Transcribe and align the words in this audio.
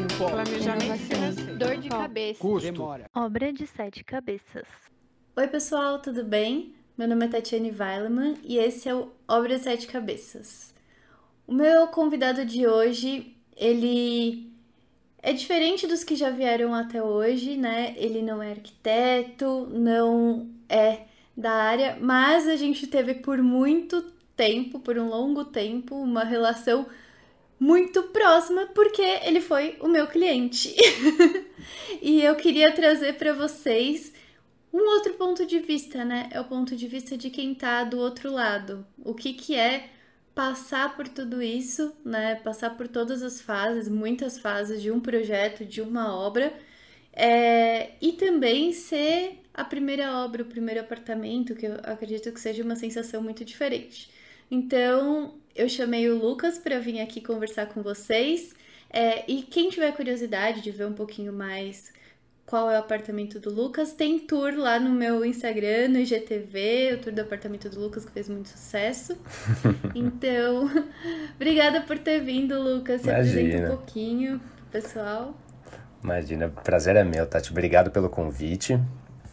Desempenho. 0.00 0.30
Planejamento 0.30 0.84
Inovação. 0.84 1.06
financeiro. 1.06 1.58
Dor 1.58 1.76
de 1.76 1.88
cabeça. 1.88 2.40
Custo. 2.40 2.72
Demora. 2.72 3.10
Obra 3.14 3.52
de 3.52 3.66
sete 3.66 4.04
cabeças. 4.04 4.66
Oi, 5.36 5.46
pessoal, 5.48 6.00
tudo 6.00 6.24
bem? 6.24 6.74
Meu 6.96 7.08
nome 7.08 7.26
é 7.26 7.28
Tatiane 7.28 7.70
Weileman 7.70 8.36
e 8.44 8.58
esse 8.58 8.88
é 8.88 8.94
o 8.94 9.10
Obra 9.26 9.58
Sete 9.58 9.86
Cabeças. 9.86 10.74
O 11.46 11.52
meu 11.52 11.86
convidado 11.88 12.44
de 12.44 12.66
hoje, 12.66 13.34
ele 13.56 14.52
é 15.22 15.32
diferente 15.32 15.86
dos 15.86 16.04
que 16.04 16.14
já 16.14 16.30
vieram 16.30 16.74
até 16.74 17.02
hoje, 17.02 17.56
né? 17.56 17.94
Ele 17.96 18.20
não 18.22 18.42
é 18.42 18.50
arquiteto, 18.50 19.66
não 19.70 20.50
é 20.68 21.02
da 21.36 21.52
área, 21.52 21.96
mas 22.00 22.46
a 22.46 22.56
gente 22.56 22.86
teve 22.86 23.14
por 23.14 23.38
muito 23.38 24.02
tempo, 24.36 24.78
por 24.78 24.98
um 24.98 25.08
longo 25.08 25.44
tempo, 25.44 25.94
uma 25.96 26.24
relação 26.24 26.86
muito 27.60 28.04
próxima, 28.04 28.66
porque 28.74 29.02
ele 29.02 29.42
foi 29.42 29.76
o 29.80 29.86
meu 29.86 30.06
cliente. 30.06 30.74
e 32.00 32.22
eu 32.22 32.34
queria 32.34 32.72
trazer 32.72 33.18
para 33.18 33.34
vocês 33.34 34.14
um 34.72 34.78
outro 34.94 35.12
ponto 35.14 35.44
de 35.44 35.58
vista, 35.58 36.02
né? 36.02 36.30
É 36.32 36.40
o 36.40 36.44
ponto 36.44 36.74
de 36.74 36.88
vista 36.88 37.18
de 37.18 37.28
quem 37.28 37.54
tá 37.54 37.84
do 37.84 37.98
outro 37.98 38.32
lado. 38.32 38.86
O 39.04 39.12
que 39.12 39.34
que 39.34 39.54
é 39.54 39.90
passar 40.34 40.96
por 40.96 41.06
tudo 41.06 41.42
isso, 41.42 41.92
né? 42.02 42.36
Passar 42.36 42.76
por 42.78 42.88
todas 42.88 43.22
as 43.22 43.42
fases, 43.42 43.88
muitas 43.88 44.38
fases 44.38 44.80
de 44.80 44.90
um 44.90 44.98
projeto, 44.98 45.62
de 45.64 45.82
uma 45.82 46.16
obra, 46.16 46.54
é, 47.12 47.90
e 48.00 48.12
também 48.12 48.72
ser 48.72 49.40
a 49.52 49.64
primeira 49.64 50.24
obra, 50.24 50.42
o 50.42 50.46
primeiro 50.46 50.80
apartamento, 50.80 51.54
que 51.54 51.66
eu 51.66 51.74
acredito 51.82 52.32
que 52.32 52.40
seja 52.40 52.62
uma 52.62 52.76
sensação 52.76 53.22
muito 53.22 53.44
diferente. 53.44 54.10
Então, 54.50 55.34
eu 55.54 55.68
chamei 55.68 56.08
o 56.08 56.18
Lucas 56.18 56.58
para 56.58 56.78
vir 56.78 57.00
aqui 57.00 57.20
conversar 57.20 57.66
com 57.66 57.82
vocês. 57.82 58.54
é, 58.90 59.24
e 59.30 59.42
quem 59.42 59.70
tiver 59.70 59.92
curiosidade 59.92 60.60
de 60.60 60.70
ver 60.70 60.86
um 60.86 60.92
pouquinho 60.92 61.32
mais 61.32 61.92
qual 62.50 62.68
é 62.68 62.74
o 62.74 62.80
apartamento 62.80 63.38
do 63.38 63.48
Lucas, 63.48 63.92
tem 63.92 64.18
tour 64.18 64.52
lá 64.56 64.80
no 64.80 64.90
meu 64.90 65.24
Instagram, 65.24 65.86
no 65.88 65.98
IGTV, 65.98 66.94
o 66.94 66.98
tour 66.98 67.12
do 67.12 67.20
apartamento 67.20 67.70
do 67.70 67.78
Lucas, 67.78 68.04
que 68.04 68.10
fez 68.10 68.28
muito 68.28 68.48
sucesso. 68.48 69.16
Então, 69.94 70.68
obrigada 71.36 71.80
por 71.82 71.96
ter 71.98 72.20
vindo, 72.20 72.60
Lucas. 72.60 73.02
Se 73.02 73.10
apresenta 73.10 73.40
Imagina. 73.40 73.66
um 73.66 73.76
pouquinho 73.76 74.40
pessoal. 74.70 75.34
Imagina, 76.02 76.48
prazer 76.48 76.96
é 76.96 77.04
meu, 77.04 77.24
Tati. 77.26 77.52
Obrigado 77.52 77.90
pelo 77.92 78.08
convite. 78.08 78.80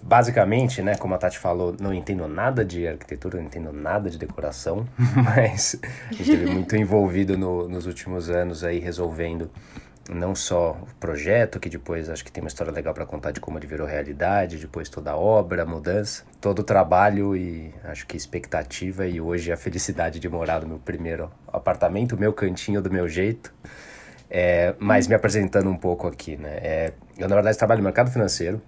Basicamente, 0.07 0.81
né, 0.81 0.95
como 0.95 1.13
a 1.15 1.17
Tati 1.17 1.37
falou, 1.37 1.75
não 1.81 1.93
entendo 1.93 2.25
nada 2.29 2.63
de 2.63 2.87
arquitetura, 2.87 3.37
não 3.39 3.43
entendo 3.43 3.73
nada 3.73 4.09
de 4.09 4.17
decoração, 4.17 4.87
mas 5.13 5.77
esteve 6.17 6.45
muito 6.45 6.77
envolvido 6.77 7.37
no- 7.37 7.67
nos 7.67 7.85
últimos 7.85 8.29
anos 8.29 8.63
aí 8.63 8.79
resolvendo 8.79 9.51
não 10.09 10.33
só 10.33 10.71
o 10.81 10.87
projeto, 10.97 11.59
que 11.59 11.67
depois 11.67 12.09
acho 12.09 12.23
que 12.23 12.31
tem 12.31 12.41
uma 12.41 12.47
história 12.47 12.71
legal 12.71 12.93
para 12.93 13.05
contar 13.05 13.31
de 13.31 13.41
como 13.41 13.59
ele 13.59 13.67
virou 13.67 13.85
realidade, 13.85 14.55
depois 14.55 14.87
toda 14.87 15.11
a 15.11 15.17
obra, 15.17 15.63
a 15.63 15.65
mudança, 15.65 16.23
todo 16.39 16.59
o 16.59 16.63
trabalho 16.63 17.35
e 17.35 17.73
acho 17.83 18.07
que 18.07 18.15
expectativa 18.15 19.05
e 19.05 19.19
hoje 19.19 19.51
a 19.51 19.57
felicidade 19.57 20.21
de 20.21 20.29
morar 20.29 20.61
no 20.61 20.69
meu 20.69 20.79
primeiro 20.79 21.29
apartamento, 21.51 22.17
meu 22.17 22.31
cantinho 22.31 22.81
do 22.81 22.89
meu 22.89 23.09
jeito. 23.09 23.53
É, 24.29 24.73
mas 24.79 25.05
me 25.05 25.15
apresentando 25.15 25.69
um 25.69 25.75
pouco 25.77 26.07
aqui, 26.07 26.37
né? 26.37 26.57
É, 26.61 26.93
eu, 27.17 27.27
na 27.27 27.35
verdade, 27.35 27.57
trabalho 27.57 27.79
no 27.79 27.83
mercado 27.85 28.09
financeiro. 28.09 28.61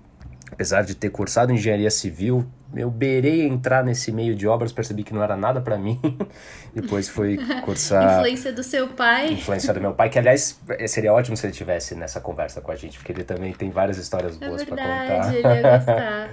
Apesar 0.51 0.83
de 0.83 0.95
ter 0.95 1.09
cursado 1.09 1.51
engenharia 1.53 1.89
civil, 1.91 2.45
eu 2.75 2.89
beirei 2.91 3.47
entrar 3.47 3.83
nesse 3.83 4.11
meio 4.11 4.35
de 4.35 4.47
obras, 4.47 4.71
percebi 4.71 5.03
que 5.03 5.13
não 5.13 5.23
era 5.23 5.35
nada 5.35 5.59
para 5.61 5.77
mim. 5.77 5.99
Depois 6.73 7.09
fui 7.09 7.37
cursar 7.63 8.17
Influência 8.19 8.53
do 8.53 8.61
seu 8.63 8.87
pai. 8.89 9.33
influência 9.33 9.73
do 9.73 9.81
meu 9.81 9.93
pai, 9.93 10.09
que 10.09 10.19
aliás 10.19 10.59
seria 10.87 11.13
ótimo 11.13 11.35
se 11.35 11.45
ele 11.47 11.53
tivesse 11.53 11.95
nessa 11.95 12.19
conversa 12.21 12.61
com 12.61 12.71
a 12.71 12.75
gente, 12.75 12.97
porque 12.97 13.11
ele 13.11 13.23
também 13.23 13.53
tem 13.53 13.69
várias 13.71 13.97
histórias 13.97 14.39
É 14.39 14.47
boas 14.47 14.63
para 14.63 14.77
contar. 14.77 15.33
ele 15.33 15.47
ia 15.47 15.77
gostar. 15.77 16.29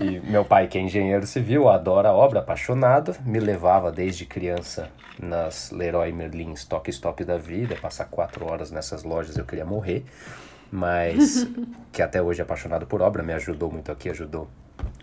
E 0.00 0.20
meu 0.30 0.44
pai, 0.44 0.66
que 0.66 0.78
é 0.78 0.80
engenheiro 0.80 1.26
civil, 1.26 1.68
adora 1.68 2.08
a 2.08 2.12
obra, 2.12 2.40
apaixonado, 2.40 3.14
me 3.24 3.38
levava 3.38 3.92
desde 3.92 4.24
criança 4.24 4.88
nas 5.20 5.70
Leroy 5.70 6.10
Merlin 6.12 6.52
Stock 6.54 6.88
Stock 6.90 7.22
da 7.24 7.36
vida, 7.36 7.76
passar 7.76 8.06
quatro 8.06 8.50
horas 8.50 8.70
nessas 8.70 9.02
lojas 9.02 9.36
eu 9.36 9.44
queria 9.44 9.66
morrer, 9.66 10.04
mas 10.70 11.46
que 11.92 12.02
até 12.02 12.20
hoje 12.22 12.40
é 12.40 12.44
apaixonado 12.44 12.86
por 12.86 13.02
obra, 13.02 13.22
me 13.22 13.32
ajudou 13.32 13.70
muito 13.70 13.90
aqui, 13.90 14.08
ajudou 14.10 14.48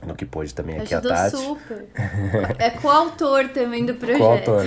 no 0.05 0.15
que 0.15 0.25
pôde 0.25 0.53
também 0.53 0.79
aqui 0.79 0.93
Ajudou 0.93 1.11
a 1.11 1.15
Tati. 1.15 1.37
super. 1.37 1.85
É 2.57 2.69
coautor 2.69 3.49
também 3.49 3.85
do 3.85 3.93
projeto. 3.95 4.19
Coautor. 4.19 4.65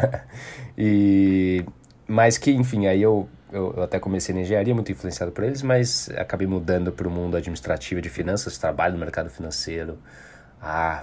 e 0.76 1.64
mas 2.06 2.36
que, 2.36 2.50
enfim, 2.50 2.86
aí 2.86 3.00
eu, 3.00 3.28
eu, 3.50 3.74
eu 3.76 3.82
até 3.82 3.98
comecei 3.98 4.34
na 4.34 4.42
engenharia, 4.42 4.74
muito 4.74 4.92
influenciado 4.92 5.32
por 5.32 5.44
eles, 5.44 5.62
mas 5.62 6.10
acabei 6.16 6.46
mudando 6.46 6.92
para 6.92 7.08
o 7.08 7.10
mundo 7.10 7.36
administrativo 7.36 7.98
e 7.98 8.02
de 8.02 8.10
finanças, 8.10 8.58
trabalho 8.58 8.94
no 8.94 9.00
mercado 9.00 9.30
financeiro 9.30 9.98
há 10.60 11.02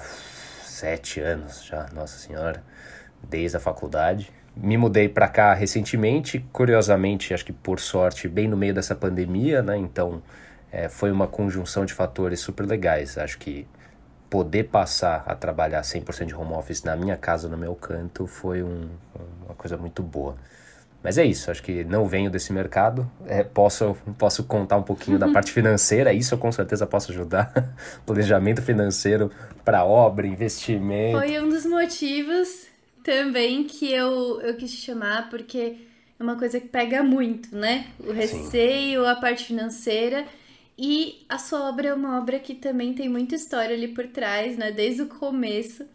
sete 0.63 1.19
anos 1.19 1.63
já, 1.63 1.87
nossa 1.93 2.17
senhora, 2.17 2.63
desde 3.23 3.57
a 3.57 3.59
faculdade. 3.59 4.31
Me 4.55 4.77
mudei 4.77 5.07
para 5.07 5.27
cá 5.27 5.53
recentemente, 5.53 6.45
curiosamente, 6.51 7.33
acho 7.33 7.45
que 7.45 7.53
por 7.53 7.79
sorte, 7.79 8.27
bem 8.27 8.47
no 8.47 8.57
meio 8.57 8.73
dessa 8.73 8.93
pandemia, 8.93 9.61
né? 9.61 9.77
Então, 9.77 10.21
é, 10.71 10.89
foi 10.89 11.11
uma 11.11 11.27
conjunção 11.27 11.85
de 11.85 11.93
fatores 11.93 12.39
super 12.41 12.65
legais. 12.65 13.17
Acho 13.17 13.37
que 13.37 13.65
poder 14.29 14.65
passar 14.65 15.23
a 15.25 15.35
trabalhar 15.35 15.81
100% 15.83 16.27
de 16.27 16.35
home 16.35 16.53
office 16.53 16.83
na 16.83 16.95
minha 16.95 17.17
casa, 17.17 17.47
no 17.49 17.57
meu 17.57 17.75
canto, 17.75 18.27
foi 18.27 18.61
um- 18.63 18.89
uma 19.45 19.55
coisa 19.55 19.77
muito 19.77 20.01
boa. 20.03 20.35
Mas 21.03 21.17
é 21.17 21.25
isso, 21.25 21.49
acho 21.49 21.63
que 21.63 21.83
não 21.83 22.05
venho 22.05 22.29
desse 22.29 22.53
mercado, 22.53 23.09
é, 23.25 23.43
posso, 23.43 23.97
posso 24.19 24.43
contar 24.43 24.77
um 24.77 24.83
pouquinho 24.83 25.17
da 25.17 25.27
parte 25.29 25.51
financeira, 25.51 26.13
isso 26.13 26.35
eu 26.35 26.37
com 26.37 26.51
certeza 26.51 26.85
posso 26.85 27.11
ajudar. 27.11 27.51
Planejamento 28.05 28.61
financeiro 28.61 29.31
para 29.65 29.83
obra, 29.83 30.27
investimento. 30.27 31.17
Foi 31.17 31.39
um 31.41 31.49
dos 31.49 31.65
motivos 31.65 32.67
também 33.03 33.63
que 33.63 33.91
eu, 33.91 34.41
eu 34.41 34.55
quis 34.55 34.71
te 34.71 34.77
chamar, 34.77 35.29
porque 35.29 35.77
é 36.19 36.23
uma 36.23 36.37
coisa 36.37 36.59
que 36.59 36.67
pega 36.67 37.03
muito, 37.03 37.55
né? 37.55 37.87
O 37.99 38.11
receio, 38.11 39.05
a 39.05 39.15
parte 39.15 39.45
financeira. 39.45 40.25
E 40.77 41.25
a 41.29 41.37
sua 41.37 41.69
obra 41.69 41.89
é 41.89 41.93
uma 41.93 42.17
obra 42.19 42.39
que 42.39 42.55
também 42.55 42.93
tem 42.93 43.09
muita 43.09 43.35
história 43.35 43.75
ali 43.75 43.89
por 43.89 44.07
trás, 44.07 44.57
né? 44.57 44.71
Desde 44.71 45.01
o 45.03 45.07
começo. 45.07 45.85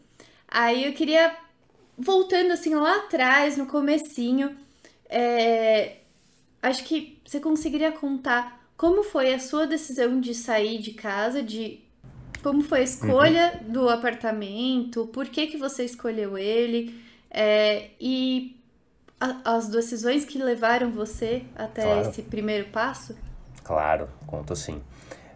Aí 0.49 0.85
eu 0.85 0.93
queria, 0.93 1.37
voltando 1.97 2.53
assim 2.53 2.75
lá 2.75 2.97
atrás, 2.99 3.57
no 3.57 3.67
comecinho, 3.67 4.57
é, 5.09 5.99
acho 6.63 6.85
que 6.85 7.19
você 7.25 7.41
conseguiria 7.41 7.93
contar 7.93 8.69
como 8.77 9.03
foi 9.03 9.33
a 9.33 9.39
sua 9.39 9.67
decisão 9.67 10.21
de 10.21 10.35
sair 10.35 10.79
de 10.79 10.93
casa, 10.93 11.43
de 11.43 11.81
como 12.43 12.63
foi 12.63 12.81
a 12.81 12.83
escolha 12.83 13.61
do 13.67 13.89
apartamento, 13.89 15.07
por 15.07 15.27
que, 15.27 15.47
que 15.47 15.57
você 15.57 15.85
escolheu 15.85 16.37
ele, 16.39 17.01
é, 17.31 17.91
e 18.01 18.57
a- 19.21 19.57
as 19.57 19.69
decisões 19.69 20.25
que 20.25 20.39
levaram 20.39 20.91
você 20.91 21.43
até 21.57 21.83
Claro. 21.83 22.09
esse 22.09 22.23
primeiro 22.23 22.67
passo? 22.69 23.17
Claro, 23.65 24.09
conto 24.27 24.55
sim. 24.55 24.81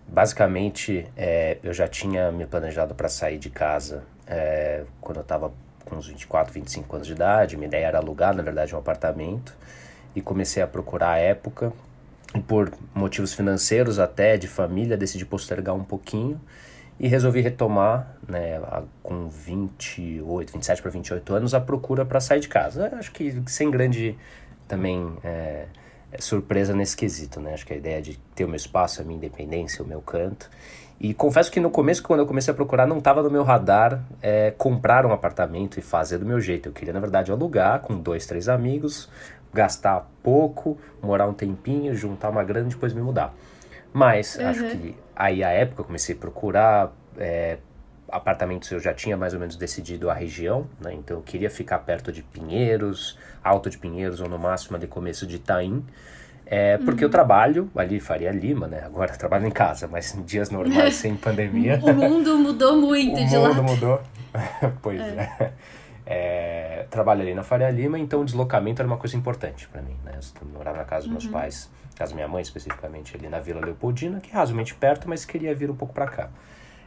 Basicamente, 0.07 1.07
é, 1.17 1.59
eu 1.63 1.73
já 1.73 1.87
tinha 1.87 2.33
me 2.33 2.45
planejado 2.47 2.95
para 2.95 3.09
sair 3.09 3.39
de 3.39 3.49
casa 3.51 4.03
é, 4.27 4.85
quando 5.01 5.19
eu 5.19 5.23
estava 5.23 5.53
com 5.85 5.97
uns 5.97 6.07
24, 6.09 6.53
25 6.53 6.97
anos 6.97 7.07
de 7.07 7.13
idade. 7.15 7.57
Minha 7.57 7.69
ideia 7.69 7.87
era 7.87 7.99
alugar, 7.99 8.35
na 8.35 8.43
verdade, 8.43 8.75
um 8.75 8.79
apartamento. 8.79 9.57
E 10.15 10.21
comecei 10.21 10.63
a 10.63 10.67
procurar 10.67 11.13
a 11.13 11.19
época. 11.19 11.73
E 12.35 12.41
por 12.41 12.73
motivos 12.95 13.33
financeiros, 13.35 13.99
até 13.99 14.37
de 14.37 14.47
família, 14.49 14.97
decidi 14.97 15.25
postergar 15.25 15.75
um 15.75 15.85
pouquinho. 15.85 16.41
E 17.01 17.09
resolvi 17.09 17.41
retomar, 17.41 18.15
né, 18.29 18.61
com 19.03 19.27
28, 19.27 20.53
27 20.53 20.83
para 20.83 20.91
28 20.91 21.35
anos, 21.35 21.55
a 21.55 21.61
procura 21.61 22.05
para 22.05 22.21
sair 22.21 22.41
de 22.41 22.49
casa. 22.49 22.95
Acho 22.99 23.11
que 23.11 23.43
sem 23.47 23.71
grande 23.71 24.19
também 24.69 25.17
é, 25.25 25.65
é 26.13 26.21
surpresa 26.21 26.75
nesse 26.75 26.95
quesito, 26.95 27.41
né? 27.41 27.55
Acho 27.55 27.65
que 27.65 27.73
a 27.73 27.77
ideia 27.77 28.03
de 28.03 28.19
ter 28.35 28.45
o 28.45 28.49
meu 28.49 28.57
espaço, 28.57 29.01
a 29.01 29.05
minha 29.05 29.17
independência, 29.17 29.83
o 29.83 29.89
meu 29.89 30.03
canto. 30.03 30.51
E 31.01 31.15
confesso 31.15 31.51
que 31.51 31.59
no 31.59 31.71
começo, 31.71 32.03
quando 32.03 32.21
eu 32.21 32.27
comecei 32.27 32.53
a 32.53 32.55
procurar, 32.55 32.87
não 32.87 32.99
estava 32.99 33.23
no 33.23 33.31
meu 33.31 33.43
radar 33.45 34.05
é, 34.21 34.51
comprar 34.51 35.07
um 35.07 35.13
apartamento 35.13 35.79
e 35.79 35.83
fazer 35.83 36.19
do 36.19 36.27
meu 36.27 36.39
jeito. 36.39 36.69
Eu 36.69 36.73
queria, 36.75 36.93
na 36.93 37.01
verdade, 37.01 37.33
alugar 37.33 37.81
com 37.81 37.99
dois, 37.99 38.27
três 38.27 38.47
amigos, 38.47 39.09
gastar 39.55 40.07
pouco, 40.23 40.79
morar 41.03 41.27
um 41.27 41.33
tempinho, 41.33 41.95
juntar 41.95 42.29
uma 42.29 42.45
grana 42.45 42.67
e 42.67 42.71
depois 42.71 42.93
me 42.93 43.01
mudar. 43.01 43.35
Mas 43.93 44.39
acho 44.39 44.65
que 44.65 44.97
aí 45.17 45.43
a 45.43 45.51
época 45.51 45.83
eu 45.83 45.85
comecei 45.85 46.15
a 46.15 46.19
procurar 46.19 46.93
é, 47.19 47.59
apartamentos, 48.09 48.71
eu 48.71 48.81
já 48.81 48.93
tinha 48.93 49.17
mais 49.17 49.35
ou 49.35 49.41
menos 49.41 49.57
decidido 49.57 50.11
a 50.11 50.15
região, 50.15 50.67
né? 50.81 50.93
Então 50.95 51.17
eu 51.19 51.23
queria 51.23 51.51
ficar 51.51 51.79
perto 51.81 52.13
de 52.13 52.23
Pinheiros, 52.23 53.19
Alto 53.43 53.69
de 53.71 53.79
Pinheiros 53.79 54.21
ou 54.21 54.29
no 54.29 54.39
máximo 54.39 54.77
ali 54.77 54.87
começo 54.87 55.27
de 55.27 55.37
Itaim. 55.37 55.85
É, 56.47 56.79
porque 56.79 57.05
eu 57.05 57.09
trabalho 57.09 57.71
ali, 57.77 58.01
Faria 58.01 58.33
Lima, 58.33 58.67
né? 58.67 58.83
Agora 58.85 59.13
trabalho 59.17 59.47
em 59.47 59.51
casa, 59.53 59.87
mas 59.87 60.15
em 60.15 60.23
dias 60.23 60.51
normais, 60.51 60.97
sem 60.97 61.15
pandemia. 61.17 61.79
O 61.83 61.93
mundo 61.93 62.37
mudou 62.39 62.77
muito 62.77 63.21
O 63.21 63.27
de 63.27 63.37
lá. 63.37 63.49
mundo 63.51 63.63
mudou. 63.63 64.03
pois 64.83 65.01
é. 65.01 65.53
É, 66.05 66.87
trabalho 66.91 67.23
ali 67.23 67.35
na 67.35 67.45
Faria 67.45 67.71
Lima, 67.71 67.97
então 67.99 68.23
o 68.23 68.25
deslocamento 68.25 68.83
era 68.83 68.87
uma 68.87 68.97
coisa 68.97 69.17
importante 69.17 69.69
para 69.69 69.81
mim, 69.81 69.97
né? 70.05 70.19
Eu 70.41 70.49
morava 70.49 70.79
na 70.79 70.85
casa 70.85 71.03
dos 71.07 71.13
meus 71.13 71.27
pais, 71.29 71.71
casa 72.01 72.13
da 72.13 72.17
minha 72.17 72.29
mãe 72.29 72.41
especificamente, 72.41 73.15
ali 73.15 73.29
na 73.29 73.39
Vila 73.41 73.61
Leopoldina, 73.61 74.21
que 74.21 74.31
é 74.31 74.33
razoavelmente 74.33 74.75
perto, 74.75 75.07
mas 75.07 75.27
queria 75.27 75.55
vir 75.55 75.71
um 75.71 75.77
pouco 75.77 75.93
para 75.93 76.07
cá. 76.07 76.31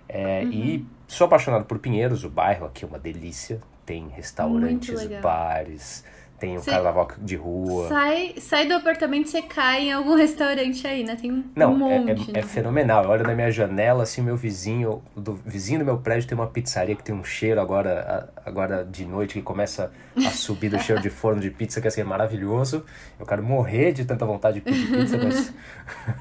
É, 0.09 0.43
E 0.43 0.87
sou 1.07 1.25
apaixonado 1.25 1.65
por 1.65 1.77
Pinheiros, 1.77 2.23
o 2.23 2.29
bairro 2.29 2.65
aqui 2.65 2.83
é 2.83 2.87
uma 2.87 2.97
delícia. 2.99 3.61
Tem 3.85 4.07
restaurantes, 4.07 4.95
bares, 5.21 6.03
tem 6.43 6.57
o 6.57 6.61
Cê- 6.61 6.71
carnaval 6.71 7.07
de 7.19 7.37
rua. 7.37 7.87
Sai, 7.87 8.33
sai 8.37 8.67
do 8.67 8.73
apartamento 8.73 9.27
e 9.27 9.29
você 9.31 9.41
cai 9.41 9.83
em 9.83 9.93
algum 9.93 10.15
restaurante 10.17 10.85
aí, 10.85 11.01
né? 11.01 11.15
Tem 11.15 11.31
um, 11.31 11.41
Não, 11.55 11.73
um 11.73 11.89
é, 11.89 11.99
monte. 11.99 12.31
é, 12.31 12.33
né? 12.33 12.39
é 12.39 12.41
fenomenal. 12.41 13.05
Eu 13.05 13.09
olho 13.11 13.23
na 13.25 13.33
minha 13.33 13.49
janela, 13.49 14.03
assim, 14.03 14.21
meu 14.21 14.35
vizinho, 14.35 15.01
do 15.15 15.35
vizinho 15.45 15.79
do 15.79 15.85
meu 15.85 15.97
prédio 15.99 16.27
tem 16.27 16.37
uma 16.37 16.47
pizzaria 16.47 16.97
que 16.97 17.03
tem 17.03 17.15
um 17.15 17.23
cheiro 17.23 17.61
agora, 17.61 18.29
agora 18.45 18.83
de 18.83 19.05
noite 19.05 19.35
que 19.35 19.41
começa 19.41 19.89
a 20.17 20.29
subir 20.31 20.67
do 20.67 20.77
cheiro 20.79 21.01
de 21.01 21.09
forno 21.09 21.39
de 21.39 21.49
pizza, 21.49 21.79
que 21.79 21.87
assim, 21.87 22.01
é 22.01 22.03
maravilhoso. 22.03 22.83
Eu 23.17 23.25
quero 23.25 23.41
morrer 23.41 23.93
de 23.93 24.03
tanta 24.03 24.25
vontade 24.25 24.55
de 24.55 24.61
pedir 24.61 24.87
pizza, 24.91 25.17
mas 25.17 25.53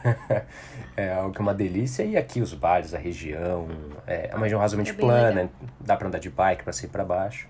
é 0.97 1.13
algo 1.15 1.33
que 1.33 1.39
é 1.39 1.43
uma 1.43 1.55
delícia. 1.55 2.05
E 2.05 2.17
aqui 2.17 2.41
os 2.41 2.55
bares, 2.55 2.95
a 2.95 2.99
região, 2.99 3.67
é 4.07 4.31
uma 4.35 4.45
região 4.45 4.61
razoavelmente 4.61 4.93
É 4.97 5.01
plana, 5.01 5.29
legal. 5.31 5.51
dá 5.81 5.97
pra 5.97 6.07
andar 6.07 6.19
de 6.19 6.31
bike 6.31 6.63
pra 6.63 6.73
cima 6.73 6.89
e 6.89 6.93
pra 6.93 7.05
baixo. 7.05 7.49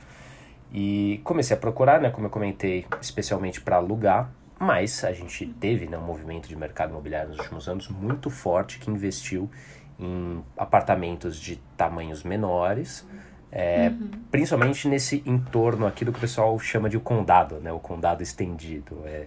E 0.72 1.20
comecei 1.22 1.56
a 1.56 1.60
procurar, 1.60 2.00
né, 2.00 2.10
como 2.10 2.26
eu 2.26 2.30
comentei, 2.30 2.86
especialmente 3.00 3.60
para 3.60 3.76
alugar, 3.76 4.30
mas 4.58 5.04
a 5.04 5.12
gente 5.12 5.46
teve 5.46 5.86
né, 5.86 5.98
um 5.98 6.02
movimento 6.02 6.48
de 6.48 6.56
mercado 6.56 6.90
imobiliário 6.90 7.30
nos 7.30 7.38
últimos 7.38 7.68
anos 7.68 7.88
muito 7.88 8.30
forte 8.30 8.78
que 8.78 8.90
investiu 8.90 9.50
em 9.98 10.42
apartamentos 10.56 11.38
de 11.38 11.56
tamanhos 11.76 12.22
menores, 12.22 13.06
é, 13.50 13.92
principalmente 14.30 14.88
nesse 14.88 15.22
entorno 15.26 15.86
aqui 15.86 16.04
do 16.04 16.12
que 16.12 16.18
o 16.18 16.20
pessoal 16.20 16.58
chama 16.58 16.88
de 16.88 16.96
o 16.96 17.00
condado, 17.00 17.56
né, 17.56 17.70
o 17.70 17.78
condado 17.78 18.22
estendido. 18.22 19.02
É, 19.04 19.24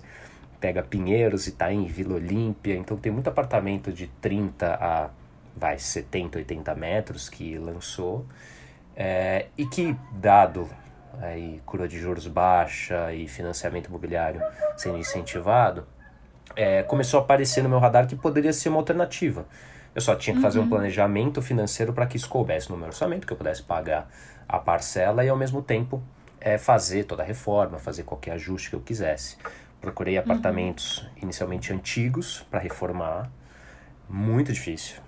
pega 0.60 0.82
Pinheiros, 0.82 1.46
Itaim, 1.46 1.86
Vila 1.86 2.16
Olímpia, 2.16 2.76
então 2.76 2.98
tem 2.98 3.12
muito 3.12 3.30
apartamento 3.30 3.92
de 3.94 4.08
30 4.08 4.74
a 4.74 5.10
vai, 5.56 5.78
70, 5.78 6.40
80 6.40 6.76
metros 6.76 7.30
que 7.30 7.58
lançou. 7.58 8.26
É, 8.96 9.48
e 9.58 9.66
que, 9.66 9.96
dado 10.12 10.68
aí, 11.22 11.62
curva 11.66 11.88
de 11.88 12.00
juros 12.00 12.28
baixa 12.28 13.14
e 13.14 13.28
financiamento 13.28 13.88
imobiliário 13.88 14.42
sendo 14.78 14.98
incentivado, 14.98 15.88
é, 16.56 16.84
começou 16.84 17.20
a 17.20 17.24
aparecer 17.24 17.64
no 17.64 17.70
meu 17.70 17.80
radar 17.80 18.08
que 18.08 18.16
poderia 18.16 18.54
ser 18.54 18.70
uma 18.70 18.80
alternativa. 18.80 19.46
Eu 19.94 20.02
só 20.02 20.16
tinha 20.16 20.36
que 20.36 20.42
fazer 20.42 20.60
um 20.60 20.68
planejamento 20.68 21.42
financeiro 21.42 21.94
para 21.94 22.06
que 22.06 22.18
isso 22.18 22.28
coubesse 22.28 22.70
no 22.70 22.78
meu 22.78 22.88
orçamento, 22.88 23.26
que 23.26 23.32
eu 23.32 23.38
pudesse 23.38 23.64
pagar 23.64 24.10
a 24.48 24.60
parcela 24.60 25.24
e 25.24 25.30
ao 25.30 25.38
mesmo 25.38 25.62
tempo 25.62 26.04
é, 26.42 26.58
fazer 26.58 27.06
toda 27.06 27.24
a 27.24 27.26
reforma, 27.26 27.80
fazer 27.80 28.04
qualquer 28.04 28.32
ajuste 28.32 28.70
que 28.70 28.76
eu 28.76 28.82
quisesse. 28.82 29.38
Procurei 29.80 30.18
apartamentos 30.18 31.08
inicialmente 31.22 31.72
antigos 31.72 32.46
para 32.52 32.60
reformar, 32.60 33.32
muito 34.10 34.52
difícil, 34.52 35.02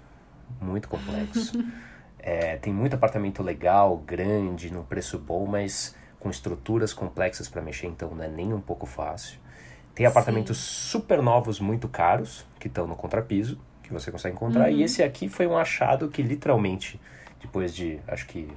muito 0.62 0.88
complexo. 0.88 1.54
É, 2.19 2.57
tem 2.57 2.74
muito 2.74 2.94
apartamento 2.94 3.42
legal, 3.42 3.95
grande, 4.00 4.69
num 4.69 4.83
preço 4.83 5.18
bom, 5.18 5.45
mas 5.45 5.95
com 6.19 6.30
estruturas 6.30 6.94
complexas 6.94 7.48
para 7.48 7.62
mexer, 7.62 7.88
então 7.88 8.14
não 8.14 8.24
é 8.24 8.28
nem 8.28 8.54
um 8.54 8.62
pouco 8.62 8.86
fácil. 8.86 9.40
Tem 9.94 10.06
apartamentos 10.06 10.58
super 10.58 11.22
novos, 11.22 11.60
muito 11.60 11.88
caros, 11.88 12.46
que 12.60 12.68
estão 12.68 12.86
no 12.86 12.96
contrapiso, 12.96 13.60
que 13.81 13.92
você 13.92 14.12
consegue 14.12 14.36
encontrar. 14.36 14.69
E 14.69 14.84
esse 14.84 15.02
aqui 15.02 15.28
foi 15.28 15.48
um 15.48 15.58
achado 15.58 16.08
que 16.10 16.22
literalmente, 16.22 17.00
depois 17.42 17.74
de 17.74 18.00
acho 18.08 18.28
que 18.28 18.48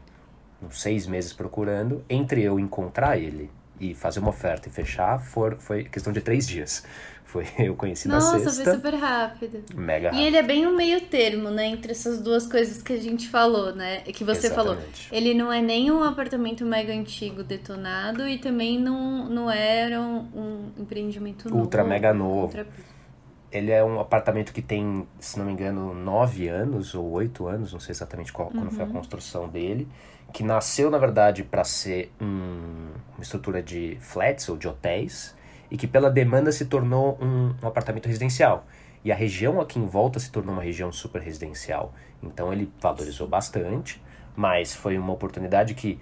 uns 0.63 0.83
seis 0.83 1.07
meses 1.07 1.33
procurando, 1.33 2.05
entre 2.11 2.43
eu 2.43 2.59
encontrar 2.59 3.17
ele 3.17 3.51
e 3.79 3.95
fazer 3.95 4.21
uma 4.21 4.29
oferta 4.29 4.69
e 4.69 4.71
fechar, 4.71 5.19
for, 5.19 5.57
foi 5.59 5.85
questão 5.85 6.13
de 6.13 6.21
três 6.21 6.47
dias. 6.47 6.85
Foi, 7.31 7.47
eu 7.59 7.77
conheci 7.77 8.09
Nossa, 8.09 8.33
na 8.33 8.39
foi 8.43 8.51
sexta. 8.53 8.75
super 8.75 8.95
rápido. 8.95 9.63
Mega 9.75 10.09
E 10.09 10.11
rápido. 10.11 10.27
ele 10.27 10.37
é 10.37 10.43
bem 10.43 10.67
um 10.67 10.75
meio 10.77 11.01
termo, 11.03 11.49
né? 11.51 11.67
Entre 11.69 11.93
essas 11.93 12.21
duas 12.21 12.47
coisas 12.47 12.83
que 12.83 12.93
a 12.93 12.97
gente 13.01 13.29
falou, 13.29 13.75
né? 13.75 14.01
Que 14.01 14.25
você 14.25 14.51
falou. 14.51 14.73
Exatamente. 14.75 15.09
Ele 15.13 15.33
não 15.35 15.53
é 15.53 15.61
nem 15.63 15.91
um 15.93 16.03
apartamento 16.03 16.65
mega 16.65 16.93
antigo 16.93 17.45
detonado 17.45 18.27
e 18.29 18.39
também 18.39 18.79
não, 18.81 19.27
não 19.29 19.51
era 19.51 20.01
um, 20.01 20.27
um 20.35 20.83
empreendimento 20.83 21.49
novo. 21.49 21.61
Ultra 21.63 21.85
mega 21.85 22.13
novo. 22.13 22.43
Ultra- 22.47 22.67
Ele 23.53 23.71
é 23.71 23.83
um 23.85 24.01
apartamento 24.01 24.53
que 24.53 24.63
tem, 24.63 25.07
se 25.21 25.39
não 25.39 25.47
me 25.47 25.53
engano, 25.53 25.95
nove 25.95 26.49
anos 26.49 26.95
ou 26.95 27.09
oito 27.13 27.47
anos, 27.47 27.73
não 27.73 27.81
sei 27.81 27.93
exatamente 27.93 28.33
qual, 28.33 28.51
quando 28.51 28.71
foi 28.71 28.85
a 28.85 28.89
construção 28.89 29.49
dele, 29.49 29.87
que 30.33 30.43
nasceu, 30.45 30.91
na 30.91 30.99
verdade, 30.99 31.43
para 31.45 31.65
ser 31.65 32.13
um- 32.21 32.91
uma 33.17 33.23
estrutura 33.23 33.61
de 33.63 33.97
flats 34.01 34.49
ou 34.49 34.57
de 34.57 34.67
hotéis, 34.69 35.35
e 35.71 35.77
que 35.77 35.87
pela 35.87 36.11
demanda 36.11 36.51
se 36.51 36.65
tornou 36.65 37.19
um, 37.21 37.55
um 37.63 37.69
apartamento 37.69 38.07
residencial. 38.07 38.67
E 39.05 39.11
a 39.11 39.15
região 39.15 39.61
aqui 39.61 39.79
em 39.79 39.87
volta 39.87 40.19
se 40.19 40.31
tornou 40.31 40.53
uma 40.53 40.63
região 40.63 40.93
super 40.93 41.23
residencial. 41.23 41.95
Então 42.23 42.53
ele 42.53 42.71
valorizou 42.81 43.27
bastante, 43.27 44.03
mas 44.37 44.75
foi 44.75 44.99
uma 44.99 45.13
oportunidade 45.13 45.75
que 45.75 45.99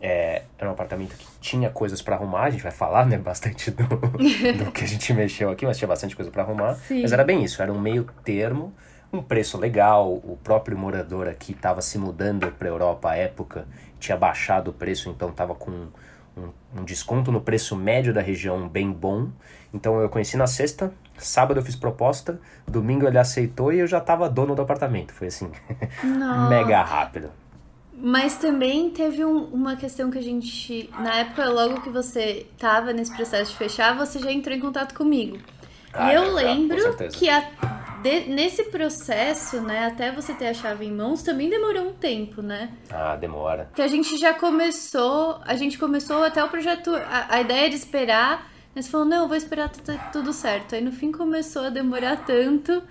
é, 0.00 0.42
era 0.56 0.68
um 0.68 0.72
apartamento 0.72 1.16
que 1.16 1.26
tinha 1.40 1.70
coisas 1.70 2.00
para 2.00 2.14
arrumar, 2.14 2.44
a 2.44 2.50
gente 2.50 2.62
vai 2.62 2.72
falar, 2.72 3.04
né, 3.06 3.18
bastante 3.18 3.70
do, 3.70 3.84
do 3.86 4.72
que 4.72 4.84
a 4.84 4.86
gente 4.86 5.12
mexeu 5.12 5.50
aqui, 5.50 5.66
mas 5.66 5.76
tinha 5.76 5.88
bastante 5.88 6.14
coisa 6.14 6.30
para 6.30 6.42
arrumar. 6.42 6.74
Sim. 6.74 7.02
Mas 7.02 7.12
era 7.12 7.24
bem 7.24 7.42
isso, 7.42 7.60
era 7.60 7.72
um 7.72 7.80
meio 7.80 8.06
termo, 8.24 8.72
um 9.12 9.22
preço 9.22 9.58
legal, 9.58 10.12
o 10.12 10.38
próprio 10.42 10.78
morador 10.78 11.26
aqui 11.26 11.52
estava 11.52 11.80
se 11.80 11.98
mudando 11.98 12.50
para 12.52 12.68
Europa 12.68 13.10
à 13.10 13.16
época, 13.16 13.66
tinha 13.98 14.16
baixado 14.16 14.68
o 14.68 14.72
preço, 14.72 15.10
então 15.10 15.30
estava 15.30 15.54
com 15.54 15.88
um, 16.38 16.80
um 16.80 16.84
desconto 16.84 17.30
no 17.32 17.40
preço 17.40 17.74
médio 17.76 18.12
da 18.14 18.20
região 18.20 18.68
bem 18.68 18.90
bom. 18.92 19.28
Então 19.72 20.00
eu 20.00 20.08
conheci 20.08 20.36
na 20.36 20.46
sexta, 20.46 20.92
sábado 21.18 21.60
eu 21.60 21.64
fiz 21.64 21.76
proposta, 21.76 22.40
domingo 22.66 23.06
ele 23.06 23.18
aceitou 23.18 23.72
e 23.72 23.78
eu 23.80 23.86
já 23.86 23.98
estava 23.98 24.28
dono 24.30 24.54
do 24.54 24.62
apartamento. 24.62 25.12
Foi 25.12 25.26
assim, 25.28 25.50
mega 26.48 26.82
rápido. 26.82 27.30
Mas 28.00 28.36
também 28.36 28.90
teve 28.90 29.24
um- 29.24 29.44
uma 29.46 29.74
questão 29.74 30.08
que 30.10 30.18
a 30.18 30.22
gente. 30.22 30.88
Na 31.00 31.16
época, 31.16 31.48
logo 31.50 31.80
que 31.80 31.90
você 31.90 32.46
tava 32.56 32.92
nesse 32.92 33.12
processo 33.14 33.50
de 33.52 33.56
fechar, 33.58 33.96
você 33.96 34.20
já 34.20 34.30
entrou 34.30 34.54
em 34.56 34.60
contato 34.60 34.94
comigo. 34.94 35.36
Ah, 35.92 36.12
e 36.12 36.14
eu 36.14 36.38
é, 36.38 36.42
lembro 36.44 36.96
que 37.12 37.28
a- 37.28 37.42
de- 38.02 38.26
nesse 38.28 38.64
processo, 38.64 39.60
né, 39.60 39.86
até 39.86 40.10
você 40.12 40.32
ter 40.34 40.46
a 40.48 40.54
chave 40.54 40.84
em 40.86 40.92
mãos, 40.92 41.22
também 41.22 41.48
demorou 41.50 41.88
um 41.88 41.92
tempo, 41.92 42.40
né? 42.42 42.70
Ah, 42.90 43.16
demora. 43.16 43.64
Porque 43.66 43.82
a 43.82 43.88
gente 43.88 44.16
já 44.18 44.34
começou, 44.34 45.40
a 45.44 45.54
gente 45.56 45.78
começou 45.78 46.22
até 46.22 46.42
o 46.44 46.48
projeto, 46.48 46.94
a, 46.94 47.34
a 47.36 47.40
ideia 47.40 47.68
de 47.68 47.76
esperar, 47.76 48.50
mas 48.74 48.88
falou, 48.88 49.06
não, 49.06 49.26
vou 49.26 49.36
esperar 49.36 49.68
tu- 49.68 49.82
tu- 49.82 50.00
tudo 50.12 50.32
certo. 50.32 50.74
Aí 50.74 50.80
no 50.80 50.92
fim 50.92 51.10
começou 51.10 51.62
a 51.64 51.70
demorar 51.70 52.16
tanto 52.24 52.82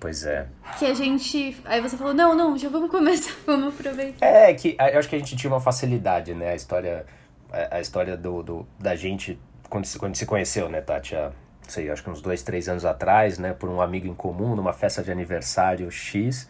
Pois 0.00 0.24
é. 0.26 0.46
que 0.78 0.84
a 0.86 0.94
gente. 0.94 1.56
Aí 1.64 1.80
você 1.80 1.96
falou, 1.96 2.12
não, 2.14 2.34
não, 2.34 2.56
já 2.58 2.68
vamos 2.68 2.90
começar, 2.90 3.32
vamos 3.46 3.74
aproveitar. 3.74 4.26
É 4.26 4.52
que 4.54 4.76
a- 4.78 4.90
eu 4.90 4.98
acho 4.98 5.08
que 5.08 5.16
a 5.16 5.18
gente 5.18 5.36
tinha 5.36 5.50
uma 5.52 5.60
facilidade, 5.60 6.34
né? 6.34 6.50
A 6.50 6.54
história, 6.54 7.06
a, 7.52 7.76
a 7.76 7.80
história 7.80 8.16
do, 8.16 8.42
do- 8.42 8.66
da 8.78 8.94
gente 8.96 9.38
quando 9.68 9.84
se, 9.86 9.98
quando 9.98 10.14
se 10.14 10.24
conheceu, 10.26 10.68
né, 10.68 10.80
Tati? 10.80 11.14
Não 11.14 11.32
sei, 11.68 11.90
acho 11.90 12.02
que 12.02 12.10
uns 12.10 12.20
dois, 12.20 12.42
três 12.42 12.68
anos 12.68 12.84
atrás, 12.84 13.38
né? 13.38 13.52
Por 13.52 13.68
um 13.68 13.80
amigo 13.80 14.06
em 14.06 14.14
comum, 14.14 14.54
numa 14.54 14.72
festa 14.72 15.02
de 15.02 15.10
aniversário 15.10 15.90
X. 15.90 16.48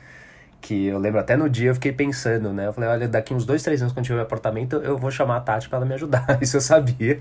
Que 0.61 0.87
eu 0.87 0.99
lembro 0.99 1.21
até 1.21 1.37
no 1.37 1.49
dia 1.49 1.71
eu 1.71 1.75
fiquei 1.75 1.93
pensando, 1.93 2.53
né? 2.53 2.67
Eu 2.67 2.73
falei, 2.73 2.89
olha, 2.89 3.07
daqui 3.09 3.35
uns 3.35 3.45
dois, 3.45 3.63
três 3.63 3.83
anos, 3.83 3.93
quando 3.93 4.07
tiver 4.07 4.19
o 4.19 4.23
apartamento, 4.23 4.77
eu 4.77 4.97
vou 4.97 5.11
chamar 5.11 5.37
a 5.37 5.41
Tati 5.41 5.69
pra 5.69 5.77
ela 5.79 5.87
me 5.87 5.95
ajudar. 5.95 6.27
Isso 6.41 6.57
eu 6.57 6.61
sabia. 6.61 7.21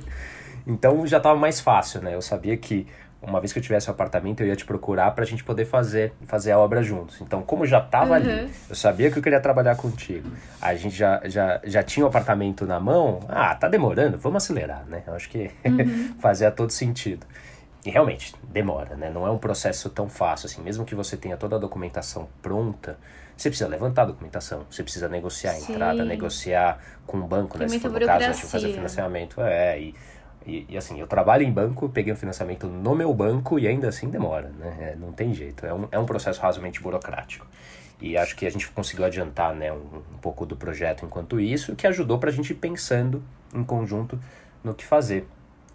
Então 0.66 1.06
já 1.06 1.20
tava 1.20 1.38
mais 1.38 1.60
fácil, 1.60 2.02
né? 2.02 2.16
Eu 2.16 2.22
sabia 2.22 2.56
que 2.56 2.88
uma 3.22 3.40
vez 3.40 3.54
que 3.54 3.60
eu 3.60 3.64
tivesse 3.64 3.88
o 3.90 3.92
apartamento, 3.92 4.42
eu 4.42 4.48
ia 4.48 4.56
te 4.56 4.66
procurar 4.66 5.12
pra 5.12 5.24
gente 5.24 5.44
poder 5.46 5.64
fazer, 5.66 6.12
fazer 6.26 6.52
a 6.52 6.60
obra 6.60 6.84
juntos. 6.84 7.22
Então, 7.22 7.42
como 7.42 7.66
já 7.66 7.80
tava 7.80 8.16
ali, 8.16 8.28
Uhum. 8.30 8.50
eu 8.70 8.76
sabia 8.76 9.10
que 9.10 9.18
eu 9.18 9.24
queria 9.24 9.40
trabalhar 9.40 9.76
contigo. 9.78 10.30
A 10.62 10.76
gente 10.76 10.94
já, 10.96 11.22
já, 11.26 11.60
já 11.64 11.82
tinha 11.84 12.06
o 12.06 12.10
apartamento 12.10 12.66
na 12.66 12.82
mão. 12.82 13.22
Ah, 13.30 13.56
tá 13.56 13.70
demorando, 13.70 14.18
vamos 14.18 14.44
acelerar, 14.44 14.84
né? 14.88 15.04
Eu 15.08 15.14
acho 15.16 15.30
que 15.30 15.50
fazia 16.20 16.52
todo 16.52 16.72
sentido. 16.72 17.26
E 17.86 17.90
realmente, 17.90 18.34
demora, 18.44 18.96
né? 18.96 19.10
Não 19.10 19.28
é 19.28 19.30
um 19.30 19.38
processo 19.38 19.90
tão 19.90 20.08
fácil 20.08 20.46
assim. 20.46 20.62
Mesmo 20.62 20.86
que 20.86 20.96
você 20.96 21.18
tenha 21.18 21.36
toda 21.36 21.58
a 21.58 21.60
documentação 21.60 22.30
pronta, 22.42 22.98
você 23.36 23.50
precisa 23.50 23.70
levantar 23.70 24.04
a 24.04 24.06
documentação, 24.06 24.66
você 24.70 24.84
precisa 24.84 25.10
negociar 25.10 25.52
a 25.52 25.56
Sim. 25.56 25.74
entrada, 25.74 26.06
negociar 26.06 26.80
com 27.06 27.18
o 27.18 27.24
banco, 27.24 27.58
Tem 27.58 27.68
né? 27.68 27.74
Se 27.74 27.80
for 27.80 27.92
no 27.92 28.00
caso, 28.00 28.10
a 28.10 28.14
gente 28.14 28.22
burocracia. 28.28 28.50
fazer 28.50 28.74
financiamento. 28.74 29.42
É, 29.42 29.82
e, 29.82 29.96
e, 30.46 30.66
e 30.70 30.78
assim, 30.78 30.98
eu 31.00 31.08
trabalho 31.08 31.44
em 31.44 31.52
banco, 31.52 31.90
peguei 31.90 32.14
um 32.14 32.16
financiamento 32.16 32.68
no 32.68 32.96
meu 32.96 33.14
banco 33.14 33.60
e 33.60 33.68
ainda 33.68 33.90
assim 33.90 34.10
demora, 34.10 34.50
né? 34.58 34.78
É, 34.80 34.96
não 34.96 35.12
tem 35.12 35.34
jeito. 35.34 35.66
É 35.66 35.74
um, 35.74 35.88
é 35.92 36.00
um 36.00 36.06
processo 36.06 36.40
razoavelmente 36.40 36.82
burocrático. 36.82 37.46
E 38.02 38.18
acho 38.18 38.36
que 38.36 38.46
a 38.46 38.50
gente 38.50 38.70
conseguiu 38.70 39.06
adiantar 39.06 39.54
né, 39.54 39.72
um, 39.72 40.04
um 40.14 40.18
pouco 40.22 40.46
do 40.46 40.56
projeto 40.56 41.06
enquanto 41.06 41.40
isso, 41.40 41.76
que 41.76 41.86
ajudou 41.88 42.18
pra 42.18 42.32
gente 42.32 42.52
ir 42.52 42.56
pensando 42.56 43.24
em 43.54 43.64
conjunto 43.64 44.20
no 44.64 44.74
que 44.74 44.86
fazer. 44.86 45.28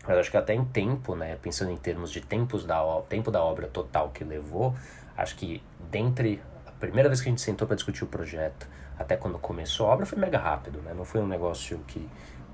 Mas 0.08 0.16
acho 0.16 0.30
que 0.30 0.38
até 0.38 0.54
em 0.54 0.64
tempo, 0.64 1.14
né, 1.14 1.36
pensando 1.42 1.70
em 1.70 1.76
termos 1.76 2.10
de 2.10 2.22
tempos 2.22 2.64
da, 2.64 2.82
tempo 3.10 3.30
da 3.30 3.44
obra 3.44 3.66
total 3.66 4.08
que 4.08 4.24
levou, 4.24 4.74
acho 5.14 5.36
que 5.36 5.62
dentre 5.90 6.40
a 6.66 6.70
primeira 6.70 7.10
vez 7.10 7.20
que 7.20 7.28
a 7.28 7.30
gente 7.30 7.42
sentou 7.42 7.68
para 7.68 7.76
discutir 7.76 8.04
o 8.04 8.06
projeto 8.06 8.66
até 8.98 9.18
quando 9.18 9.38
começou 9.38 9.86
a 9.86 9.92
obra 9.92 10.06
foi 10.06 10.18
mega 10.18 10.38
rápido, 10.38 10.80
né? 10.80 10.94
Não 10.96 11.04
foi 11.04 11.20
um 11.20 11.26
negócio 11.26 11.78
que 11.86 12.08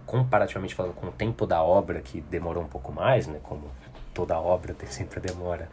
comparativamente 0.04 0.74
falando 0.74 0.94
com 0.94 1.06
o 1.06 1.12
tempo 1.12 1.46
da 1.46 1.62
obra, 1.62 2.00
que 2.00 2.20
demorou 2.22 2.62
um 2.62 2.66
pouco 2.66 2.92
mais, 2.92 3.28
né? 3.28 3.38
Como 3.40 3.70
toda 4.12 4.36
obra 4.36 4.74
tem, 4.74 4.88
sempre 4.90 5.20
demora 5.20 5.70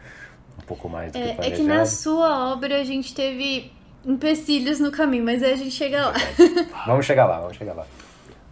um 0.61 0.65
pouco 0.65 0.87
mais 0.87 1.11
do 1.11 1.17
é, 1.17 1.21
que 1.21 1.33
planejado. 1.33 1.53
É 1.53 1.57
que 1.57 1.63
na 1.63 1.85
sua 1.87 2.53
obra 2.53 2.79
a 2.79 2.83
gente 2.83 3.15
teve 3.15 3.73
empecilhos 4.05 4.79
no 4.79 4.91
caminho, 4.91 5.25
mas 5.25 5.41
aí 5.41 5.53
a 5.53 5.57
gente 5.57 5.71
chega 5.71 6.09
lá. 6.09 6.13
vamos 6.85 7.07
chegar 7.07 7.25
lá, 7.25 7.39
vamos 7.39 7.57
chegar 7.57 7.73
lá. 7.73 7.87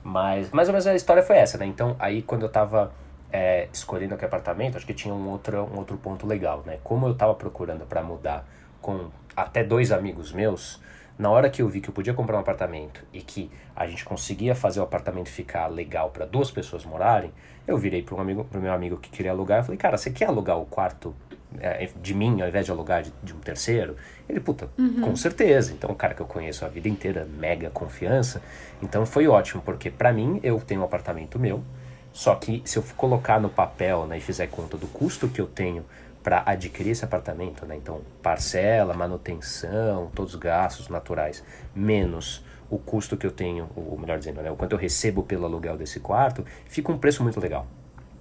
Mas 0.04 0.50
mais 0.50 0.68
ou 0.68 0.74
menos 0.74 0.88
a 0.88 0.96
história 0.96 1.22
foi 1.22 1.38
essa, 1.38 1.60
né? 1.60 1.68
Então, 1.68 1.96
aí 2.00 2.24
quando 2.24 2.42
eu 2.42 2.50
tava 2.50 2.92
é, 3.32 3.68
escolhendo 3.72 4.16
aquele 4.16 4.28
apartamento, 4.28 4.78
acho 4.78 4.86
que 4.86 4.94
tinha 4.94 5.14
um 5.14 5.30
outro, 5.30 5.70
um 5.74 5.78
outro 5.78 5.98
ponto 5.98 6.26
legal, 6.26 6.64
né? 6.66 6.80
Como 6.84 7.08
eu 7.08 7.16
tava 7.16 7.34
procurando 7.36 7.86
para 7.86 8.02
mudar 8.02 8.48
com 8.82 9.10
até 9.36 9.64
dois 9.64 9.92
amigos 9.92 10.32
meus, 10.32 10.82
na 11.18 11.30
hora 11.30 11.50
que 11.50 11.62
eu 11.62 11.68
vi 11.68 11.82
que 11.82 11.90
eu 11.90 11.94
podia 11.94 12.14
comprar 12.14 12.38
um 12.38 12.40
apartamento 12.40 13.06
e 13.14 13.22
que 13.22 13.52
a 13.76 13.86
gente 13.86 14.06
conseguia 14.06 14.56
fazer 14.56 14.80
o 14.80 14.84
apartamento 14.84 15.30
ficar 15.30 15.68
legal 15.68 16.10
para 16.12 16.26
duas 16.26 16.50
pessoas 16.50 16.86
morarem, 16.86 17.32
eu 17.68 17.78
virei 17.78 18.02
para 18.02 18.16
um 18.16 18.22
amigo, 18.22 18.46
pro 18.46 18.62
meu 18.62 18.74
amigo 18.74 18.98
que 18.98 19.10
queria 19.10 19.32
alugar, 19.32 19.60
eu 19.60 19.64
falei, 19.66 19.78
cara, 19.78 19.98
você 19.98 20.10
quer 20.10 20.26
alugar 20.26 20.58
o 20.58 20.66
quarto 20.66 21.14
é, 21.60 21.90
de 22.02 22.14
mim 22.14 22.42
ao 22.42 22.48
invés 22.48 22.66
de 22.66 22.72
alugar 22.72 23.04
de, 23.04 23.14
de 23.22 23.34
um 23.34 23.40
terceiro? 23.40 23.96
Ele, 24.28 24.40
puta, 24.40 24.70
uhum. 24.78 25.02
com 25.02 25.16
certeza. 25.16 25.74
Então, 25.74 25.92
um 25.92 25.96
cara 25.96 26.14
que 26.14 26.22
eu 26.22 26.26
conheço 26.26 26.64
a 26.64 26.68
vida 26.68 26.88
inteira, 26.88 27.28
mega 27.38 27.70
confiança. 27.70 28.42
Então, 28.82 29.06
foi 29.06 29.28
ótimo, 29.28 29.62
porque 29.62 29.90
para 29.90 30.14
mim, 30.14 30.40
eu 30.42 30.60
tenho 30.62 30.82
um 30.82 30.84
apartamento 30.84 31.38
meu, 31.38 31.64
só 32.12 32.36
que 32.36 32.62
se 32.66 32.78
eu 32.78 32.84
colocar 32.96 33.40
no 33.40 33.50
papel 33.50 34.06
né, 34.06 34.18
e 34.18 34.22
fizer 34.22 34.48
conta 34.48 34.78
do 34.78 34.88
custo 34.88 35.28
que 35.28 35.40
eu 35.40 35.48
tenho 35.48 35.86
para 36.24 36.44
adquirir 36.46 36.92
esse 36.92 37.06
apartamento, 37.06 37.66
né, 37.66 37.76
então 37.78 38.02
parcela, 38.22 38.94
manutenção, 38.94 40.12
todos 40.14 40.34
os 40.34 40.40
gastos 40.40 40.90
naturais, 40.90 41.44
menos 41.74 42.44
o 42.70 42.78
custo 42.78 43.18
que 43.18 43.26
eu 43.26 43.32
tenho, 43.32 43.70
ou 43.76 43.98
melhor 43.98 44.20
dizendo, 44.20 44.42
né, 44.42 44.52
o 44.52 44.56
quanto 44.56 44.74
eu 44.74 44.78
recebo 44.78 45.24
pelo 45.24 45.46
aluguel 45.46 45.78
desse 45.78 46.00
quarto, 46.00 46.46
fica 46.68 46.92
um 46.92 46.98
preço 46.98 47.24
muito 47.24 47.40
legal. 47.40 47.66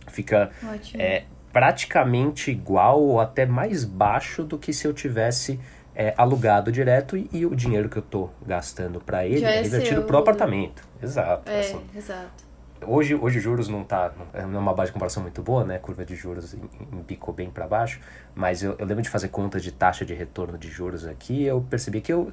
Fica 0.07 0.51
é, 0.95 1.25
praticamente 1.53 2.51
igual 2.51 3.03
ou 3.03 3.21
até 3.21 3.45
mais 3.45 3.85
baixo 3.85 4.43
do 4.45 4.59
que 4.59 4.73
se 4.73 4.87
eu 4.87 4.95
tivesse 4.95 5.61
é, 5.95 6.15
alugado 6.17 6.71
direto 6.71 7.17
e, 7.17 7.29
e, 7.33 7.45
o 7.45 7.55
dinheiro 7.55 7.89
que 7.89 7.97
eu 7.97 8.03
tô 8.03 8.31
gastando 8.47 9.01
para 9.01 9.27
ele 9.27 9.41
Já 9.41 9.51
é 9.51 9.63
revertido 9.63 10.03
pro 10.05 10.17
apartamento. 10.17 10.83
Exato. 11.03 11.51
É, 11.51 11.61
assim. 11.61 11.81
exato. 11.95 12.48
Hoje, 12.87 13.15
hoje 13.15 13.41
juros 13.41 13.69
não 13.69 13.85
tá, 13.85 14.13
não 14.35 14.59
é 14.59 14.59
uma 14.59 14.73
base 14.73 14.91
de 14.91 14.93
comparação 14.95 15.23
muito 15.23 15.43
boa, 15.43 15.65
né? 15.65 15.79
Curva 15.79 16.05
de 16.05 16.15
juros 16.15 16.55
embicou 16.93 17.35
bem 17.35 17.51
para 17.51 17.67
baixo, 17.67 18.01
mas 18.35 18.63
eu, 18.63 18.77
eu 18.79 18.87
lembro 18.87 19.03
de 19.03 19.11
fazer 19.11 19.29
conta 19.29 19.61
de 19.61 19.73
taxa 19.73 20.05
de 20.05 20.15
retorno 20.15 20.57
de 20.57 20.69
juros 20.69 21.07
aqui, 21.07 21.45
eu 21.45 21.61
percebi 21.69 22.01
que 22.01 22.13
eu 22.13 22.31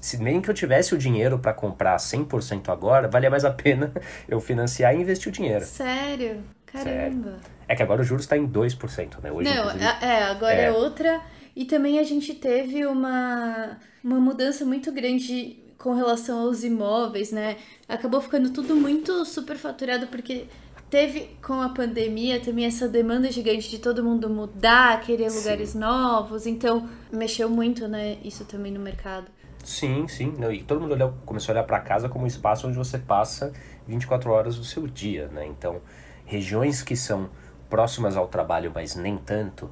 se 0.00 0.22
nem 0.22 0.40
que 0.40 0.48
eu 0.48 0.54
tivesse 0.54 0.94
o 0.94 0.98
dinheiro 0.98 1.38
para 1.38 1.52
comprar 1.52 1.96
100% 1.96 2.68
agora, 2.68 3.08
valia 3.08 3.28
mais 3.28 3.44
a 3.44 3.50
pena 3.50 3.92
eu 4.28 4.40
financiar 4.40 4.94
e 4.94 5.00
investir 5.00 5.30
o 5.30 5.32
dinheiro. 5.32 5.64
Sério? 5.64 6.42
Caramba. 6.64 6.90
Sério. 6.92 7.36
É 7.66 7.74
que 7.74 7.82
agora 7.82 8.02
o 8.02 8.04
juros 8.04 8.24
está 8.24 8.36
em 8.36 8.46
2%, 8.46 9.20
né? 9.22 9.32
Hoje, 9.32 9.52
Não, 9.52 9.70
é, 9.70 9.98
é, 10.00 10.22
agora 10.24 10.54
é. 10.54 10.64
é 10.66 10.72
outra. 10.72 11.20
E 11.56 11.64
também 11.64 11.98
a 11.98 12.04
gente 12.04 12.34
teve 12.34 12.86
uma, 12.86 13.78
uma 14.04 14.20
mudança 14.20 14.64
muito 14.64 14.92
grande 14.92 15.58
com 15.78 15.94
relação 15.94 16.40
aos 16.40 16.64
imóveis, 16.64 17.32
né? 17.32 17.56
Acabou 17.88 18.20
ficando 18.20 18.50
tudo 18.50 18.74
muito 18.74 19.24
superfaturado 19.24 20.06
porque 20.06 20.46
teve 20.90 21.36
com 21.42 21.60
a 21.60 21.68
pandemia 21.68 22.40
também 22.40 22.64
essa 22.64 22.88
demanda 22.88 23.30
gigante 23.30 23.68
de 23.68 23.78
todo 23.78 24.02
mundo 24.02 24.28
mudar, 24.30 25.00
querer 25.00 25.30
lugares 25.30 25.70
sim. 25.70 25.78
novos, 25.78 26.46
então 26.46 26.88
mexeu 27.12 27.48
muito, 27.48 27.88
né, 27.88 28.18
isso 28.24 28.44
também 28.44 28.72
no 28.72 28.80
mercado. 28.80 29.26
Sim, 29.64 30.06
sim, 30.06 30.32
Não, 30.38 30.52
e 30.52 30.62
todo 30.62 30.80
mundo 30.80 30.92
olhou, 30.92 31.14
começou 31.24 31.52
a 31.52 31.54
olhar 31.56 31.64
para 31.64 31.80
casa 31.80 32.08
como 32.08 32.22
um 32.22 32.26
espaço 32.26 32.68
onde 32.68 32.76
você 32.76 32.98
passa 32.98 33.52
24 33.88 34.30
horas 34.30 34.56
do 34.56 34.62
seu 34.62 34.86
dia, 34.86 35.26
né? 35.26 35.44
Então, 35.44 35.80
regiões 36.24 36.82
que 36.82 36.94
são 36.94 37.28
próximas 37.68 38.16
ao 38.16 38.28
trabalho, 38.28 38.70
mas 38.72 38.94
nem 38.94 39.18
tanto, 39.18 39.68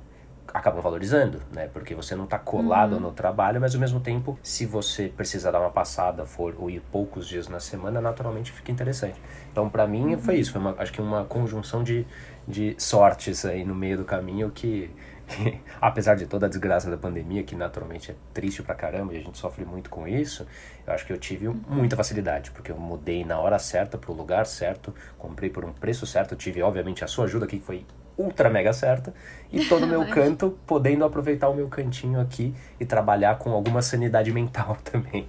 acabam 0.55 0.81
valorizando, 0.81 1.43
né? 1.53 1.69
Porque 1.73 1.97
você 1.97 2.15
não 2.15 2.25
está 2.25 2.39
colado 2.39 2.95
uhum. 2.95 3.01
no 3.01 3.13
trabalho, 3.13 3.61
mas 3.61 3.75
ao 3.75 3.81
mesmo 3.81 3.99
tempo, 3.99 4.39
se 4.41 4.65
você 4.65 5.09
precisar 5.09 5.51
dar 5.51 5.61
uma 5.61 5.71
passada, 5.71 6.25
for 6.25 6.55
ou 6.57 6.71
ir 6.71 6.81
poucos 6.93 7.27
dias 7.27 7.49
na 7.49 7.59
semana, 7.59 8.01
naturalmente 8.01 8.53
fica 8.53 8.71
interessante. 8.71 9.21
Então, 9.51 9.69
para 9.69 9.85
mim, 9.85 10.15
uhum. 10.15 10.19
foi 10.19 10.37
isso. 10.37 10.53
Foi 10.53 10.61
uma, 10.61 10.77
acho 10.79 10.93
que 10.93 11.03
uma 11.03 11.25
conjunção 11.25 11.83
de, 11.83 12.07
de 12.47 12.77
sortes 12.79 13.45
aí 13.45 13.65
no 13.65 13.75
meio 13.75 13.99
do 13.99 14.05
caminho 14.05 14.49
que 14.53 14.89
apesar 15.81 16.15
de 16.15 16.27
toda 16.27 16.47
a 16.47 16.49
desgraça 16.49 16.91
da 16.91 16.97
pandemia, 16.97 17.43
que 17.43 17.57
naturalmente 17.57 18.11
é 18.11 18.15
triste 18.33 18.63
pra 18.63 18.75
caramba 18.75 19.15
e 19.15 19.17
a 19.17 19.21
gente 19.21 19.39
sofre 19.39 19.65
muito 19.65 19.91
com 19.91 20.07
isso, 20.07 20.47
eu 20.87 20.93
acho 20.93 21.07
que 21.07 21.13
eu 21.13 21.19
tive 21.19 21.49
muita 21.49 21.97
facilidade, 21.97 22.51
porque 22.51 22.71
eu 22.71 22.77
mudei 22.77 23.25
na 23.25 23.39
hora 23.39 23.59
certa, 23.59 23.97
pro 23.97 24.13
lugar 24.13 24.47
certo, 24.47 24.95
comprei 25.19 25.51
por 25.51 25.65
um 25.65 25.73
preço 25.73 26.07
certo, 26.07 26.37
tive 26.37 26.63
obviamente 26.63 27.03
a 27.03 27.07
sua 27.07 27.25
ajuda 27.25 27.47
aqui, 27.47 27.59
que 27.59 27.65
foi 27.65 27.87
ultra 28.17 28.49
mega 28.51 28.73
certa, 28.73 29.15
e 29.53 29.65
todo 29.67 29.85
o 29.85 29.87
meu 29.87 30.07
canto, 30.11 30.59
podendo 30.67 31.05
aproveitar 31.05 31.49
o 31.49 31.55
meu 31.55 31.69
cantinho 31.69 32.21
aqui 32.21 32.55
e 32.79 32.85
trabalhar 32.85 33.39
com 33.39 33.51
alguma 33.51 33.83
sanidade 33.83 34.31
mental 34.35 34.77
também. 34.85 35.29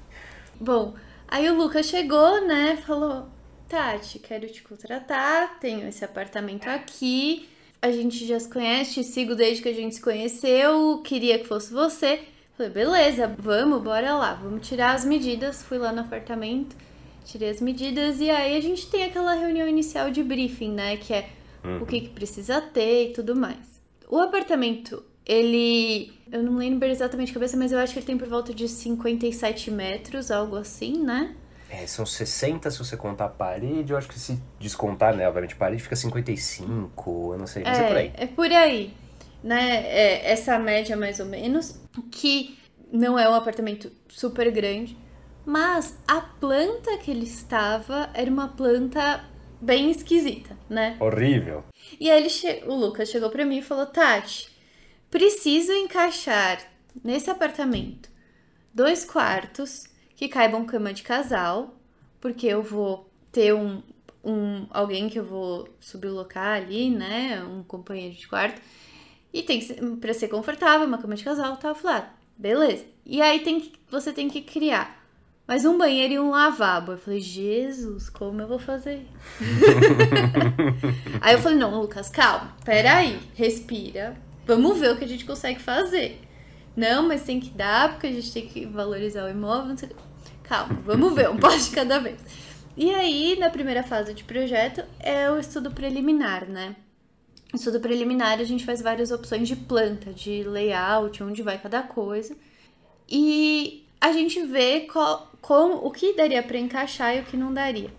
Bom, 0.60 0.94
aí 1.27 1.50
o 1.50 1.56
Lucas 1.56 1.86
chegou, 1.86 2.46
né, 2.48 2.77
falou, 2.86 3.27
Tati, 3.68 4.20
quero 4.20 4.48
te 4.48 4.62
contratar, 4.62 5.60
tenho 5.60 5.88
esse 5.88 6.06
apartamento 6.06 6.68
aqui 6.68 7.50
a 7.86 7.92
gente 7.92 8.25
já 8.25 8.39
se 8.39 8.50
conhece, 8.50 8.96
te 8.96 9.04
sigo 9.04 9.36
desde 9.36 9.62
que 9.62 9.70
a 9.70 9.74
gente 9.74 9.94
se 9.94 10.01
conheceu, 10.01 11.01
queria 11.04 11.38
que 11.38 11.46
fosse 11.46 11.72
você. 11.72 12.20
Falei, 12.58 12.72
beleza, 12.72 13.32
vamos, 13.38 13.84
bora 13.84 14.15
lá, 14.15 14.34
vamos 14.34 14.68
tirar 14.68 14.96
as 14.96 15.06
medidas. 15.06 15.62
Fui 15.62 15.77
lá 15.77 15.92
no 15.92 16.01
apartamento, 16.01 16.75
tirei 17.25 17.50
as 17.50 17.62
medidas 17.62 18.20
e 18.20 18.30
aí 18.30 18.58
a 18.58 18.60
gente 18.60 18.89
tem 18.89 19.04
aquela 19.04 19.36
reunião 19.36 19.68
inicial 19.68 20.10
de 20.10 20.24
briefing, 20.24 20.72
né? 20.72 20.98
Que 20.98 21.13
é 21.13 21.30
uhum. 21.66 21.82
o 21.82 21.86
que, 21.86 22.02
que 22.02 22.10
precisa 22.10 22.62
ter 22.62 23.10
e 23.10 23.14
tudo 23.14 23.36
mais. 23.36 23.82
O 24.10 24.20
apartamento, 24.20 25.04
ele. 25.26 26.14
Eu 26.32 26.44
não 26.44 26.58
lembro 26.58 26.88
exatamente 26.88 27.28
de 27.28 27.34
cabeça, 27.34 27.58
mas 27.58 27.72
eu 27.72 27.80
acho 27.80 27.94
que 27.94 28.00
ele 28.00 28.06
tem 28.06 28.18
por 28.18 28.28
volta 28.28 28.54
de 28.54 28.68
57 28.68 29.72
metros, 29.72 30.32
algo 30.32 30.56
assim, 30.56 31.04
né? 31.04 31.36
É, 31.70 31.86
são 31.88 32.06
60 32.06 32.70
se 32.70 32.78
você 32.78 32.96
contar 32.96 33.26
a 33.26 33.30
parede, 33.30 33.92
eu 33.92 33.98
acho 33.98 34.08
que 34.08 34.20
se 34.20 34.40
descontar, 34.60 35.16
né, 35.16 35.28
obviamente, 35.28 35.56
a 35.56 35.58
parede 35.58 35.82
fica 35.82 35.96
55, 35.96 37.34
eu 37.34 37.40
não 37.40 37.48
sei, 37.48 37.64
mas 37.64 37.80
é, 37.80 37.82
é 37.82 37.88
por 37.88 37.98
aí. 37.98 38.12
É 38.14 38.28
por 38.28 38.52
aí, 38.52 38.94
né, 39.44 39.84
é 39.88 40.32
essa 40.32 40.60
média 40.60 40.96
mais 40.96 41.20
ou 41.20 41.26
menos, 41.26 41.82
que 42.12 42.58
não 42.92 43.18
é 43.18 43.28
um 43.28 43.34
apartamento 43.34 43.92
super 44.08 44.52
grande, 44.52 44.96
mas 45.46 45.98
a 46.08 46.22
planta 46.22 46.98
que 46.98 47.12
ele 47.12 47.26
estava 47.26 48.10
era 48.14 48.30
uma 48.30 48.48
planta 48.48 49.24
bem 49.66 49.90
esquisita, 49.90 50.58
né? 50.70 50.96
Horrível. 51.00 51.64
E 52.00 52.10
aí 52.10 52.20
ele 52.20 52.30
che... 52.30 52.64
o 52.66 52.76
Lucas 52.76 53.10
chegou 53.10 53.30
para 53.30 53.46
mim 53.46 53.58
e 53.58 53.64
falou: 53.64 53.88
Tati, 53.88 54.50
preciso 55.10 55.72
encaixar 55.74 56.62
nesse 57.04 57.30
apartamento 57.30 58.10
dois 58.74 59.04
quartos 59.04 59.86
que 60.16 60.28
caibam 60.28 60.66
cama 60.66 60.94
de 60.94 61.02
casal, 61.02 61.76
porque 62.22 62.46
eu 62.46 62.62
vou 62.62 63.10
ter 63.32 63.54
um, 63.54 63.82
um 64.24 64.68
alguém 64.70 65.10
que 65.10 65.20
eu 65.20 65.26
vou 65.26 65.68
sublocar 65.80 66.58
ali, 66.58 66.90
né? 66.90 67.44
Um 67.44 67.64
companheiro 67.64 68.16
de 68.16 68.28
quarto. 68.28 68.62
E 69.34 69.44
tem 69.44 69.60
que 69.60 69.66
ser, 69.66 69.82
pra 69.98 70.14
ser 70.14 70.28
confortável, 70.30 70.88
uma 70.88 70.98
cama 70.98 71.16
de 71.16 71.24
casal, 71.24 71.58
tal. 71.58 71.72
Eu 71.72 71.76
falei, 71.76 71.98
ah, 71.98 72.14
beleza. 72.38 72.86
E 73.06 73.22
aí 73.22 73.40
tem 73.42 73.60
que, 73.60 73.74
você 73.90 74.14
tem 74.14 74.30
que 74.30 74.42
criar 74.42 75.05
mais 75.48 75.64
um 75.64 75.78
banheiro 75.78 76.14
e 76.14 76.20
um 76.20 76.32
lavabo. 76.32 76.94
Eu 76.94 76.98
falei, 76.98 77.20
Jesus, 77.20 78.10
como 78.10 78.42
eu 78.42 78.48
vou 78.48 78.60
fazer? 78.60 79.06
aí 81.22 81.36
eu 81.36 81.40
falei, 81.40 81.58
não, 81.58 81.82
Lucas, 81.82 82.10
calma, 82.10 82.56
peraí, 82.64 83.20
respira. 83.36 84.18
Vamos 84.46 84.80
ver 84.80 84.92
o 84.92 84.98
que 84.98 85.06
a 85.06 85.08
gente 85.08 85.25
consegue 85.25 85.60
fazer. 85.60 86.22
Não, 86.75 87.08
mas 87.08 87.24
tem 87.24 87.40
que 87.40 87.50
dar, 87.50 87.92
porque 87.92 88.08
a 88.08 88.12
gente 88.12 88.32
tem 88.32 88.48
que 88.48 88.66
valorizar 88.66 89.25
o 89.25 89.30
imóvel. 89.30 89.70
Não 89.70 89.78
sei 89.78 89.90
calma, 90.44 90.80
vamos 90.84 91.14
ver, 91.14 91.30
um 91.30 91.38
passo 91.38 91.70
de 91.70 91.75
cada 91.75 92.00
vez. 92.00 92.20
E 92.78 92.94
aí, 92.94 93.38
na 93.40 93.50
primeira 93.50 93.84
fase 93.84 94.14
de 94.14 94.24
projeto, 94.24 94.84
é 95.00 95.32
o 95.32 95.40
estudo 95.40 95.72
preliminar, 95.72 96.48
né? 96.48 96.75
Estudo 97.54 97.80
preliminar, 97.80 98.40
a 98.40 98.44
gente 98.44 98.66
faz 98.66 98.82
várias 98.82 99.12
opções 99.12 99.48
de 99.48 99.56
planta, 99.56 100.12
de 100.12 100.44
layout, 100.44 101.24
onde 101.24 101.42
vai 101.42 101.58
cada 101.58 101.82
coisa. 101.84 102.36
E 103.10 103.85
a 104.06 104.12
gente 104.12 104.40
vê 104.44 104.82
qual, 104.82 105.32
como, 105.42 105.78
o 105.86 105.90
que 105.90 106.14
daria 106.14 106.44
para 106.44 106.60
encaixar 106.60 107.18
e 107.18 107.22
o 107.22 107.24
que 107.24 107.36
não 107.36 107.52
daria. 107.52 107.90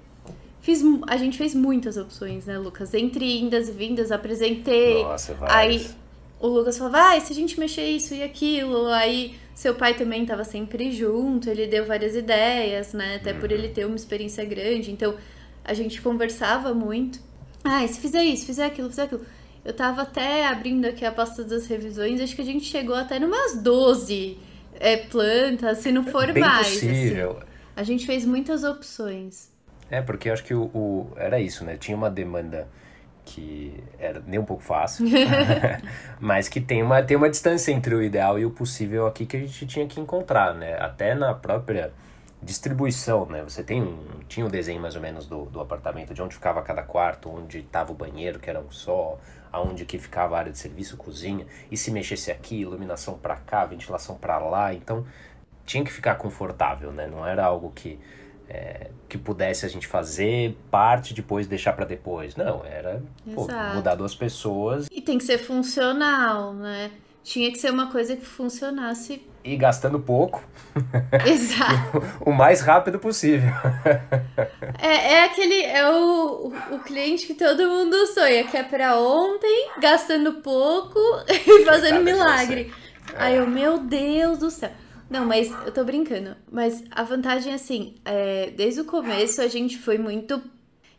Fiz, 0.61 0.81
a 1.09 1.17
gente 1.17 1.37
fez 1.37 1.53
muitas 1.53 1.97
opções, 1.97 2.47
né, 2.47 2.57
Lucas? 2.59 2.95
Entre 2.95 3.41
indas 3.41 3.69
e 3.69 3.73
vindas, 3.73 4.13
apresentei. 4.13 5.03
Nossa, 5.03 5.35
várias. 5.35 5.57
Aí 5.57 5.97
o 6.39 6.47
Lucas 6.47 6.79
falava, 6.79 7.17
ah, 7.17 7.21
se 7.21 7.33
a 7.33 7.37
gente 7.37 7.59
mexer 7.59 7.89
isso 7.89 8.15
e 8.15 8.23
aquilo, 8.23 8.87
aí 8.87 9.37
seu 9.53 9.75
pai 9.75 9.95
também 9.95 10.23
estava 10.23 10.45
sempre 10.45 10.93
junto, 10.93 11.51
ele 11.51 11.67
deu 11.67 11.85
várias 11.85 12.15
ideias, 12.15 12.93
né? 12.93 13.17
Até 13.17 13.33
por 13.33 13.51
ele 13.51 13.69
ter 13.69 13.85
uma 13.85 13.97
experiência 13.97 14.45
grande. 14.45 14.93
Então, 14.93 15.17
a 15.65 15.75
gente 15.75 16.01
conversava 16.01 16.73
muito. 16.73 17.19
Ah, 17.65 17.87
se 17.87 17.99
fizer 17.99 18.23
isso, 18.23 18.47
fizer 18.47 18.67
aquilo, 18.67 18.89
fizer 18.91 19.05
aquilo. 19.05 19.23
Eu 19.65 19.73
tava 19.73 20.03
até 20.03 20.47
abrindo 20.47 20.85
aqui 20.85 21.05
a 21.05 21.11
pasta 21.11 21.43
das 21.43 21.67
revisões, 21.67 22.21
acho 22.21 22.37
que 22.37 22.43
a 22.43 22.45
gente 22.45 22.65
chegou 22.65 22.95
até 22.95 23.19
numas 23.19 23.61
12 23.61 24.46
é, 24.81 24.97
plantas, 24.97 25.79
se 25.79 25.93
não 25.93 26.05
for 26.05 26.33
Bem 26.33 26.43
mais. 26.43 26.69
Possível. 26.69 27.33
Assim. 27.33 27.47
A 27.77 27.83
gente 27.83 28.07
fez 28.07 28.25
muitas 28.25 28.65
opções. 28.65 29.51
É, 29.91 30.01
porque 30.01 30.29
eu 30.29 30.33
acho 30.33 30.45
que 30.45 30.55
o, 30.55 30.65
o, 30.75 31.13
era 31.17 31.39
isso, 31.41 31.65
né? 31.65 31.77
Tinha 31.77 31.97
uma 31.97 32.11
demanda 32.11 32.69
que 33.25 33.83
era 33.99 34.23
nem 34.25 34.39
um 34.39 34.45
pouco 34.45 34.63
fácil, 34.63 35.07
mas 36.19 36.49
que 36.49 36.61
tem 36.61 36.83
uma, 36.83 37.03
tem 37.03 37.17
uma 37.17 37.29
distância 37.29 37.73
entre 37.73 37.95
o 37.95 38.03
ideal 38.03 38.39
e 38.39 38.47
o 38.47 38.51
possível 38.51 39.07
aqui 39.07 39.27
que 39.27 39.37
a 39.37 39.41
gente 39.41 39.67
tinha 39.67 39.87
que 39.87 40.01
encontrar, 40.01 40.55
né? 40.55 40.77
Até 40.81 41.15
na 41.15 41.35
própria 41.35 41.93
distribuição, 42.43 43.27
né? 43.27 43.43
Você 43.43 43.63
tem 43.63 43.83
um, 43.83 43.99
tinha 44.29 44.47
um 44.47 44.49
desenho 44.49 44.81
mais 44.81 44.95
ou 44.95 45.03
menos 45.03 45.27
do, 45.27 45.47
do 45.47 45.61
apartamento, 45.61 46.15
de 46.15 46.23
onde 46.23 46.35
ficava 46.35 46.63
cada 46.63 46.83
quarto, 46.83 47.29
onde 47.29 47.59
estava 47.59 47.93
o 47.93 47.95
banheiro, 47.95 48.39
que 48.39 48.49
era 48.49 48.61
um 48.61 48.71
só, 48.71 49.19
aonde 49.57 49.85
que 49.85 49.99
ficava 49.99 50.37
a 50.37 50.39
área 50.39 50.53
de 50.53 50.59
serviço, 50.59 50.97
cozinha, 50.97 51.47
e 51.71 51.77
se 51.77 51.91
mexesse 51.91 52.31
aqui, 52.31 52.61
iluminação 52.61 53.19
para 53.19 53.37
cá, 53.37 53.65
ventilação 53.65 54.17
para 54.17 54.39
lá, 54.39 54.73
então 54.73 55.05
tinha 55.65 55.85
que 55.85 55.93
ficar 55.93 56.15
confortável, 56.15 56.93
né? 56.93 57.07
Não 57.07 57.27
era 57.27 57.45
algo 57.45 57.73
que 57.75 57.99
é, 58.49 58.91
que 59.09 59.19
pudesse 59.19 59.67
a 59.67 59.69
gente 59.69 59.87
fazer 59.87 60.57
parte 60.71 61.13
depois 61.13 61.47
deixar 61.47 61.73
para 61.73 61.85
depois. 61.85 62.37
Não, 62.37 62.65
era 62.65 63.03
pô, 63.35 63.49
mudar 63.75 63.97
duas 63.97 64.15
pessoas. 64.15 64.87
E 64.91 65.03
tem 65.03 65.19
que 65.19 65.25
ser 65.25 65.39
funcional, 65.39 66.55
né? 66.55 66.93
Tinha 67.25 67.51
que 67.51 67.59
ser 67.59 67.71
uma 67.71 67.91
coisa 67.91 68.17
que 68.17 68.25
funcionasse. 68.25 69.27
E 69.47 69.57
gastando 69.57 70.01
pouco. 70.01 70.43
Exato. 71.25 72.03
o 72.21 72.33
mais 72.33 72.61
rápido 72.61 72.99
possível. 72.99 73.53
é, 74.77 75.13
é 75.13 75.25
aquele. 75.25 75.63
É 75.63 75.89
o, 75.89 76.53
o 76.73 76.79
cliente 76.81 77.29
que 77.29 77.35
todo 77.35 77.69
mundo 77.69 78.07
sonha, 78.09 78.43
que 78.43 78.57
é 78.57 78.65
pra 78.65 78.99
ontem, 78.99 79.71
gastando 79.81 80.43
pouco 80.43 80.99
e 81.31 81.65
fazendo 81.65 82.03
milagre. 82.03 82.73
É. 83.15 83.23
Aí 83.23 83.37
eu, 83.37 83.47
meu 83.47 83.79
Deus 83.79 84.39
do 84.39 84.51
céu. 84.51 84.73
Não, 85.09 85.25
mas 85.25 85.49
eu 85.65 85.71
tô 85.71 85.85
brincando. 85.85 86.37
Mas 86.51 86.83
a 86.91 87.05
vantagem, 87.05 87.55
assim, 87.55 87.95
é, 88.05 88.51
desde 88.51 88.81
o 88.81 88.85
começo 88.85 89.41
a 89.41 89.47
gente 89.47 89.79
foi 89.79 89.97
muito. 89.97 90.43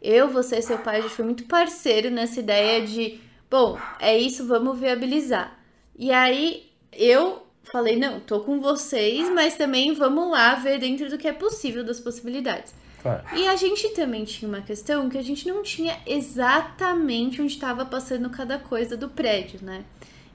Eu, 0.02 0.30
você 0.30 0.60
e 0.60 0.62
seu 0.62 0.78
pai, 0.78 1.00
a 1.00 1.02
gente 1.02 1.14
foi 1.16 1.26
muito 1.26 1.44
parceiro 1.48 2.10
nessa 2.10 2.40
ideia 2.40 2.86
de, 2.86 3.20
bom, 3.52 3.78
é 4.00 4.18
isso, 4.18 4.48
vamos 4.48 4.80
viabilizar. 4.80 5.60
E 5.98 6.14
aí 6.14 6.72
eu 6.94 7.47
falei, 7.72 7.96
não, 7.96 8.20
tô 8.20 8.40
com 8.42 8.60
vocês, 8.60 9.30
mas 9.34 9.56
também 9.56 9.94
vamos 9.94 10.32
lá 10.32 10.56
ver 10.56 10.80
dentro 10.80 11.10
do 11.10 11.18
que 11.18 11.28
é 11.28 11.34
possível, 11.34 11.84
das 11.84 12.00
possibilidades. 12.00 12.74
Claro. 13.02 13.24
E 13.36 13.48
a 13.48 13.56
gente 13.56 13.90
também 13.90 14.26
tinha 14.26 14.50
uma 14.50 14.62
questão 14.62 15.10
que 15.10 15.18
a 15.18 15.22
gente 15.22 15.48
não 15.48 15.62
tinha 15.64 15.98
exatamente 16.06 17.42
onde 17.42 17.54
estava 17.54 17.86
passando 17.86 18.30
cada 18.30 18.58
coisa 18.58 18.98
do 18.98 19.10
prédio, 19.10 19.60
né? 19.62 19.84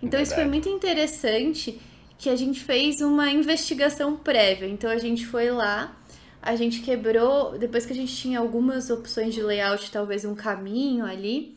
Então 0.03 0.19
Verdade. 0.19 0.23
isso 0.23 0.35
foi 0.35 0.45
muito 0.45 0.69
interessante 0.69 1.81
que 2.19 2.31
a 2.31 2.37
gente 2.37 2.61
fez 2.61 3.01
uma 3.01 3.31
investigação 3.31 4.17
prévia. 4.17 4.69
Então 4.69 4.91
a 4.91 4.99
gente 4.99 5.27
foi 5.27 5.51
lá, 5.51 5.95
a 6.41 6.55
gente 6.55 6.81
quebrou, 6.81 7.59
depois 7.59 7.85
que 7.85 7.93
a 7.93 7.97
gente 7.97 8.15
tinha 8.15 8.39
algumas 8.39 8.91
opções 8.91 9.35
de 9.35 9.43
layout, 9.43 9.91
talvez 9.91 10.25
um 10.25 10.35
caminho 10.35 11.05
ali, 11.05 11.57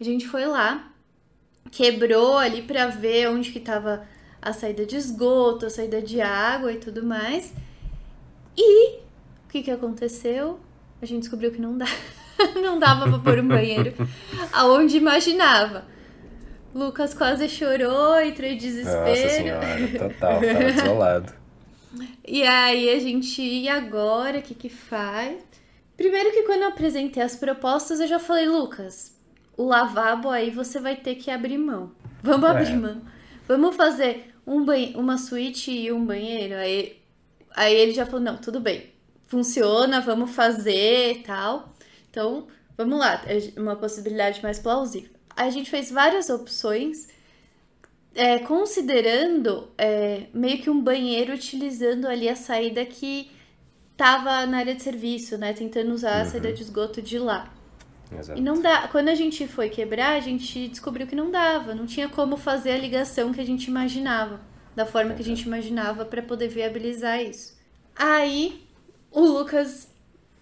a 0.00 0.04
gente 0.04 0.26
foi 0.26 0.46
lá, 0.46 0.90
quebrou 1.70 2.38
ali 2.38 2.62
para 2.62 2.86
ver 2.86 3.28
onde 3.28 3.50
que 3.50 3.60
tava 3.60 4.06
a 4.40 4.52
saída 4.52 4.86
de 4.86 4.96
esgoto, 4.96 5.66
a 5.66 5.70
saída 5.70 6.00
de 6.00 6.20
água 6.20 6.72
e 6.72 6.78
tudo 6.78 7.04
mais. 7.04 7.52
E 8.56 8.96
o 8.96 9.48
que 9.48 9.62
que 9.62 9.70
aconteceu? 9.70 10.58
A 11.00 11.06
gente 11.06 11.20
descobriu 11.20 11.50
que 11.50 11.60
não 11.60 11.76
dá. 11.76 11.86
não 12.62 12.78
dava 12.78 13.08
para 13.08 13.18
pôr 13.18 13.38
um 13.40 13.48
banheiro 13.48 13.94
aonde 14.52 14.96
imaginava. 14.96 15.84
Lucas 16.74 17.14
quase 17.14 17.48
chorou, 17.48 18.20
entrou 18.20 18.48
em 18.48 18.56
desespero. 18.56 19.08
Nossa 19.08 19.28
senhora, 19.28 19.88
total, 19.98 20.40
tava 20.40 20.40
desolado. 20.40 21.32
E 22.26 22.42
aí 22.42 22.90
a 22.90 23.00
gente, 23.00 23.42
e 23.42 23.68
agora, 23.68 24.38
o 24.38 24.42
que 24.42 24.54
que 24.54 24.68
faz? 24.68 25.38
Primeiro 25.96 26.30
que 26.30 26.42
quando 26.42 26.62
eu 26.62 26.68
apresentei 26.68 27.22
as 27.22 27.34
propostas, 27.34 27.98
eu 27.98 28.06
já 28.06 28.18
falei, 28.18 28.46
Lucas, 28.46 29.16
o 29.56 29.64
lavabo 29.64 30.28
aí 30.28 30.50
você 30.50 30.78
vai 30.78 30.94
ter 30.94 31.16
que 31.16 31.30
abrir 31.30 31.58
mão. 31.58 31.90
Vamos 32.22 32.48
é. 32.48 32.52
abrir 32.52 32.76
mão. 32.76 33.02
Vamos 33.48 33.74
fazer 33.74 34.27
um 34.48 34.64
uma 34.98 35.18
suíte 35.18 35.70
e 35.70 35.92
um 35.92 36.04
banheiro. 36.04 36.54
Aí, 36.56 36.98
aí 37.54 37.74
ele 37.74 37.92
já 37.92 38.06
falou, 38.06 38.20
não, 38.20 38.36
tudo 38.36 38.60
bem. 38.60 38.90
Funciona, 39.26 40.00
vamos 40.00 40.30
fazer 40.30 41.12
e 41.12 41.22
tal. 41.22 41.74
Então, 42.10 42.46
vamos 42.76 42.98
lá, 42.98 43.22
é 43.26 43.60
uma 43.60 43.76
possibilidade 43.76 44.42
mais 44.42 44.58
plausível 44.58 45.18
a 45.38 45.50
gente 45.50 45.70
fez 45.70 45.90
várias 45.90 46.28
opções, 46.28 47.08
é, 48.12 48.40
considerando 48.40 49.68
é, 49.78 50.26
meio 50.34 50.60
que 50.60 50.68
um 50.68 50.80
banheiro 50.80 51.32
utilizando 51.32 52.06
ali 52.06 52.28
a 52.28 52.34
saída 52.34 52.84
que 52.84 53.30
estava 53.92 54.44
na 54.46 54.58
área 54.58 54.74
de 54.74 54.82
serviço, 54.82 55.38
né? 55.38 55.52
Tentando 55.52 55.92
usar 55.92 56.16
uhum. 56.16 56.22
a 56.22 56.24
saída 56.24 56.52
de 56.52 56.62
esgoto 56.62 57.00
de 57.00 57.18
lá. 57.20 57.54
Exato. 58.16 58.38
E 58.38 58.42
não 58.42 58.60
dá. 58.60 58.88
Quando 58.88 59.08
a 59.08 59.14
gente 59.14 59.46
foi 59.46 59.68
quebrar, 59.68 60.16
a 60.16 60.20
gente 60.20 60.68
descobriu 60.68 61.06
que 61.06 61.16
não 61.16 61.30
dava, 61.30 61.74
não 61.74 61.86
tinha 61.86 62.08
como 62.08 62.36
fazer 62.36 62.72
a 62.72 62.78
ligação 62.78 63.32
que 63.32 63.40
a 63.40 63.44
gente 63.44 63.66
imaginava, 63.66 64.40
da 64.74 64.86
forma 64.86 65.14
que 65.14 65.22
a 65.22 65.24
gente 65.24 65.42
imaginava 65.42 66.04
para 66.04 66.22
poder 66.22 66.48
viabilizar 66.48 67.20
isso. 67.22 67.56
Aí 67.94 68.62
o 69.10 69.20
Lucas 69.20 69.90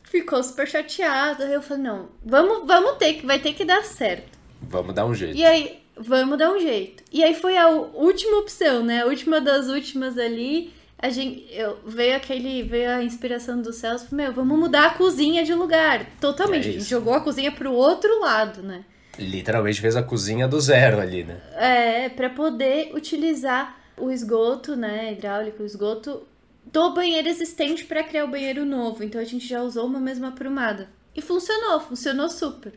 ficou 0.05 0.42
super 0.42 0.66
chateado. 0.68 1.42
Aí 1.42 1.52
eu 1.52 1.62
falei, 1.62 1.83
não, 1.83 2.09
vamos, 2.24 2.66
vamos 2.66 2.96
ter 2.98 3.14
que, 3.14 3.26
vai 3.26 3.38
ter 3.38 3.52
que 3.52 3.64
dar 3.64 3.85
certo. 3.85 4.38
Vamos 4.62 4.94
dar 4.94 5.07
um 5.07 5.14
jeito. 5.14 5.37
E 5.37 5.44
aí, 5.44 5.83
vamos 5.96 6.38
dar 6.38 6.52
um 6.52 6.61
jeito. 6.61 7.02
E 7.12 7.22
aí 7.22 7.35
foi 7.35 7.57
a 7.57 7.68
última 7.68 8.38
opção, 8.38 8.85
né? 8.85 9.02
A 9.02 9.07
última 9.07 9.40
das 9.40 9.68
últimas 9.68 10.18
ali. 10.18 10.74
A 11.07 11.11
gente, 11.11 11.47
eu, 11.53 11.79
veio 11.87 12.16
aquele, 12.16 12.64
veio 12.64 12.90
a 12.90 13.01
inspiração 13.01 13.62
do 13.62 13.73
Celso, 13.73 14.12
meu, 14.12 14.33
vamos 14.33 14.59
mudar 14.59 14.87
a 14.87 14.90
cozinha 14.90 15.45
de 15.45 15.55
lugar. 15.55 16.05
Totalmente. 16.21 16.66
É 16.66 16.71
a 16.71 16.73
gente 16.73 16.85
jogou 16.85 17.14
a 17.14 17.21
cozinha 17.21 17.53
pro 17.53 17.73
outro 17.73 18.19
lado, 18.19 18.61
né? 18.61 18.85
Literalmente 19.16 19.81
fez 19.81 19.95
a 19.95 20.03
cozinha 20.03 20.49
do 20.49 20.61
zero 20.61 20.99
ali, 20.99 21.23
né? 21.23 21.40
É, 21.55 22.09
para 22.09 22.29
poder 22.29 22.90
utilizar 22.92 23.79
o 23.97 24.11
esgoto, 24.11 24.75
né, 24.75 25.12
hidráulico, 25.12 25.62
o 25.62 25.66
esgoto 25.66 26.27
do 26.64 26.92
banheiro 26.92 27.29
existente 27.29 27.85
para 27.85 28.03
criar 28.03 28.25
o 28.25 28.29
banheiro 28.29 28.64
novo. 28.64 29.05
Então 29.05 29.21
a 29.21 29.25
gente 29.25 29.47
já 29.47 29.62
usou 29.62 29.87
uma 29.87 30.01
mesma 30.01 30.31
aprumada. 30.31 30.88
E 31.14 31.23
funcionou, 31.23 31.79
funcionou 31.79 32.29
super. 32.29 32.73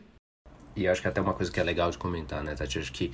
E 0.76 0.86
acho 0.86 1.02
que 1.02 1.08
até 1.08 1.20
uma 1.20 1.34
coisa 1.34 1.50
que 1.50 1.58
é 1.58 1.64
legal 1.64 1.90
de 1.90 1.98
comentar, 1.98 2.44
né, 2.44 2.54
Tati? 2.54 2.78
Acho 2.78 2.92
que 2.92 3.12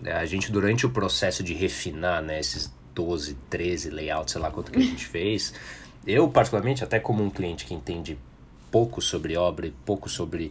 né, 0.00 0.12
a 0.12 0.24
gente, 0.24 0.52
durante 0.52 0.86
o 0.86 0.90
processo 0.90 1.42
de 1.42 1.52
refinar, 1.52 2.22
né, 2.22 2.38
esses 2.38 2.72
12, 2.94 3.34
13 3.48 3.90
layouts, 3.90 4.32
sei 4.32 4.40
lá 4.40 4.50
quanto 4.50 4.70
que 4.70 4.78
a 4.78 4.82
gente 4.82 5.06
fez, 5.06 5.54
eu, 6.06 6.28
particularmente, 6.28 6.82
até 6.82 6.98
como 6.98 7.22
um 7.22 7.30
cliente 7.30 7.64
que 7.64 7.74
entende 7.74 8.18
pouco 8.70 9.00
sobre 9.00 9.36
obra 9.36 9.66
e 9.66 9.70
pouco 9.70 10.08
sobre 10.08 10.50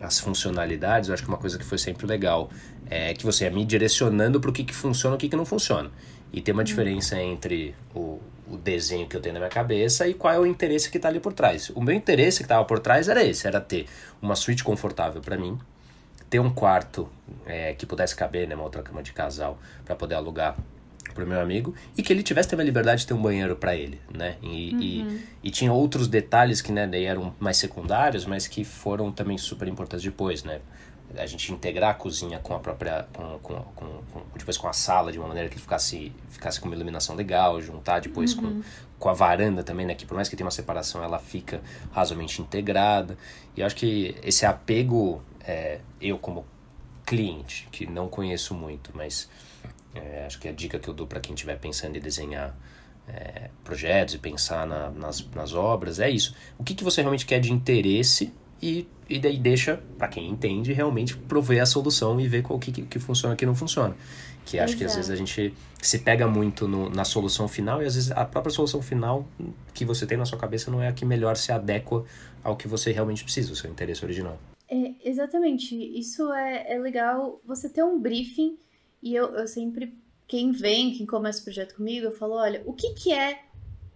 as 0.00 0.18
funcionalidades, 0.20 1.08
eu 1.08 1.14
acho 1.14 1.22
que 1.22 1.28
uma 1.28 1.38
coisa 1.38 1.58
que 1.58 1.64
foi 1.64 1.78
sempre 1.78 2.06
legal 2.06 2.50
é 2.88 3.12
que 3.14 3.24
você 3.24 3.44
ia 3.44 3.50
me 3.50 3.64
direcionando 3.64 4.40
para 4.40 4.50
o 4.50 4.52
que, 4.52 4.64
que 4.64 4.74
funciona 4.74 5.14
e 5.14 5.16
o 5.16 5.18
que, 5.18 5.28
que 5.28 5.36
não 5.36 5.44
funciona. 5.44 5.90
E 6.32 6.40
tem 6.40 6.52
uma 6.52 6.60
uhum. 6.60 6.64
diferença 6.64 7.20
entre 7.20 7.74
o, 7.94 8.20
o 8.50 8.56
desenho 8.56 9.06
que 9.06 9.16
eu 9.16 9.20
tenho 9.20 9.34
na 9.34 9.40
minha 9.40 9.50
cabeça 9.50 10.06
e 10.06 10.14
qual 10.14 10.32
é 10.32 10.38
o 10.38 10.46
interesse 10.46 10.90
que 10.90 10.98
está 10.98 11.08
ali 11.08 11.20
por 11.20 11.32
trás. 11.32 11.70
O 11.70 11.80
meu 11.80 11.94
interesse 11.94 12.38
que 12.38 12.44
estava 12.44 12.64
por 12.64 12.78
trás 12.78 13.08
era 13.08 13.22
esse, 13.22 13.46
era 13.46 13.60
ter 13.60 13.86
uma 14.20 14.34
suíte 14.34 14.64
confortável 14.64 15.20
para 15.20 15.36
mim, 15.36 15.58
ter 16.30 16.38
um 16.38 16.50
quarto 16.50 17.08
é, 17.46 17.74
que 17.74 17.86
pudesse 17.86 18.14
caber, 18.14 18.46
né, 18.46 18.54
uma 18.54 18.64
outra 18.64 18.82
cama 18.82 19.02
de 19.02 19.12
casal, 19.12 19.58
para 19.84 19.96
poder 19.96 20.14
alugar 20.14 20.56
pro 21.14 21.26
meu 21.26 21.40
amigo 21.40 21.74
e 21.96 22.02
que 22.02 22.12
ele 22.12 22.22
tivesse 22.22 22.48
também 22.48 22.64
a 22.64 22.66
liberdade 22.66 23.02
de 23.02 23.06
ter 23.06 23.14
um 23.14 23.22
banheiro 23.22 23.56
para 23.56 23.74
ele, 23.74 24.00
né? 24.12 24.36
E, 24.42 24.74
uhum. 24.74 24.80
e, 24.80 25.24
e, 25.44 25.50
tinha 25.50 25.72
outros 25.72 26.08
detalhes 26.08 26.60
que, 26.60 26.72
né, 26.72 26.86
daí 26.86 27.04
eram 27.04 27.34
mais 27.38 27.56
secundários, 27.56 28.24
mas 28.24 28.46
que 28.46 28.64
foram 28.64 29.10
também 29.10 29.38
super 29.38 29.68
importantes 29.68 30.04
depois, 30.04 30.44
né? 30.44 30.60
A 31.16 31.26
gente 31.26 31.50
integrar 31.52 31.90
a 31.90 31.94
cozinha 31.94 32.38
com 32.38 32.54
a 32.54 32.58
própria, 32.58 33.06
com, 33.14 33.38
com, 33.38 33.54
com, 33.74 33.86
com 34.12 34.22
depois 34.36 34.58
com 34.58 34.68
a 34.68 34.74
sala 34.74 35.10
de 35.10 35.18
uma 35.18 35.26
maneira 35.26 35.48
que 35.48 35.58
ficasse, 35.58 36.12
ficasse 36.28 36.60
com 36.60 36.66
uma 36.66 36.74
iluminação 36.74 37.16
legal, 37.16 37.60
juntar 37.62 38.00
depois 38.00 38.34
uhum. 38.34 38.42
com, 38.42 38.62
com 38.98 39.08
a 39.08 39.14
varanda 39.14 39.62
também, 39.62 39.86
né? 39.86 39.94
Que 39.94 40.04
por 40.04 40.14
mais 40.14 40.28
que 40.28 40.36
tenha 40.36 40.44
uma 40.44 40.50
separação, 40.50 41.02
ela 41.02 41.18
fica 41.18 41.62
razoavelmente 41.92 42.42
integrada. 42.42 43.16
E 43.56 43.60
eu 43.60 43.66
acho 43.66 43.74
que 43.74 44.14
esse 44.22 44.44
apego 44.44 45.22
é, 45.48 45.80
eu 45.98 46.18
como 46.18 46.44
cliente, 47.06 47.66
que 47.72 47.86
não 47.86 48.06
conheço 48.06 48.54
muito, 48.54 48.90
mas 48.94 49.30
é, 49.94 50.24
acho 50.26 50.38
que 50.38 50.48
a 50.48 50.52
dica 50.52 50.78
que 50.78 50.88
eu 50.88 50.94
dou 50.94 51.06
para 51.06 51.20
quem 51.20 51.34
estiver 51.34 51.58
pensando 51.58 51.96
em 51.96 52.00
desenhar 52.00 52.56
é, 53.08 53.50
projetos 53.64 54.14
e 54.14 54.18
pensar 54.18 54.66
na, 54.66 54.90
nas, 54.90 55.26
nas 55.30 55.54
obras 55.54 55.98
é 55.98 56.10
isso. 56.10 56.34
O 56.58 56.64
que, 56.64 56.74
que 56.74 56.84
você 56.84 57.00
realmente 57.00 57.26
quer 57.26 57.40
de 57.40 57.52
interesse 57.52 58.32
e, 58.60 58.86
e 59.08 59.18
daí 59.18 59.38
deixa, 59.38 59.80
para 59.96 60.08
quem 60.08 60.28
entende, 60.28 60.72
realmente 60.72 61.16
prover 61.16 61.62
a 61.62 61.66
solução 61.66 62.20
e 62.20 62.26
ver 62.26 62.42
qual 62.42 62.58
que, 62.58 62.72
que 62.72 62.98
funciona 62.98 63.34
e 63.34 63.36
que 63.36 63.46
não 63.46 63.54
funciona. 63.54 63.96
Que 64.44 64.58
acho 64.58 64.74
Exato. 64.74 64.78
que 64.78 64.84
às 64.84 64.96
vezes 64.96 65.10
a 65.10 65.16
gente 65.16 65.54
se 65.80 65.98
pega 65.98 66.26
muito 66.26 66.66
no, 66.66 66.88
na 66.88 67.04
solução 67.04 67.46
final 67.46 67.82
e 67.82 67.86
às 67.86 67.94
vezes 67.94 68.10
a 68.10 68.24
própria 68.24 68.52
solução 68.52 68.82
final 68.82 69.26
que 69.74 69.84
você 69.84 70.06
tem 70.06 70.18
na 70.18 70.24
sua 70.24 70.38
cabeça 70.38 70.70
não 70.70 70.82
é 70.82 70.88
a 70.88 70.92
que 70.92 71.04
melhor 71.04 71.36
se 71.36 71.52
adequa 71.52 72.04
ao 72.42 72.56
que 72.56 72.66
você 72.66 72.90
realmente 72.90 73.22
precisa, 73.22 73.52
o 73.52 73.56
seu 73.56 73.70
interesse 73.70 74.04
original. 74.04 74.38
É, 74.70 74.92
exatamente. 75.04 75.74
Isso 75.74 76.32
é, 76.32 76.74
é 76.74 76.78
legal 76.78 77.40
você 77.46 77.68
ter 77.68 77.84
um 77.84 78.00
briefing 78.00 78.58
e 79.02 79.14
eu, 79.14 79.26
eu 79.34 79.46
sempre, 79.46 79.96
quem 80.26 80.50
vem, 80.52 80.94
quem 80.94 81.06
começa 81.06 81.40
o 81.40 81.44
projeto 81.44 81.76
comigo, 81.76 82.06
eu 82.06 82.12
falo, 82.12 82.34
olha, 82.34 82.62
o 82.66 82.72
que, 82.72 82.94
que 82.94 83.12
é 83.12 83.42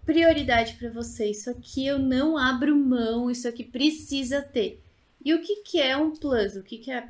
prioridade 0.04 0.74
para 0.74 0.90
você. 0.90 1.30
Isso 1.30 1.50
aqui 1.50 1.86
eu 1.86 1.98
não 1.98 2.36
abro 2.36 2.76
mão, 2.76 3.30
isso 3.30 3.48
aqui 3.48 3.64
precisa 3.64 4.42
ter. 4.42 4.82
E 5.24 5.32
o 5.32 5.40
que, 5.40 5.56
que 5.62 5.80
é 5.80 5.96
um 5.96 6.10
plus? 6.10 6.56
O 6.56 6.62
que, 6.62 6.78
que 6.78 6.90
é. 6.90 7.08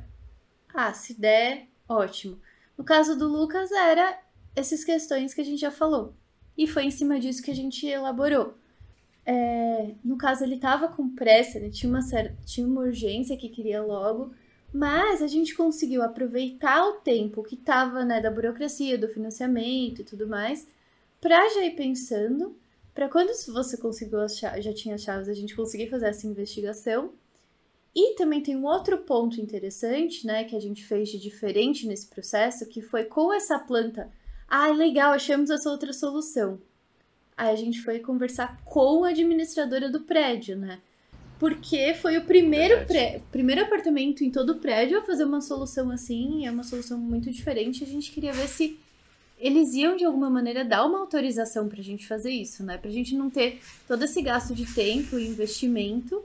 Ah, 0.73 0.93
se 0.93 1.19
der, 1.19 1.67
ótimo. 1.87 2.39
No 2.77 2.83
caso 2.83 3.17
do 3.17 3.27
Lucas, 3.27 3.71
era 3.71 4.19
essas 4.55 4.83
questões 4.83 5.33
que 5.33 5.41
a 5.41 5.43
gente 5.43 5.59
já 5.59 5.71
falou. 5.71 6.13
E 6.57 6.67
foi 6.67 6.85
em 6.85 6.91
cima 6.91 7.19
disso 7.19 7.41
que 7.41 7.51
a 7.51 7.55
gente 7.55 7.85
elaborou. 7.85 8.55
É, 9.25 9.95
no 10.03 10.17
caso, 10.17 10.43
ele 10.43 10.55
estava 10.55 10.87
com 10.87 11.09
pressa, 11.09 11.57
ele 11.57 11.71
tinha 11.71 11.89
uma, 11.89 12.01
certa, 12.01 12.35
tinha 12.45 12.67
uma 12.67 12.81
urgência 12.81 13.37
que 13.37 13.49
queria 13.49 13.81
logo, 13.81 14.33
mas 14.73 15.21
a 15.21 15.27
gente 15.27 15.55
conseguiu 15.55 16.01
aproveitar 16.01 16.83
o 16.87 16.93
tempo 16.93 17.43
que 17.43 17.53
estava 17.53 18.03
né, 18.03 18.19
da 18.19 18.31
burocracia, 18.31 18.97
do 18.97 19.07
financiamento 19.07 20.01
e 20.01 20.03
tudo 20.03 20.27
mais, 20.27 20.67
para 21.21 21.47
já 21.49 21.63
ir 21.63 21.75
pensando, 21.75 22.57
para 22.93 23.07
quando 23.07 23.31
você 23.51 23.77
conseguiu 23.77 24.19
as 24.19 24.37
chaves, 24.37 24.65
já 24.65 24.73
tinha 24.73 24.95
as 24.95 25.01
chaves, 25.01 25.29
a 25.29 25.33
gente 25.33 25.55
conseguir 25.55 25.89
fazer 25.89 26.07
essa 26.07 26.25
investigação. 26.25 27.11
E 27.95 28.15
também 28.15 28.41
tem 28.41 28.55
um 28.55 28.65
outro 28.65 28.97
ponto 28.97 29.39
interessante, 29.39 30.25
né, 30.25 30.43
que 30.45 30.55
a 30.55 30.59
gente 30.59 30.83
fez 30.83 31.09
de 31.09 31.19
diferente 31.19 31.85
nesse 31.85 32.07
processo, 32.07 32.65
que 32.65 32.81
foi 32.81 33.03
com 33.03 33.31
essa 33.31 33.59
planta. 33.59 34.11
Ah, 34.47 34.71
legal, 34.71 35.13
achamos 35.13 35.51
essa 35.51 35.69
outra 35.69 35.93
solução. 35.93 36.59
Aí 37.37 37.53
a 37.53 37.55
gente 37.55 37.81
foi 37.81 37.99
conversar 37.99 38.59
com 38.65 39.03
a 39.03 39.09
administradora 39.09 39.89
do 39.89 40.01
prédio, 40.01 40.57
né? 40.57 40.81
Porque 41.39 41.93
foi 41.95 42.17
o 42.17 42.21
primeiro, 42.21 42.85
pré, 42.85 43.21
primeiro 43.31 43.63
apartamento 43.63 44.23
em 44.23 44.31
todo 44.31 44.51
o 44.51 44.55
prédio 44.59 44.99
a 44.99 45.01
fazer 45.01 45.25
uma 45.25 45.41
solução 45.41 45.91
assim, 45.91 46.45
é 46.45 46.51
uma 46.51 46.63
solução 46.63 46.97
muito 46.97 47.29
diferente. 47.31 47.83
A 47.83 47.87
gente 47.87 48.11
queria 48.11 48.31
ver 48.31 48.47
se 48.47 48.79
eles 49.39 49.73
iam 49.73 49.97
de 49.97 50.05
alguma 50.05 50.29
maneira 50.29 50.63
dar 50.63 50.85
uma 50.85 50.99
autorização 50.99 51.67
pra 51.67 51.81
gente 51.81 52.07
fazer 52.07 52.31
isso, 52.31 52.63
né? 52.63 52.77
Pra 52.77 52.89
gente 52.89 53.15
não 53.15 53.29
ter 53.29 53.59
todo 53.87 54.03
esse 54.03 54.21
gasto 54.21 54.55
de 54.55 54.65
tempo 54.73 55.19
e 55.19 55.27
investimento 55.27 56.23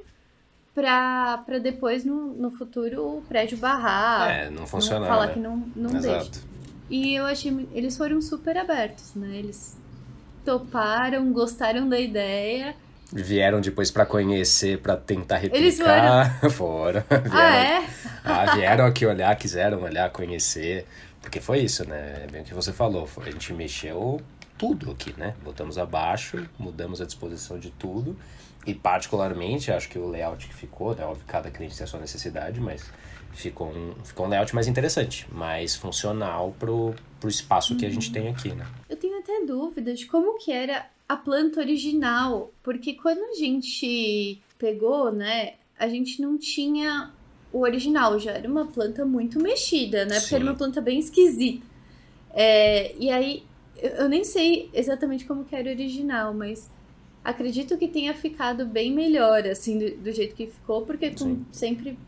pra, 0.73 1.39
pra 1.39 1.59
depois 1.59 2.05
no, 2.05 2.35
no 2.35 2.53
futuro 2.53 3.19
o 3.19 3.23
prédio 3.23 3.59
barrar. 3.59 4.31
É, 4.31 4.51
não 4.51 4.67
funcionar. 4.67 5.01
Não 5.01 5.09
falar 5.09 5.27
né? 5.27 5.33
que 5.33 5.41
não, 5.41 5.57
não 5.75 5.97
Exato. 5.97 6.31
deixa. 6.31 6.49
E 6.89 7.15
eu 7.17 7.27
achei. 7.27 7.69
Eles 7.73 7.97
foram 7.97 8.23
super 8.23 8.57
abertos, 8.57 9.15
né? 9.15 9.37
Eles 9.37 9.77
toparam, 10.45 11.33
gostaram 11.33 11.89
da 11.89 11.99
ideia. 11.99 12.77
Vieram 13.13 13.61
depois 13.61 13.91
pra 13.91 14.05
conhecer, 14.05 14.79
pra 14.81 14.97
tentar 14.97 15.43
Eles 15.45 15.79
replicar. 15.79 16.51
Foram. 16.51 17.03
Vieram, 17.09 17.33
Ah, 17.33 17.57
é? 17.57 17.87
Ah, 18.25 18.55
vieram 18.57 18.85
aqui 18.85 19.07
olhar, 19.07 19.35
quiseram 19.37 19.83
olhar, 19.83 20.11
conhecer. 20.11 20.87
Porque 21.23 21.41
foi 21.41 21.61
isso, 21.61 21.89
né? 21.89 22.25
É 22.25 22.27
bem 22.31 22.43
o 22.43 22.45
que 22.45 22.53
você 22.53 22.73
falou. 22.73 23.07
Foi, 23.07 23.27
a 23.29 23.31
gente 23.31 23.53
mexeu 23.55 24.21
tudo 24.59 24.91
aqui, 24.91 25.15
né? 25.17 25.35
Botamos 25.43 25.79
abaixo, 25.79 26.47
mudamos 26.59 27.01
a 27.01 27.07
disposição 27.07 27.59
de 27.59 27.71
tudo. 27.71 28.15
E 28.67 28.75
particularmente, 28.75 29.73
acho 29.73 29.89
que 29.89 29.99
o 29.99 30.09
layout 30.09 30.47
que 30.47 30.55
ficou, 30.55 30.95
né? 30.95 31.05
Óbvio, 31.05 31.25
cada 31.27 31.51
cliente 31.51 31.77
tem 31.77 31.85
a 31.85 31.87
sua 31.87 32.01
necessidade, 32.01 32.61
mas 32.61 32.85
ficou 33.33 33.69
um, 33.69 33.95
ficou 34.05 34.27
um 34.27 34.29
layout 34.29 34.55
mais 34.55 34.67
interessante, 34.67 35.27
mais 35.33 35.75
funcional 35.75 36.55
pro, 36.59 36.95
pro 37.19 37.31
espaço 37.31 37.77
que 37.77 37.87
a 37.87 37.91
gente 37.91 38.13
tem 38.13 38.29
aqui, 38.29 38.51
né? 38.51 38.67
Eu 38.91 38.97
tenho 38.97 39.18
até 39.29 39.45
dúvida 39.45 39.93
de 39.93 40.07
como 40.07 40.39
que 40.39 40.51
era 40.51 40.87
a 41.07 41.17
planta 41.17 41.61
original, 41.61 42.51
porque 42.63 42.95
quando 42.95 43.19
a 43.19 43.35
gente 43.35 44.41
pegou, 44.59 45.13
né, 45.13 45.55
a 45.79 45.87
gente 45.87 46.21
não 46.23 46.39
tinha 46.39 47.13
o 47.53 47.61
original, 47.61 48.19
já 48.19 48.33
era 48.33 48.49
uma 48.49 48.67
planta 48.67 49.05
muito 49.05 49.39
mexida, 49.41 50.07
né, 50.07 50.19
porque 50.19 50.35
era 50.35 50.45
Sim. 50.45 50.51
uma 50.51 50.57
planta 50.57 50.81
bem 50.81 50.99
esquisita. 50.99 51.65
É, 52.31 52.95
e 52.99 53.11
aí, 53.11 53.43
eu, 53.77 54.09
nem 54.09 54.25
sei 54.25 54.69
exatamente 54.73 55.25
como 55.25 55.45
que 55.45 55.55
era 55.55 55.69
o 55.69 55.73
original, 55.73 56.35
mas 56.35 56.71
acredito 57.23 57.77
que 57.79 57.89
tenha 57.89 58.15
ficado 58.15 58.67
bem 58.67 58.93
melhor, 58.93 59.47
assim, 59.47 59.79
do, 59.79 60.05
do 60.05 60.13
jeito 60.13 60.35
que 60.35 60.47
ficou, 60.47 60.83
porque 60.83 61.11
com- 61.11 61.17
Sim. 61.17 61.47
sempre, 61.53 61.99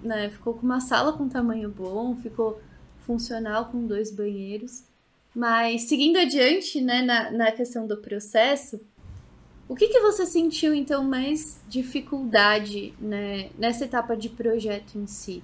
né, 0.00 0.30
ficou 0.30 0.54
com 0.54 0.64
uma 0.64 0.80
sala 0.80 1.12
com 1.12 1.28
tamanho 1.28 1.68
bom, 1.68 2.16
ficou 2.16 2.60
funcional 3.00 3.66
com 3.66 3.86
dois 3.86 4.10
banheiros. 4.10 4.87
Mas 5.38 5.82
seguindo 5.82 6.18
adiante, 6.18 6.80
né, 6.80 7.00
na, 7.00 7.30
na 7.30 7.52
questão 7.52 7.86
do 7.86 7.98
processo, 7.98 8.84
o 9.68 9.76
que, 9.76 9.86
que 9.86 10.00
você 10.00 10.26
sentiu 10.26 10.74
então 10.74 11.04
mais 11.04 11.60
dificuldade, 11.68 12.92
né, 12.98 13.48
nessa 13.56 13.84
etapa 13.84 14.16
de 14.16 14.28
projeto 14.28 14.98
em 14.98 15.06
si? 15.06 15.40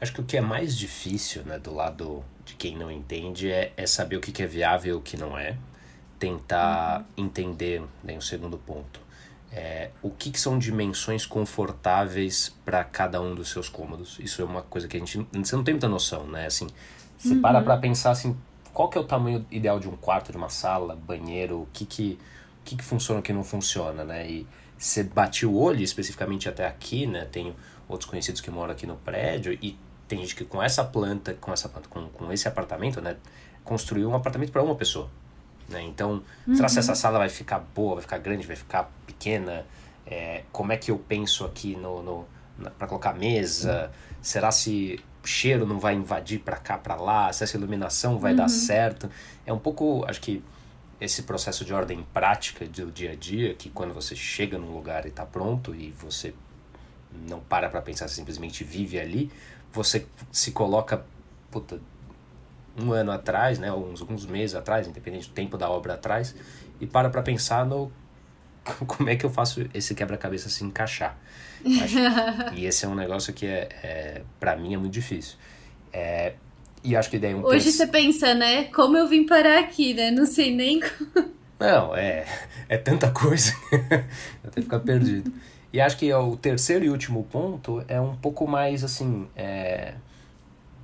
Acho 0.00 0.12
que 0.12 0.20
o 0.20 0.24
que 0.24 0.36
é 0.36 0.40
mais 0.40 0.78
difícil, 0.78 1.42
né, 1.42 1.58
do 1.58 1.74
lado 1.74 2.22
de 2.44 2.54
quem 2.54 2.78
não 2.78 2.88
entende, 2.88 3.50
é, 3.50 3.72
é 3.76 3.84
saber 3.84 4.14
o 4.14 4.20
que 4.20 4.30
que 4.30 4.44
é 4.44 4.46
viável 4.46 4.94
e 4.94 4.96
o 4.96 5.00
que 5.00 5.16
não 5.16 5.36
é. 5.36 5.56
Tentar 6.20 7.04
entender, 7.16 7.82
né, 8.04 8.16
o 8.16 8.22
segundo 8.22 8.56
ponto. 8.56 9.00
É, 9.50 9.90
o 10.02 10.10
que, 10.10 10.30
que 10.30 10.38
são 10.38 10.56
dimensões 10.56 11.26
confortáveis 11.26 12.54
para 12.64 12.84
cada 12.84 13.20
um 13.20 13.34
dos 13.34 13.50
seus 13.50 13.68
cômodos. 13.68 14.20
Isso 14.20 14.40
é 14.40 14.44
uma 14.44 14.62
coisa 14.62 14.86
que 14.86 14.96
a 14.96 15.00
gente 15.00 15.26
você 15.32 15.56
não 15.56 15.64
tem 15.64 15.74
muita 15.74 15.88
noção, 15.88 16.28
né? 16.28 16.46
Assim, 16.46 16.68
você 17.18 17.34
para 17.36 17.60
pra 17.62 17.76
pensar 17.78 18.10
assim, 18.10 18.36
qual 18.76 18.90
que 18.90 18.98
é 18.98 19.00
o 19.00 19.04
tamanho 19.04 19.46
ideal 19.50 19.80
de 19.80 19.88
um 19.88 19.96
quarto, 19.96 20.30
de 20.30 20.36
uma 20.36 20.50
sala, 20.50 20.94
banheiro, 20.94 21.62
o 21.62 21.68
que 21.72 21.86
que, 21.86 22.18
o 22.60 22.62
que, 22.62 22.76
que 22.76 22.84
funciona 22.84 23.20
o 23.20 23.22
que 23.22 23.32
não 23.32 23.42
funciona, 23.42 24.04
né? 24.04 24.30
E 24.30 24.46
você 24.76 25.02
bate 25.02 25.46
o 25.46 25.56
olho 25.56 25.82
especificamente 25.82 26.46
até 26.46 26.66
aqui, 26.66 27.06
né? 27.06 27.24
Tenho 27.24 27.56
outros 27.88 28.10
conhecidos 28.10 28.42
que 28.42 28.50
moram 28.50 28.72
aqui 28.72 28.86
no 28.86 28.96
prédio 28.96 29.58
e 29.62 29.78
tem 30.06 30.18
gente 30.18 30.36
que 30.36 30.44
com 30.44 30.62
essa 30.62 30.84
planta, 30.84 31.32
com 31.32 31.54
essa 31.54 31.70
planta, 31.70 31.88
com, 31.88 32.06
com 32.10 32.30
esse 32.30 32.46
apartamento, 32.46 33.00
né? 33.00 33.16
Construiu 33.64 34.10
um 34.10 34.14
apartamento 34.14 34.52
para 34.52 34.62
uma 34.62 34.74
pessoa. 34.74 35.08
Né? 35.70 35.80
Então, 35.80 36.22
será 36.54 36.68
se 36.68 36.78
essa 36.78 36.94
sala 36.94 37.18
vai 37.18 37.30
ficar 37.30 37.60
boa, 37.60 37.94
vai 37.94 38.02
ficar 38.02 38.18
grande, 38.18 38.46
vai 38.46 38.56
ficar 38.56 38.92
pequena? 39.06 39.64
É, 40.06 40.42
como 40.52 40.70
é 40.70 40.76
que 40.76 40.90
eu 40.90 40.98
penso 40.98 41.46
aqui 41.46 41.74
no, 41.76 42.02
no 42.02 42.26
para 42.78 42.86
colocar 42.86 43.14
mesa? 43.14 43.90
Será 44.20 44.50
se 44.50 45.02
cheiro 45.26 45.66
não 45.66 45.78
vai 45.78 45.94
invadir 45.94 46.40
para 46.40 46.56
cá, 46.56 46.78
para 46.78 46.94
lá? 46.94 47.32
Se 47.32 47.44
essa 47.44 47.56
iluminação 47.56 48.18
vai 48.18 48.34
dar 48.34 48.48
certo? 48.48 49.10
É 49.44 49.52
um 49.52 49.58
pouco, 49.58 50.04
acho 50.08 50.20
que 50.20 50.42
esse 51.00 51.24
processo 51.24 51.64
de 51.64 51.74
ordem 51.74 52.06
prática 52.14 52.64
do 52.66 52.90
dia 52.90 53.12
a 53.12 53.14
dia, 53.14 53.54
que 53.54 53.68
quando 53.68 53.92
você 53.92 54.16
chega 54.16 54.56
num 54.56 54.72
lugar 54.72 55.04
e 55.04 55.08
está 55.08 55.26
pronto 55.26 55.74
e 55.74 55.90
você 55.90 56.34
não 57.28 57.40
para 57.40 57.68
para 57.68 57.82
pensar, 57.82 58.08
você 58.08 58.14
simplesmente 58.14 58.64
vive 58.64 58.98
ali, 58.98 59.30
você 59.72 60.06
se 60.32 60.52
coloca, 60.52 61.04
puta, 61.50 61.80
um 62.78 62.92
ano 62.92 63.10
atrás, 63.10 63.58
né, 63.58 63.72
uns 63.72 64.00
alguns 64.00 64.26
meses 64.26 64.54
atrás, 64.54 64.86
independente 64.86 65.28
do 65.28 65.34
tempo 65.34 65.56
da 65.56 65.68
obra 65.68 65.94
atrás, 65.94 66.34
e 66.80 66.86
para 66.86 67.08
para 67.10 67.22
pensar 67.22 67.64
no 67.64 67.90
como 68.86 69.08
é 69.08 69.16
que 69.16 69.24
eu 69.24 69.30
faço 69.30 69.66
esse 69.72 69.94
quebra-cabeça 69.94 70.48
se 70.48 70.64
encaixar. 70.64 71.18
E 72.54 72.64
esse 72.66 72.84
é 72.84 72.88
um 72.88 72.94
negócio 72.94 73.32
que 73.32 73.46
é, 73.46 73.68
é 73.82 74.22
para 74.38 74.56
mim 74.56 74.74
é 74.74 74.76
muito 74.78 74.92
difícil. 74.92 75.36
É, 75.92 76.34
e 76.84 76.94
acho 76.94 77.10
que 77.10 77.18
daí 77.18 77.34
um 77.34 77.44
Hoje 77.44 77.72
você 77.72 77.86
pensa, 77.86 78.34
né? 78.34 78.64
Como 78.64 78.96
eu 78.96 79.08
vim 79.08 79.26
parar 79.26 79.58
aqui, 79.60 79.94
né? 79.94 80.10
Não 80.10 80.26
sei 80.26 80.54
nem. 80.54 80.80
como- 80.80 81.28
Não, 81.58 81.96
é, 81.96 82.26
é 82.68 82.76
tanta 82.76 83.10
coisa, 83.10 83.52
até 84.44 84.60
ficar 84.62 84.80
perdido. 84.80 85.32
E 85.72 85.80
acho 85.80 85.96
que 85.96 86.12
o 86.12 86.36
terceiro 86.36 86.84
e 86.84 86.90
último 86.90 87.24
ponto 87.24 87.84
é 87.88 88.00
um 88.00 88.14
pouco 88.16 88.46
mais 88.46 88.82
assim, 88.84 89.26
é, 89.36 89.94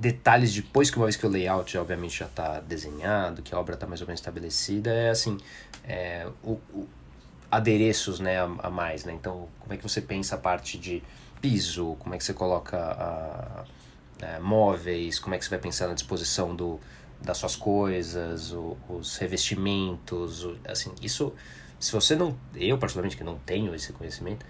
detalhes 0.00 0.52
depois 0.52 0.90
que 0.90 0.96
uma 0.96 1.06
vez 1.06 1.16
que 1.16 1.24
o 1.26 1.28
layout 1.30 1.76
obviamente 1.78 2.18
já 2.18 2.26
está 2.26 2.60
desenhado, 2.60 3.40
que 3.42 3.54
a 3.54 3.58
obra 3.58 3.74
está 3.74 3.86
mais 3.86 4.00
ou 4.00 4.06
menos 4.06 4.20
estabelecida, 4.20 4.90
é 4.92 5.10
assim, 5.10 5.38
é, 5.84 6.26
o, 6.42 6.52
o- 6.74 6.88
adereços 7.52 8.18
né, 8.18 8.40
a, 8.40 8.44
a 8.62 8.70
mais, 8.70 9.04
né? 9.04 9.12
Então, 9.12 9.46
como 9.60 9.74
é 9.74 9.76
que 9.76 9.82
você 9.82 10.00
pensa 10.00 10.36
a 10.36 10.38
parte 10.38 10.78
de 10.78 11.02
piso, 11.40 11.96
como 11.98 12.14
é 12.14 12.18
que 12.18 12.24
você 12.24 12.32
coloca 12.32 12.76
a, 12.78 13.64
é, 14.24 14.38
móveis, 14.38 15.18
como 15.18 15.34
é 15.34 15.38
que 15.38 15.44
você 15.44 15.50
vai 15.50 15.58
pensar 15.58 15.86
na 15.86 15.94
disposição 15.94 16.56
do, 16.56 16.80
das 17.20 17.36
suas 17.36 17.54
coisas, 17.54 18.52
o- 18.52 18.76
os 18.88 19.16
revestimentos, 19.18 20.44
o- 20.44 20.56
assim, 20.66 20.92
isso, 21.02 21.32
se 21.78 21.92
você 21.92 22.16
não, 22.16 22.36
eu 22.54 22.78
particularmente 22.78 23.16
que 23.16 23.24
não 23.24 23.38
tenho 23.38 23.74
esse 23.74 23.92
conhecimento, 23.92 24.46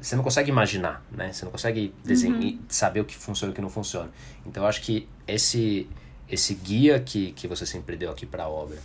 você 0.00 0.16
não 0.16 0.24
consegue 0.24 0.50
imaginar, 0.50 1.04
né? 1.12 1.30
Você 1.32 1.44
não 1.44 1.52
consegue 1.52 1.94
desenhar, 2.02 2.40
saber 2.68 3.00
o 3.00 3.04
que 3.04 3.14
funciona 3.16 3.50
e 3.50 3.52
o 3.52 3.54
que 3.54 3.60
não 3.60 3.68
funciona. 3.70 4.10
Então, 4.46 4.62
eu 4.64 4.68
acho 4.68 4.80
que 4.82 5.06
esse 5.28 5.88
esse 6.28 6.54
guia 6.54 7.00
que, 7.00 7.32
que 7.32 7.48
você 7.48 7.66
sempre 7.66 7.96
deu 7.96 8.10
aqui 8.10 8.24
para 8.24 8.44
a 8.44 8.48
obra 8.48 8.78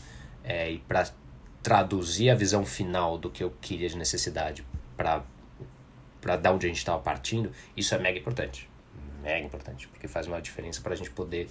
é, 0.43 0.71
e 0.71 0.79
para 0.79 1.07
traduzir 1.65 2.29
a 2.29 2.35
visão 2.35 2.63
final 2.63 3.17
do 3.17 3.27
que 3.27 3.43
eu 3.43 3.49
queria 3.59 3.89
de 3.89 3.97
necessidade 3.97 4.63
para 4.95 5.25
para 6.21 6.35
dar 6.35 6.53
onde 6.53 6.65
a 6.65 6.69
gente 6.69 6.77
estava 6.77 6.99
partindo, 7.01 7.51
isso 7.77 7.93
é 7.93 7.99
mega 7.99 8.17
importante. 8.17 8.67
Mega 9.21 9.45
importante, 9.45 9.87
porque 9.87 10.07
faz 10.07 10.25
uma 10.27 10.41
diferença 10.41 10.81
para 10.81 10.93
a 10.93 10.95
gente 10.95 11.11
poder 11.11 11.47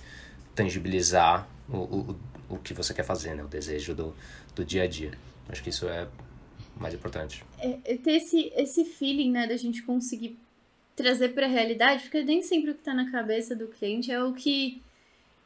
tangibilizar 0.52 1.48
o, 1.68 1.76
o, 1.76 2.16
o 2.48 2.58
que 2.58 2.74
você 2.74 2.92
quer 2.92 3.04
fazer, 3.04 3.34
né? 3.36 3.44
O 3.44 3.48
desejo 3.48 3.94
do, 3.94 4.16
do 4.54 4.64
dia 4.64 4.82
a 4.82 4.86
dia. 4.88 5.12
Acho 5.48 5.62
que 5.62 5.70
isso 5.70 5.88
é 5.88 6.08
mais 6.76 6.92
importante. 6.92 7.44
É, 7.58 7.78
é 7.84 7.96
ter 7.96 8.14
esse, 8.14 8.52
esse 8.56 8.84
feeling, 8.84 9.30
né? 9.30 9.46
Da 9.46 9.56
gente 9.56 9.82
conseguir 9.82 10.36
trazer 10.96 11.30
pra 11.30 11.46
realidade, 11.46 12.04
porque 12.04 12.22
nem 12.22 12.42
sempre 12.42 12.70
o 12.70 12.74
que 12.74 12.82
tá 12.82 12.94
na 12.94 13.10
cabeça 13.10 13.54
do 13.54 13.68
cliente 13.68 14.10
é 14.10 14.22
o 14.22 14.32
que 14.32 14.82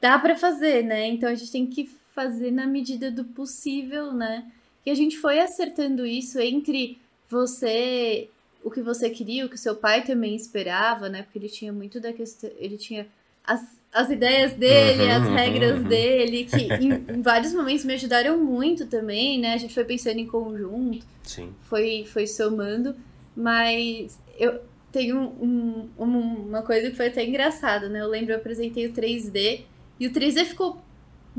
dá 0.01 0.19
pra 0.19 0.37
fazer, 0.37 0.85
né? 0.85 1.07
Então 1.07 1.29
a 1.29 1.35
gente 1.35 1.53
tem 1.53 1.67
que 1.67 1.87
fazer 2.15 2.51
na 2.51 2.67
medida 2.67 3.11
do 3.11 3.25
possível, 3.25 4.13
né? 4.13 4.51
E 4.89 4.91
a 4.91 4.95
gente 4.95 5.19
foi 5.19 5.39
acertando 5.39 6.07
isso 6.07 6.41
entre 6.41 6.99
você, 7.29 8.31
o 8.65 8.71
que 8.71 8.81
você 8.81 9.11
queria, 9.11 9.45
o 9.45 9.49
que 9.51 9.59
seu 9.59 9.77
pai 9.77 10.03
também 10.03 10.35
esperava, 10.35 11.11
né? 11.11 11.25
Porque 11.25 11.39
ele 11.39 11.51
tinha 11.51 11.71
muito 11.71 12.01
da 12.01 12.11
questão. 12.11 12.49
Ele 12.57 12.79
tinha 12.79 13.07
as, 13.45 13.61
as 13.93 14.09
ideias 14.09 14.55
dele, 14.55 15.03
uhum, 15.03 15.11
as 15.11 15.29
regras 15.29 15.79
uhum. 15.81 15.89
dele, 15.89 16.45
que 16.47 16.57
em, 16.73 17.19
em, 17.19 17.21
vários 17.21 17.53
momentos 17.53 17.85
me 17.85 17.93
ajudaram 17.93 18.43
muito 18.43 18.87
também, 18.87 19.39
né? 19.39 19.53
A 19.53 19.59
gente 19.59 19.75
foi 19.75 19.85
pensando 19.85 20.21
em 20.21 20.27
conjunto. 20.27 21.05
Sim. 21.23 21.55
Foi, 21.65 22.07
foi 22.07 22.27
somando. 22.27 22.97
Mas 23.37 24.19
eu 24.39 24.59
tenho 24.91 25.19
um, 25.19 25.87
um, 25.99 26.47
uma 26.47 26.63
coisa 26.63 26.89
que 26.89 26.97
foi 26.97 27.09
até 27.09 27.27
engraçada, 27.27 27.91
né? 27.91 28.01
Eu 28.01 28.09
lembro, 28.09 28.33
eu 28.33 28.39
apresentei 28.39 28.87
o 28.87 28.93
3D 28.95 29.65
e 30.01 30.07
o 30.07 30.11
3D 30.11 30.47
ficou 30.47 30.83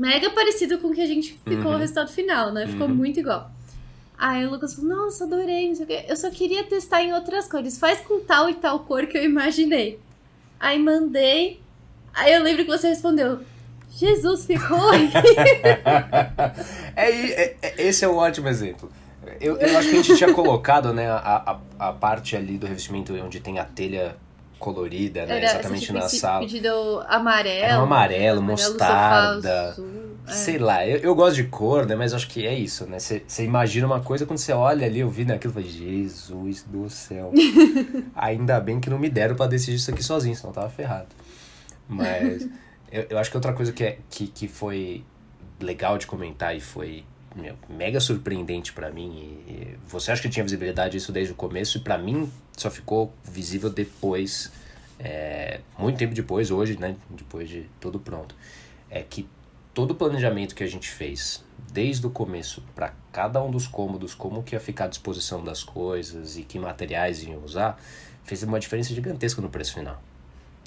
mega 0.00 0.30
parecido 0.30 0.78
com 0.78 0.88
o 0.88 0.94
que 0.94 1.02
a 1.02 1.06
gente 1.06 1.38
ficou 1.46 1.72
uhum. 1.72 1.76
o 1.76 1.78
resultado 1.78 2.10
final, 2.10 2.50
né? 2.50 2.66
Ficou 2.66 2.88
uhum. 2.88 2.94
muito 2.94 3.20
igual. 3.20 3.50
Aí 4.16 4.46
o 4.46 4.50
Lucas 4.50 4.74
falou, 4.74 4.96
nossa, 4.96 5.24
adorei, 5.24 5.68
não 5.68 5.74
sei 5.74 5.84
o 5.84 5.88
quê. 5.88 6.06
Eu 6.08 6.16
só 6.16 6.30
queria 6.30 6.64
testar 6.64 7.02
em 7.02 7.12
outras 7.12 7.46
cores. 7.46 7.78
Faz 7.78 8.00
com 8.00 8.20
tal 8.20 8.48
e 8.48 8.54
tal 8.54 8.80
cor 8.80 9.06
que 9.06 9.18
eu 9.18 9.22
imaginei. 9.22 10.00
Aí 10.58 10.78
mandei. 10.78 11.60
Aí 12.14 12.32
eu 12.32 12.42
lembro 12.42 12.64
que 12.64 12.70
você 12.70 12.88
respondeu, 12.88 13.40
Jesus, 13.90 14.46
ficou 14.46 14.92
é, 16.96 17.10
é, 17.10 17.56
é, 17.60 17.82
esse 17.82 18.04
é 18.04 18.08
um 18.08 18.16
ótimo 18.16 18.48
exemplo. 18.48 18.90
Eu, 19.38 19.58
eu 19.58 19.78
acho 19.78 19.90
que 19.90 19.96
a 19.96 20.02
gente 20.02 20.16
tinha 20.16 20.32
colocado, 20.32 20.92
né, 20.94 21.10
a, 21.10 21.60
a, 21.78 21.88
a 21.88 21.92
parte 21.92 22.34
ali 22.36 22.56
do 22.56 22.66
revestimento 22.66 23.14
onde 23.14 23.38
tem 23.38 23.58
a 23.58 23.64
telha 23.64 24.16
colorida, 24.60 25.26
né? 25.26 25.38
Era, 25.38 25.46
exatamente 25.46 25.92
na 25.92 26.08
sala. 26.08 26.40
pedido 26.40 27.02
amarelo. 27.08 27.64
Era 27.64 27.80
um 27.80 27.82
amarelo, 27.82 28.42
mostarda. 28.42 29.74
É. 30.28 30.32
Sei 30.32 30.58
lá, 30.58 30.86
eu, 30.86 30.98
eu 30.98 31.14
gosto 31.14 31.36
de 31.36 31.44
cor, 31.44 31.86
né? 31.86 31.96
Mas 31.96 32.14
acho 32.14 32.28
que 32.28 32.46
é 32.46 32.54
isso, 32.54 32.86
né? 32.86 32.98
Você 33.00 33.24
imagina 33.42 33.86
uma 33.86 34.00
coisa, 34.00 34.26
quando 34.26 34.38
você 34.38 34.52
olha 34.52 34.86
ali, 34.86 35.00
eu 35.00 35.08
vi 35.08 35.24
naquilo, 35.24 35.50
eu 35.50 35.54
falei, 35.54 35.68
Jesus 35.68 36.62
do 36.62 36.88
céu. 36.88 37.32
Ainda 38.14 38.60
bem 38.60 38.78
que 38.78 38.88
não 38.88 38.98
me 38.98 39.08
deram 39.08 39.34
para 39.34 39.46
decidir 39.46 39.76
isso 39.76 39.90
aqui 39.90 40.04
sozinho, 40.04 40.36
senão 40.36 40.50
eu 40.50 40.54
tava 40.54 40.68
ferrado. 40.68 41.08
Mas 41.88 42.46
eu, 42.92 43.06
eu 43.10 43.18
acho 43.18 43.30
que 43.30 43.36
outra 43.36 43.54
coisa 43.54 43.72
que, 43.72 43.82
é, 43.82 43.98
que, 44.08 44.28
que 44.28 44.46
foi 44.46 45.02
legal 45.58 45.98
de 45.98 46.06
comentar 46.06 46.54
e 46.54 46.60
foi 46.60 47.04
meu, 47.34 47.56
mega 47.68 48.00
surpreendente 48.00 48.72
para 48.72 48.90
mim. 48.90 49.10
E, 49.46 49.52
e 49.52 49.78
você 49.86 50.12
acha 50.12 50.22
que 50.22 50.28
tinha 50.28 50.44
visibilidade 50.44 50.96
isso 50.96 51.12
desde 51.12 51.32
o 51.32 51.36
começo 51.36 51.78
e 51.78 51.80
para 51.80 51.96
mim 51.96 52.30
só 52.56 52.70
ficou 52.70 53.12
visível 53.24 53.70
depois, 53.70 54.52
é, 54.98 55.60
muito 55.78 55.96
tempo 55.96 56.14
depois, 56.14 56.50
hoje, 56.50 56.78
né? 56.78 56.96
Depois 57.08 57.48
de 57.48 57.66
tudo 57.80 57.98
pronto. 57.98 58.34
É 58.90 59.02
que 59.02 59.28
todo 59.72 59.92
o 59.92 59.94
planejamento 59.94 60.54
que 60.54 60.64
a 60.64 60.66
gente 60.66 60.88
fez, 60.88 61.44
desde 61.72 62.06
o 62.06 62.10
começo, 62.10 62.62
para 62.74 62.92
cada 63.12 63.42
um 63.42 63.50
dos 63.50 63.66
cômodos, 63.66 64.14
como 64.14 64.42
que 64.42 64.54
ia 64.54 64.60
ficar 64.60 64.84
à 64.86 64.88
disposição 64.88 65.42
das 65.42 65.62
coisas 65.62 66.36
e 66.36 66.42
que 66.42 66.58
materiais 66.58 67.22
iam 67.22 67.42
usar, 67.44 67.80
fez 68.24 68.42
uma 68.42 68.58
diferença 68.58 68.92
gigantesca 68.92 69.40
no 69.40 69.48
preço 69.48 69.74
final. 69.74 70.02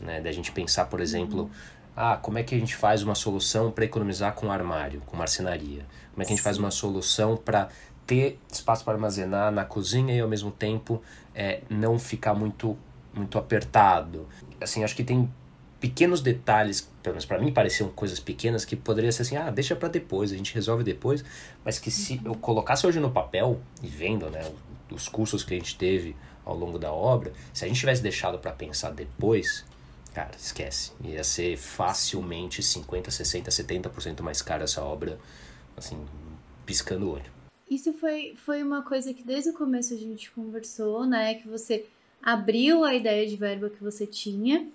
Né? 0.01 0.21
Da 0.21 0.31
gente 0.31 0.51
pensar, 0.51 0.85
por 0.85 0.99
exemplo, 0.99 1.43
uhum. 1.43 1.49
ah, 1.95 2.17
como 2.17 2.37
é 2.37 2.43
que 2.43 2.55
a 2.55 2.59
gente 2.59 2.75
faz 2.75 3.03
uma 3.03 3.15
solução 3.15 3.71
para 3.71 3.85
economizar 3.85 4.33
com 4.33 4.51
armário, 4.51 5.01
com 5.01 5.15
marcenaria? 5.17 5.85
Como 6.13 6.21
é 6.21 6.25
que 6.25 6.33
a 6.33 6.35
gente 6.35 6.43
faz 6.43 6.57
uma 6.57 6.71
solução 6.71 7.35
para 7.35 7.69
ter 8.05 8.39
espaço 8.51 8.83
para 8.83 8.93
armazenar 8.93 9.51
na 9.51 9.65
cozinha 9.65 10.15
e 10.15 10.19
ao 10.19 10.27
mesmo 10.27 10.51
tempo 10.51 11.01
é, 11.33 11.61
não 11.69 11.97
ficar 11.97 12.33
muito 12.33 12.77
muito 13.13 13.37
apertado. 13.37 14.27
Assim, 14.59 14.83
acho 14.83 14.95
que 14.95 15.03
tem 15.03 15.31
pequenos 15.79 16.21
detalhes, 16.21 16.89
pelo 17.01 17.13
menos 17.13 17.25
para 17.25 17.39
mim 17.39 17.51
pareciam 17.51 17.89
coisas 17.89 18.19
pequenas 18.19 18.65
que 18.65 18.75
poderia 18.75 19.11
ser 19.11 19.23
assim, 19.23 19.35
ah, 19.35 19.51
deixa 19.51 19.75
para 19.75 19.89
depois, 19.89 20.31
a 20.31 20.35
gente 20.35 20.53
resolve 20.53 20.83
depois, 20.83 21.23
mas 21.63 21.77
que 21.77 21.91
se 21.91 22.21
eu 22.23 22.33
colocasse 22.35 22.87
hoje 22.87 22.99
no 22.99 23.11
papel 23.11 23.59
e 23.81 23.87
vendo, 23.87 24.29
né, 24.29 24.49
os 24.89 25.07
cursos 25.07 25.43
que 25.43 25.53
a 25.53 25.57
gente 25.57 25.77
teve 25.77 26.15
ao 26.45 26.55
longo 26.55 26.79
da 26.79 26.91
obra, 26.91 27.33
se 27.53 27.65
a 27.65 27.67
gente 27.67 27.79
tivesse 27.79 28.01
deixado 28.01 28.39
para 28.39 28.51
pensar 28.51 28.91
depois, 28.91 29.65
cara, 30.13 30.31
esquece, 30.37 30.93
ia 31.03 31.23
ser 31.23 31.57
facilmente 31.57 32.63
50, 32.63 33.11
60, 33.11 33.51
70% 33.51 34.21
mais 34.21 34.41
cara 34.41 34.63
essa 34.63 34.81
obra, 34.81 35.19
assim, 35.77 36.03
piscando 36.65 37.07
o 37.07 37.13
olho. 37.13 37.31
Isso 37.69 37.93
foi, 37.93 38.35
foi 38.45 38.61
uma 38.61 38.81
coisa 38.81 39.13
que 39.13 39.23
desde 39.23 39.49
o 39.49 39.53
começo 39.53 39.93
a 39.93 39.97
gente 39.97 40.29
conversou, 40.31 41.05
né? 41.05 41.35
Que 41.35 41.47
você 41.47 41.85
abriu 42.21 42.83
a 42.83 42.93
ideia 42.93 43.27
de 43.27 43.35
verba 43.35 43.69
que 43.69 43.83
você 43.83 44.05
tinha. 44.05 44.67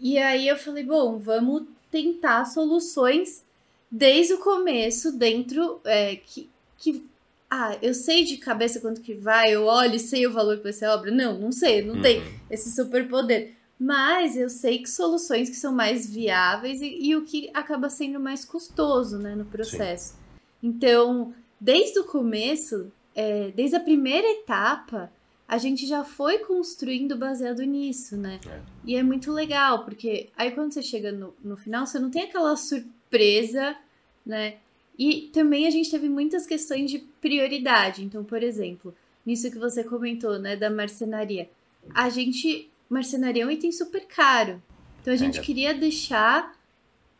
E 0.00 0.18
aí 0.18 0.48
eu 0.48 0.56
falei, 0.56 0.84
bom, 0.84 1.18
vamos 1.18 1.64
tentar 1.90 2.44
soluções 2.44 3.44
desde 3.90 4.34
o 4.34 4.38
começo, 4.38 5.12
dentro 5.12 5.80
é, 5.84 6.16
que, 6.16 6.48
que. 6.78 7.06
Ah, 7.50 7.76
eu 7.82 7.92
sei 7.92 8.24
de 8.24 8.38
cabeça 8.38 8.80
quanto 8.80 9.02
que 9.02 9.12
vai, 9.12 9.54
eu 9.54 9.64
olho 9.64 9.96
e 9.96 10.00
sei 10.00 10.26
o 10.26 10.32
valor 10.32 10.56
que 10.56 10.62
vai 10.62 10.72
ser 10.72 10.86
a 10.86 10.94
obra. 10.94 11.10
Não, 11.10 11.38
não 11.38 11.52
sei, 11.52 11.82
não 11.82 11.96
uhum. 11.96 12.02
tem 12.02 12.22
esse 12.50 12.74
superpoder. 12.74 13.52
Mas 13.84 14.36
eu 14.36 14.48
sei 14.48 14.78
que 14.78 14.88
soluções 14.88 15.50
que 15.50 15.56
são 15.56 15.72
mais 15.72 16.08
viáveis 16.08 16.80
e, 16.80 16.98
e 17.00 17.16
o 17.16 17.24
que 17.24 17.50
acaba 17.52 17.90
sendo 17.90 18.20
mais 18.20 18.44
custoso 18.44 19.18
né, 19.18 19.34
no 19.34 19.44
processo. 19.44 20.12
Sim. 20.12 20.18
Então, 20.62 21.34
desde 21.60 21.98
o 21.98 22.04
começo, 22.04 22.92
é, 23.12 23.50
desde 23.50 23.74
a 23.74 23.80
primeira 23.80 24.28
etapa, 24.30 25.10
a 25.48 25.58
gente 25.58 25.84
já 25.84 26.04
foi 26.04 26.38
construindo 26.38 27.16
baseado 27.16 27.60
nisso, 27.64 28.16
né? 28.16 28.38
É. 28.48 28.60
E 28.84 28.94
é 28.94 29.02
muito 29.02 29.32
legal, 29.32 29.84
porque 29.84 30.30
aí 30.36 30.52
quando 30.52 30.72
você 30.72 30.80
chega 30.80 31.10
no, 31.10 31.34
no 31.42 31.56
final, 31.56 31.84
você 31.84 31.98
não 31.98 32.08
tem 32.08 32.22
aquela 32.22 32.54
surpresa, 32.56 33.76
né? 34.24 34.58
E 34.96 35.30
também 35.32 35.66
a 35.66 35.70
gente 35.70 35.90
teve 35.90 36.08
muitas 36.08 36.46
questões 36.46 36.88
de 36.88 37.00
prioridade. 37.20 38.04
Então, 38.04 38.22
por 38.22 38.44
exemplo, 38.44 38.94
nisso 39.26 39.50
que 39.50 39.58
você 39.58 39.82
comentou, 39.82 40.38
né, 40.38 40.54
da 40.54 40.70
marcenaria. 40.70 41.50
A 41.92 42.08
gente. 42.08 42.70
Marcenaria 42.92 43.44
é 43.44 43.46
um 43.46 43.50
item 43.50 43.72
super 43.72 44.06
caro. 44.06 44.62
Então 45.00 45.14
a 45.14 45.16
gente 45.16 45.40
é. 45.40 45.42
queria 45.42 45.72
deixar 45.72 46.54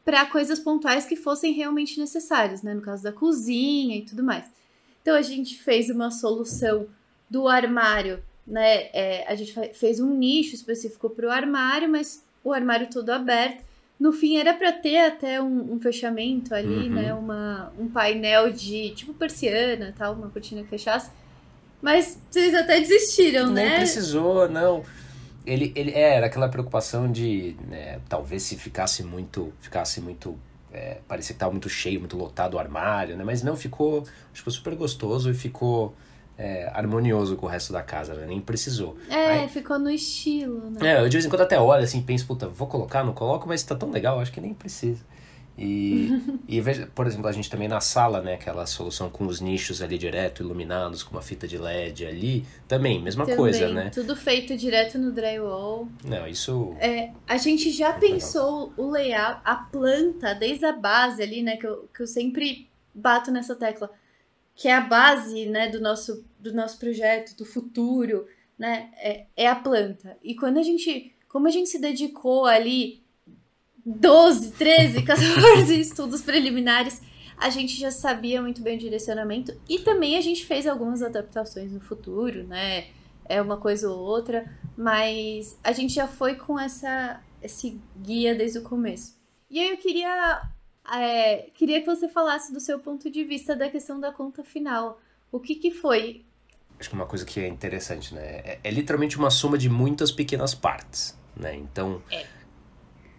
para 0.04 0.26
coisas 0.26 0.58
pontuais 0.58 1.06
que 1.06 1.16
fossem 1.16 1.52
realmente 1.52 1.98
necessárias, 1.98 2.62
né? 2.62 2.74
No 2.74 2.82
caso 2.82 3.02
da 3.02 3.12
cozinha 3.12 3.96
e 3.96 4.02
tudo 4.02 4.22
mais. 4.22 4.44
Então 5.00 5.16
a 5.16 5.22
gente 5.22 5.58
fez 5.58 5.88
uma 5.88 6.11
solução 6.11 6.87
do 7.28 7.48
armário, 7.48 8.22
né? 8.46 8.90
É, 8.92 9.24
a 9.26 9.35
gente 9.35 9.54
fez 9.74 9.98
um 9.98 10.14
nicho 10.14 10.54
específico 10.54 11.08
para 11.08 11.26
o 11.26 11.30
armário, 11.30 11.88
mas 11.88 12.22
o 12.44 12.52
armário 12.52 12.88
todo 12.90 13.11
aberto. 13.11 13.64
No 13.98 14.12
fim 14.12 14.37
era 14.37 14.52
para 14.52 14.72
ter 14.72 14.98
até 14.98 15.40
um, 15.40 15.74
um 15.74 15.80
fechamento 15.80 16.54
ali, 16.54 16.88
uhum. 16.88 16.94
né? 16.94 17.14
Uma, 17.14 17.72
um 17.78 17.88
painel 17.88 18.52
de 18.52 18.90
tipo 18.90 19.14
persiana, 19.14 19.94
tal, 19.96 20.14
uma 20.14 20.28
cortina 20.28 20.62
que 20.62 20.68
fechasse. 20.68 21.11
Mas 21.80 22.20
vocês 22.30 22.54
até 22.54 22.78
desistiram, 22.78 23.46
Nem 23.46 23.54
né? 23.54 23.68
Nem 23.70 23.78
precisou, 23.78 24.48
não 24.48 24.85
ele, 25.46 25.72
ele 25.74 25.90
é, 25.92 26.16
era 26.16 26.26
aquela 26.26 26.48
preocupação 26.48 27.11
de 27.11 27.57
né, 27.68 28.00
talvez 28.09 28.42
se 28.42 28.57
ficasse 28.57 29.02
muito 29.02 29.52
ficasse 29.61 30.00
muito 30.00 30.38
é, 30.72 30.98
parecia 31.07 31.35
que 31.35 31.37
estava 31.37 31.52
muito 31.52 31.68
cheio 31.68 32.00
muito 32.00 32.16
lotado 32.16 32.55
o 32.55 32.59
armário 32.59 33.16
né 33.16 33.24
mas 33.24 33.42
não 33.42 33.57
ficou 33.57 34.05
tipo 34.33 34.50
super 34.50 34.74
gostoso 34.74 35.31
e 35.31 35.35
ficou 35.35 35.94
é, 36.38 36.70
harmonioso 36.72 37.37
com 37.37 37.46
o 37.46 37.48
resto 37.48 37.72
da 37.72 37.83
casa 37.83 38.14
né? 38.14 38.26
nem 38.26 38.40
precisou 38.40 38.96
é 39.09 39.42
Aí, 39.42 39.48
ficou 39.48 39.78
no 39.78 39.90
estilo 39.90 40.70
né 40.70 40.96
é 40.96 41.00
eu 41.00 41.09
de 41.09 41.16
vez 41.16 41.26
em 41.26 41.28
quando 41.28 41.42
até 41.42 41.61
olho 41.61 41.83
assim 41.83 42.02
penso 42.02 42.26
puta 42.26 42.48
vou 42.48 42.66
colocar 42.66 43.05
não 43.05 43.12
coloco 43.12 43.46
mas 43.48 43.62
tá 43.62 43.74
tão 43.74 43.90
legal 43.90 44.18
acho 44.20 44.33
que 44.33 44.40
nem 44.40 44.55
precisa 44.55 45.05
e, 45.56 46.08
e 46.48 46.60
veja, 46.60 46.88
por 46.94 47.06
exemplo, 47.06 47.28
a 47.28 47.32
gente 47.32 47.50
também 47.50 47.68
na 47.68 47.80
sala, 47.80 48.20
né, 48.20 48.34
aquela 48.34 48.66
solução 48.66 49.10
com 49.10 49.26
os 49.26 49.40
nichos 49.40 49.82
ali 49.82 49.98
direto, 49.98 50.42
iluminados, 50.42 51.02
com 51.02 51.12
uma 51.12 51.22
fita 51.22 51.46
de 51.46 51.58
LED 51.58 52.06
ali, 52.06 52.44
também, 52.66 53.00
mesma 53.00 53.24
também, 53.24 53.36
coisa, 53.36 53.68
né? 53.68 53.90
Tudo 53.90 54.16
feito 54.16 54.56
direto 54.56 54.98
no 54.98 55.12
drywall. 55.12 55.88
Não, 56.04 56.26
isso. 56.26 56.74
É, 56.80 57.10
a 57.26 57.36
gente 57.36 57.70
já 57.70 57.92
pensou 57.92 58.70
legal. 58.70 58.74
o 58.76 58.90
layout, 58.90 59.40
a 59.44 59.56
planta, 59.56 60.34
desde 60.34 60.64
a 60.64 60.72
base 60.72 61.22
ali, 61.22 61.42
né, 61.42 61.56
que 61.56 61.66
eu, 61.66 61.88
que 61.94 62.02
eu 62.02 62.06
sempre 62.06 62.68
bato 62.94 63.30
nessa 63.30 63.54
tecla, 63.54 63.90
que 64.54 64.68
é 64.68 64.74
a 64.74 64.80
base, 64.80 65.46
né, 65.46 65.68
do 65.68 65.80
nosso, 65.80 66.24
do 66.38 66.52
nosso 66.52 66.78
projeto, 66.78 67.36
do 67.36 67.44
futuro, 67.44 68.26
né, 68.58 68.90
é, 68.96 69.26
é 69.36 69.48
a 69.48 69.56
planta. 69.56 70.16
E 70.22 70.34
quando 70.34 70.58
a 70.58 70.62
gente, 70.62 71.14
como 71.28 71.46
a 71.46 71.50
gente 71.50 71.68
se 71.68 71.78
dedicou 71.78 72.46
ali 72.46 73.01
12, 73.84 74.52
13, 74.52 75.02
14 75.02 75.80
estudos 75.80 76.22
preliminares, 76.22 77.02
a 77.36 77.50
gente 77.50 77.78
já 77.78 77.90
sabia 77.90 78.40
muito 78.40 78.62
bem 78.62 78.76
o 78.76 78.80
direcionamento 78.80 79.52
e 79.68 79.80
também 79.80 80.16
a 80.16 80.20
gente 80.20 80.46
fez 80.46 80.66
algumas 80.66 81.02
adaptações 81.02 81.72
no 81.72 81.80
futuro, 81.80 82.44
né? 82.44 82.86
É 83.24 83.42
uma 83.42 83.56
coisa 83.56 83.90
ou 83.90 83.98
outra, 83.98 84.48
mas 84.76 85.58
a 85.64 85.72
gente 85.72 85.92
já 85.92 86.06
foi 86.06 86.36
com 86.36 86.58
essa 86.58 87.20
esse 87.42 87.80
guia 88.00 88.34
desde 88.34 88.58
o 88.58 88.62
começo. 88.62 89.16
E 89.50 89.58
aí 89.58 89.70
eu 89.70 89.76
queria 89.76 90.42
é, 90.94 91.50
queria 91.54 91.80
que 91.80 91.86
você 91.86 92.08
falasse 92.08 92.52
do 92.52 92.60
seu 92.60 92.78
ponto 92.78 93.10
de 93.10 93.24
vista 93.24 93.56
da 93.56 93.68
questão 93.68 93.98
da 93.98 94.12
conta 94.12 94.44
final. 94.44 95.00
O 95.32 95.40
que 95.40 95.56
que 95.56 95.72
foi? 95.72 96.24
Acho 96.78 96.90
que 96.90 96.94
uma 96.94 97.06
coisa 97.06 97.24
que 97.24 97.40
é 97.40 97.48
interessante, 97.48 98.14
né? 98.14 98.22
É, 98.22 98.60
é 98.62 98.70
literalmente 98.70 99.18
uma 99.18 99.30
soma 99.30 99.58
de 99.58 99.68
muitas 99.68 100.12
pequenas 100.12 100.54
partes, 100.54 101.18
né? 101.36 101.56
Então, 101.56 102.02
é 102.10 102.24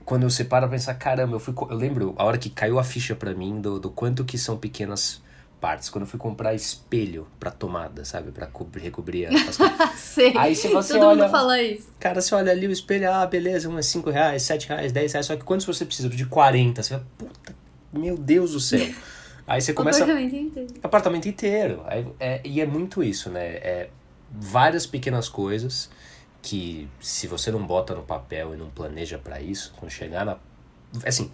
quando 0.06 0.30
você 0.30 0.44
para 0.44 0.68
pra 0.68 0.78
pensar, 0.78 0.94
caramba, 0.96 1.36
eu, 1.36 1.40
fui, 1.40 1.54
eu 1.70 1.76
lembro 1.76 2.14
a 2.18 2.26
hora 2.26 2.38
que 2.38 2.50
caiu 2.50 2.80
a 2.80 2.84
ficha 2.84 3.16
para 3.16 3.34
mim 3.34 3.62
do, 3.62 3.80
do 3.80 3.90
quanto 3.90 4.26
que 4.26 4.38
são 4.38 4.58
pequenas 4.58 5.22
partes. 5.62 5.90
Quando 5.90 6.04
eu 6.04 6.08
fui 6.08 6.20
comprar 6.20 6.54
espelho 6.54 7.26
pra 7.40 7.50
tomada, 7.50 8.04
sabe? 8.04 8.32
Pra 8.32 8.46
cobrir, 8.46 8.82
recobrir 8.82 9.28
as 9.28 9.58
coisas. 9.58 9.72
Sei. 9.96 10.34
Aí 10.38 10.56
se 10.56 10.68
você 10.68 10.94
Todo 10.94 11.06
olha. 11.06 11.24
mundo 11.24 11.32
fala 11.32 11.62
isso. 11.62 11.88
Cara, 12.00 12.20
você 12.20 12.36
olha 12.36 12.52
ali 12.52 12.68
o 12.68 12.72
espelho, 12.72 13.10
ah, 13.10 13.26
beleza, 13.26 13.70
um 13.70 13.80
é 13.80 13.82
5 13.82 14.10
reais, 14.10 14.44
7 14.44 14.68
reais, 14.68 14.92
10 14.92 15.14
reais. 15.14 15.26
Só 15.26 15.36
que 15.38 15.44
quando 15.44 15.66
você 15.66 15.86
precisa 15.86 16.10
de 16.10 16.26
40, 16.26 16.84
você 16.84 16.90
fala, 16.90 17.08
puta, 17.18 17.56
meu 17.94 18.18
Deus 18.18 18.52
do 18.52 18.60
céu. 18.60 18.86
Aí 19.48 19.62
você 19.62 19.74
começa. 19.74 20.04
Apartamento 20.04 20.36
inteiro. 20.36 20.74
apartamento 20.84 21.28
inteiro. 21.28 21.84
Aí, 21.86 22.08
é, 22.20 22.42
e 22.44 22.62
é 22.62 22.66
muito 22.66 23.04
isso, 23.04 23.30
né? 23.30 23.46
É 23.46 23.90
várias 24.32 24.86
pequenas 24.86 25.30
coisas 25.30 25.90
que 26.44 26.88
se 27.02 27.26
você 27.26 27.50
não 27.50 27.66
bota 27.66 27.96
no 27.96 28.04
papel 28.04 28.54
e 28.54 28.58
não 28.58 28.70
planeja 28.70 29.18
pra 29.18 29.42
isso, 29.42 29.74
quando 29.78 29.90
chegar 29.92 30.24
na. 30.26 30.38
Assim, 31.06 31.32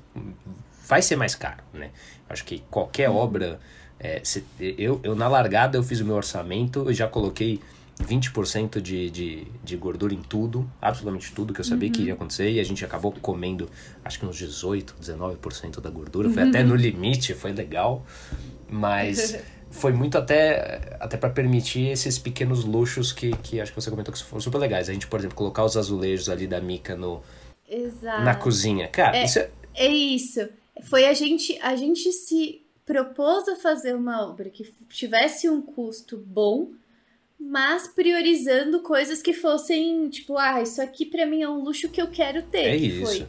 vai 0.87 1.01
ser 1.01 1.17
mais 1.17 1.35
caro, 1.35 1.63
né? 1.73 1.89
Acho 2.29 2.45
que 2.45 2.59
qualquer 2.71 3.09
obra. 3.09 3.59
é, 3.99 4.21
se- 4.23 4.45
eu, 4.59 5.01
eu, 5.03 5.15
na 5.15 5.27
largada, 5.27 5.77
eu 5.77 5.83
fiz 5.83 5.99
o 5.99 6.05
meu 6.05 6.15
orçamento, 6.15 6.85
eu 6.87 6.93
já 6.93 7.07
coloquei 7.07 7.59
20% 8.01 8.79
de, 8.79 9.09
de, 9.09 9.47
de 9.61 9.75
gordura 9.75 10.13
em 10.13 10.21
tudo, 10.21 10.69
absolutamente 10.81 11.33
tudo 11.33 11.53
que 11.53 11.59
eu 11.59 11.65
sabia 11.65 11.89
que 11.89 12.03
ia 12.03 12.13
acontecer, 12.13 12.49
e 12.49 12.59
a 12.59 12.63
gente 12.63 12.85
acabou 12.85 13.11
comendo, 13.11 13.69
acho 14.05 14.17
que 14.19 14.25
uns 14.25 14.37
18, 14.37 14.95
19% 15.01 15.81
da 15.81 15.89
gordura, 15.89 16.29
foi 16.29 16.43
até 16.43 16.63
no 16.63 16.75
limite, 16.75 17.33
foi 17.33 17.51
legal, 17.51 18.05
mas 18.69 19.17
foi 19.71 19.93
muito 19.93 20.17
até, 20.17 20.97
até 20.99 21.15
para 21.17 21.29
permitir 21.29 21.87
esses 21.89 22.17
pequenos 22.17 22.63
luxos 22.65 23.11
que, 23.11 23.31
que 23.37 23.61
acho 23.61 23.71
que 23.71 23.79
você 23.81 23.89
comentou 23.89 24.13
que 24.13 24.23
foram 24.23 24.41
super 24.41 24.57
legais. 24.57 24.89
A 24.89 24.93
gente, 24.93 25.07
por 25.07 25.19
exemplo, 25.19 25.35
colocar 25.35 25.63
os 25.63 25.77
azulejos 25.77 26.29
ali 26.29 26.47
da 26.47 26.59
Mica 26.59 26.95
no, 26.95 27.21
Exato. 27.69 28.23
na 28.23 28.35
cozinha. 28.35 28.87
Cara, 28.87 29.17
É. 29.17 29.25
isso 29.25 29.39
é, 29.39 29.49
É 29.75 29.87
isso. 29.87 30.47
Foi 30.83 31.05
a 31.05 31.13
gente, 31.13 31.57
a 31.61 31.75
gente 31.75 32.11
se 32.11 32.61
propôs 32.85 33.47
a 33.47 33.55
fazer 33.55 33.93
uma 33.95 34.27
obra 34.27 34.49
que 34.49 34.63
tivesse 34.89 35.47
um 35.49 35.61
custo 35.61 36.17
bom, 36.17 36.71
mas 37.39 37.87
priorizando 37.87 38.81
coisas 38.81 39.21
que 39.21 39.33
fossem, 39.33 40.09
tipo, 40.09 40.37
ah, 40.37 40.61
isso 40.61 40.81
aqui 40.81 41.05
pra 41.05 41.25
mim 41.25 41.41
é 41.41 41.49
um 41.49 41.61
luxo 41.63 41.87
que 41.89 42.01
eu 42.01 42.07
quero 42.07 42.41
ter. 42.43 42.65
é 42.65 42.77
que 42.77 42.85
isso. 42.87 43.05
Foi, 43.05 43.27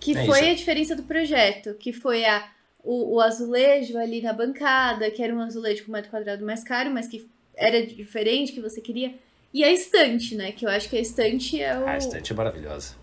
que 0.00 0.16
É 0.16 0.26
foi 0.26 0.40
isso. 0.40 0.50
a 0.50 0.54
diferença 0.54 0.96
do 0.96 1.04
projeto, 1.04 1.74
que 1.74 1.92
foi 1.92 2.24
a, 2.24 2.50
o, 2.86 3.16
o 3.16 3.20
azulejo 3.20 3.98
ali 3.98 4.22
na 4.22 4.32
bancada, 4.32 5.10
que 5.10 5.22
era 5.22 5.34
um 5.34 5.40
azulejo 5.40 5.84
com 5.84 5.92
metro 5.92 6.10
quadrado 6.10 6.44
mais 6.46 6.62
caro, 6.64 6.90
mas 6.90 7.06
que 7.08 7.28
era 7.54 7.84
diferente, 7.84 8.52
que 8.52 8.60
você 8.60 8.80
queria. 8.80 9.14
E 9.52 9.64
a 9.64 9.72
estante, 9.72 10.34
né? 10.34 10.52
Que 10.52 10.64
eu 10.66 10.70
acho 10.70 10.88
que 10.88 10.96
a 10.96 11.00
estante 11.00 11.60
é 11.60 11.78
o. 11.78 11.86
A 11.86 11.96
estante 11.98 12.32
é 12.32 12.36
maravilhosa. 12.36 12.94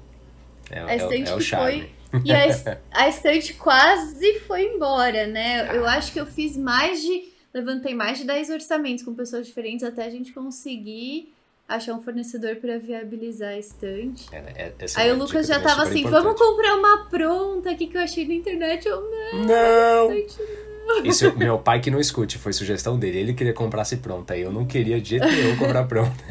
É, 0.72 0.80
A 0.80 0.91
é, 0.91 0.96
o- 0.96 0.98
estante 0.98 1.30
é 1.30 1.34
o 1.36 1.38
que 1.38 1.43
charme. 1.43 1.80
foi. 2.12 2.22
E 2.24 2.32
a, 2.32 2.78
a 3.04 3.10
estante 3.10 3.54
quase 3.56 4.39
foi 4.41 4.63
embora, 4.76 5.26
né? 5.28 5.76
Eu 5.76 5.86
acho 5.88 6.13
que 6.13 6.19
eu 6.19 6.26
fiz 6.26 6.56
mais 6.56 7.02
de. 7.02 7.32
Levantei 7.54 7.93
mais 7.93 8.17
de 8.17 8.24
10 8.26 8.50
orçamentos 8.50 9.04
com 9.04 9.13
pessoas 9.13 9.46
diferentes 9.46 9.84
até 9.84 10.06
a 10.06 10.10
gente 10.10 10.32
conseguir 10.32 11.33
achar 11.76 11.94
um 11.94 12.02
fornecedor 12.02 12.56
para 12.58 12.78
viabilizar 12.80 13.50
a 13.50 13.58
estante. 13.58 14.28
É, 14.32 14.38
é, 14.38 14.74
essa 14.80 15.00
Aí 15.00 15.10
é 15.10 15.14
o 15.14 15.18
Lucas 15.18 15.48
já 15.48 15.56
também 15.56 15.70
tava 15.70 15.84
assim: 15.84 16.04
vamos 16.04 16.34
importante. 16.34 16.38
comprar 16.40 16.76
uma 16.76 17.06
pronta 17.10 17.72
aqui 17.72 17.88
que 17.88 17.98
eu 17.98 18.02
achei 18.02 18.28
na 18.28 18.34
internet. 18.34 18.88
Eu 18.88 19.02
não, 19.02 19.46
Não! 19.46 21.04
Isso, 21.04 21.36
meu 21.38 21.58
pai 21.60 21.80
que 21.80 21.90
não 21.90 22.00
escute, 22.00 22.38
foi 22.38 22.52
sugestão 22.54 23.00
dele. 23.00 23.20
Ele 23.20 23.34
queria 23.34 23.54
comprasse 23.54 23.98
pronta. 23.98 24.36
E 24.36 24.42
eu 24.42 24.52
não 24.52 24.66
queria 24.66 25.00
de 25.00 25.10
jeito 25.12 25.26
nenhum 25.26 25.58
comprar 25.58 25.86
pronta. 25.86 26.24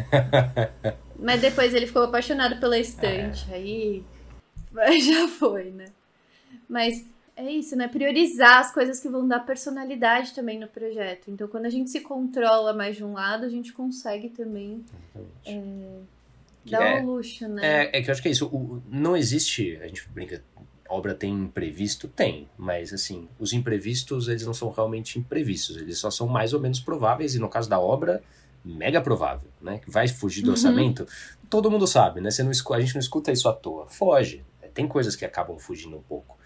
Mas 1.18 1.40
depois 1.40 1.72
ele 1.72 1.86
ficou 1.86 2.02
apaixonado 2.02 2.58
pela 2.58 2.78
estante. 2.78 3.46
É. 3.50 3.54
Aí 3.54 4.04
já 5.00 5.28
foi, 5.28 5.70
né? 5.70 5.86
Mas 6.68 7.04
é 7.36 7.50
isso, 7.50 7.74
né? 7.76 7.88
Priorizar 7.88 8.58
as 8.58 8.72
coisas 8.72 9.00
que 9.00 9.08
vão 9.08 9.26
dar 9.26 9.40
personalidade 9.40 10.32
também 10.34 10.58
no 10.58 10.68
projeto. 10.68 11.30
Então, 11.30 11.48
quando 11.48 11.66
a 11.66 11.70
gente 11.70 11.90
se 11.90 12.00
controla 12.00 12.72
mais 12.72 12.96
de 12.96 13.04
um 13.04 13.12
lado, 13.14 13.44
a 13.44 13.48
gente 13.48 13.72
consegue 13.72 14.28
também 14.28 14.84
dar 16.64 16.82
É. 16.82 17.02
o 17.02 17.06
luxo, 17.06 17.48
né? 17.48 17.84
É, 17.92 17.98
é 17.98 18.02
que 18.02 18.08
eu 18.08 18.12
acho 18.12 18.22
que 18.22 18.28
é 18.28 18.30
isso. 18.32 18.46
O- 18.46 18.82
não 18.88 19.16
existe, 19.16 19.76
a 19.82 19.86
gente 19.88 20.08
brinca, 20.10 20.42
obra 20.88 21.14
tem 21.14 21.32
imprevisto? 21.32 22.06
Tem, 22.08 22.48
mas 22.56 22.92
assim, 22.92 23.28
os 23.38 23.52
imprevistos, 23.52 24.28
eles 24.28 24.46
não 24.46 24.54
são 24.54 24.70
realmente 24.70 25.18
imprevistos, 25.18 25.76
eles 25.76 25.98
só 25.98 26.10
são 26.10 26.26
mais 26.28 26.52
ou 26.52 26.60
menos 26.60 26.80
prováveis, 26.80 27.34
e 27.34 27.38
no 27.38 27.48
caso 27.48 27.68
da 27.68 27.80
obra, 27.80 28.22
mega 28.64 29.00
provável, 29.00 29.48
né? 29.60 29.78
Que 29.78 29.90
vai 29.90 30.06
fugir 30.06 30.42
do 30.42 30.48
Uhum. 30.48 30.52
orçamento, 30.52 31.06
todo 31.50 31.70
mundo 31.70 31.86
sabe, 31.86 32.20
né? 32.20 32.30
Você 32.30 32.42
não, 32.44 32.50
a 32.50 32.80
gente 32.80 32.94
não 32.94 33.00
escuta 33.00 33.32
isso 33.32 33.48
à 33.48 33.52
toa, 33.52 33.86
foge. 33.88 34.44
Tem 34.74 34.86
coisas 34.88 35.14
que 35.16 35.24
acabam 35.24 35.58
fugindo 35.58 35.96
um 35.96 36.02
pouco. 36.02 36.38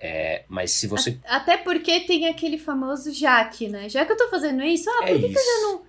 É, 0.00 0.44
mas 0.48 0.70
se 0.72 0.86
você. 0.86 1.18
Até 1.24 1.56
porque 1.56 2.00
tem 2.00 2.26
aquele 2.28 2.56
famoso 2.58 3.12
Jaque, 3.12 3.68
né? 3.68 3.88
Já 3.88 4.04
que 4.04 4.12
eu 4.12 4.16
tô 4.16 4.28
fazendo 4.28 4.62
isso, 4.62 4.88
ah, 4.90 5.04
é 5.04 5.12
por 5.12 5.20
que, 5.20 5.28
que 5.28 5.38
eu 5.38 5.44
já 5.44 5.60
não. 5.62 5.82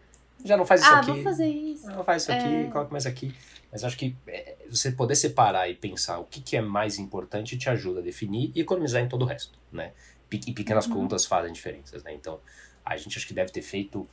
Já 0.44 0.58
não 0.58 0.66
faz 0.66 0.82
isso 0.82 0.90
Ah, 0.94 1.00
aqui. 1.00 1.12
vou 1.12 1.22
fazer 1.24 1.48
isso. 1.48 1.88
Não, 1.88 2.04
faz 2.04 2.24
isso 2.24 2.32
aqui, 2.32 2.64
É. 2.66 2.68
coloca 2.70 2.92
mais 2.92 3.06
aqui. 3.06 3.34
Mas 3.72 3.84
acho 3.84 3.98
que 3.98 4.16
é, 4.28 4.56
você 4.70 4.92
poder 4.92 5.16
separar 5.16 5.70
e 5.70 5.76
pensar 5.76 6.18
o 6.20 6.24
que, 6.26 6.42
que 6.42 6.56
é 6.58 6.62
mais 6.62 6.98
importante 6.98 7.58
te 7.58 7.70
ajuda 7.70 8.00
a 8.00 8.04
definir 8.04 8.52
e 8.56 8.62
economizar 8.62 9.02
em 9.02 9.08
todo 9.10 9.22
o 9.24 9.26
resto, 9.26 9.60
né? 9.72 9.92
E 10.32 10.54
pequenas 10.54 10.88
Uhum. 10.88 10.94
contas 10.94 11.26
fazem 11.26 11.52
diferenças, 11.54 12.04
né? 12.04 12.14
Então, 12.14 12.40
a 12.86 12.96
gente 12.98 13.18
acho 13.18 13.28
que 13.28 13.34
deve 13.34 13.52
ter 13.52 13.62
feito 13.62 14.08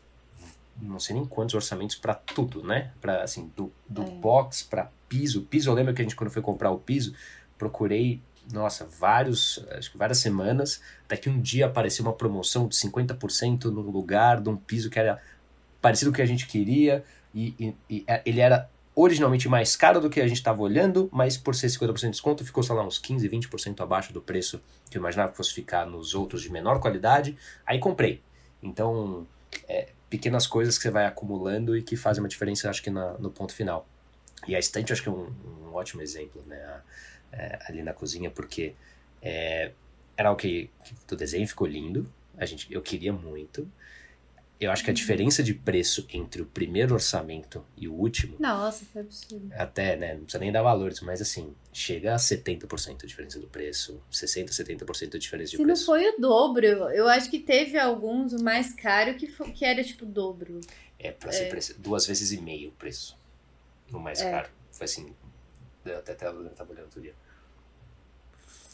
não 0.79 0.99
sei 1.01 1.15
nem 1.17 1.25
quantos 1.25 1.55
orçamentos 1.55 1.97
para 1.97 2.13
tudo, 2.15 2.63
né? 2.63 2.91
Para 3.01 3.23
assim, 3.23 3.51
do, 3.57 3.73
do 3.89 4.03
É. 4.03 4.05
box 4.05 4.63
para 4.63 4.91
piso. 5.09 5.43
Piso, 5.43 5.71
eu 5.71 5.75
lembro 5.75 5.95
que 5.95 6.03
a 6.03 6.05
gente 6.05 6.15
quando 6.15 6.29
foi 6.31 6.43
comprar 6.43 6.71
o 6.71 6.79
piso, 6.79 7.15
procurei, 7.57 8.21
nossa, 8.53 8.85
vários, 8.85 9.65
acho 9.73 9.91
que 9.91 9.99
várias 9.99 10.19
semanas, 10.19 10.81
até 11.05 11.17
que 11.17 11.29
um 11.29 11.41
dia 11.41 11.67
apareceu 11.67 12.05
uma 12.05 12.13
promoção 12.13 12.69
de 12.69 12.77
50% 12.77 13.65
no 13.65 13.81
lugar 13.81 14.41
de 14.41 14.49
um 14.49 14.57
piso 14.57 14.89
que 14.91 14.99
era 14.99 15.21
parecido 15.81 16.11
com 16.11 16.15
o 16.15 16.17
que 16.17 16.23
a 16.23 16.27
gente 16.27 16.47
queria 16.47 17.05
e, 17.35 17.55
e- 17.59 17.75
e 17.91 18.05
é- 18.07 18.23
ele 18.25 18.41
era 18.41 18.69
originalmente 18.95 19.47
mais 19.49 19.77
caro 19.77 20.01
do 20.01 20.09
que 20.09 20.21
a 20.21 20.27
gente 20.27 20.39
estava 20.39 20.63
olhando, 20.63 21.09
mas 21.13 21.37
por 21.37 21.55
ser 21.55 21.69
50% 21.69 22.07
de 22.07 22.11
desconto 22.13 22.45
ficou, 22.45 22.63
sei 22.63 22.75
lá, 22.75 22.87
uns 22.87 22.99
15, 22.99 23.29
20% 23.29 23.83
abaixo 23.83 24.13
do 24.13 24.23
preço 24.23 24.61
que 24.91 24.97
eu 24.97 25.01
imaginava 25.01 25.31
que 25.33 25.37
fosse 25.37 25.53
ficar 25.53 25.85
nos 25.87 26.15
outros 26.15 26.41
de 26.43 26.51
menor 26.51 26.81
qualidade. 26.81 27.37
Aí 27.67 27.79
comprei. 27.79 28.23
Então, 28.63 29.27
é, 29.69 29.89
pequenas 30.09 30.47
coisas 30.47 30.77
que 30.79 30.83
você 30.85 30.91
vai 30.91 31.05
acumulando 31.05 31.77
e 31.77 31.83
que 31.83 31.95
fazem 31.95 32.23
uma 32.23 32.29
diferença, 32.29 32.71
acho 32.71 32.83
que 32.83 32.89
na- 32.91 33.13
no 33.19 33.31
ponto 33.31 33.53
final. 33.53 33.87
E 34.49 34.55
a 34.57 34.59
estante, 34.59 34.93
acho 34.93 35.03
que 35.03 35.09
é 35.09 35.13
um, 35.13 35.31
um 35.67 35.75
ótimo 35.75 36.01
exemplo, 36.01 36.43
né? 36.47 36.57
A- 36.57 36.81
é, 37.33 37.59
ali 37.67 37.83
na 37.83 37.93
cozinha, 37.93 38.31
porque 38.31 38.75
é, 39.23 39.73
era 40.17 40.31
o 40.31 40.37
que, 40.37 40.71
que 41.07 41.15
o 41.15 41.17
desenho 41.17 41.47
ficou 41.47 41.67
lindo, 41.67 42.11
a 42.37 42.45
gente, 42.47 42.73
eu 42.73 42.81
queria 42.83 43.12
muito. 43.12 43.71
Eu 44.59 44.71
acho 44.71 44.83
que 44.83 44.91
a 44.91 44.95
diferença 44.95 45.43
de 45.43 45.53
preço 45.53 46.07
entre 46.11 46.41
o 46.41 46.47
primeiro 46.47 46.95
orçamento 46.95 47.62
e 47.77 47.87
o 47.87 47.93
último, 47.93 48.37
Nossa, 48.39 48.87
foi 48.87 49.03
absurdo. 49.03 49.51
até, 49.53 49.97
né, 49.97 50.15
não 50.15 50.23
precisa 50.23 50.39
nem 50.39 50.51
dar 50.51 50.62
valores, 50.62 51.01
mas 51.03 51.21
assim, 51.21 51.55
chega 51.71 52.15
a 52.15 52.17
70% 52.19 53.05
a 53.05 53.07
diferença 53.07 53.39
do 53.39 53.47
preço, 53.49 54.01
60, 54.11 54.53
70% 54.53 55.15
a 55.15 55.19
diferença 55.19 55.51
de 55.51 55.57
Se 55.59 55.62
não 55.62 55.67
preço. 55.67 55.85
foi 55.85 56.09
o 56.09 56.19
dobro, 56.19 56.65
eu 56.67 57.07
acho 57.07 57.29
que 57.31 57.39
teve 57.39 57.79
alguns, 57.79 58.33
o 58.33 58.43
mais 58.43 58.73
caro, 58.73 59.15
que, 59.17 59.27
fo- 59.27 59.45
que 59.53 59.62
era 59.62 59.85
tipo 59.85 60.07
o 60.07 60.09
dobro. 60.09 60.59
É, 60.99 61.12
pra 61.12 61.31
ser 61.33 61.51
preço, 61.51 61.79
duas 61.79 62.07
vezes 62.07 62.33
e 62.33 62.41
meio 62.41 62.71
o 62.71 62.73
preço. 62.73 63.15
O 63.93 63.99
mais 63.99 64.23
caro. 64.23 64.49
Foi 64.73 64.87
assim, 64.87 65.15
até 65.92 66.12
até 66.12 66.27
eu 66.27 66.49
tava 66.51 66.72
olhando 66.72 66.85
outro 66.85 67.01
dia. 67.01 67.14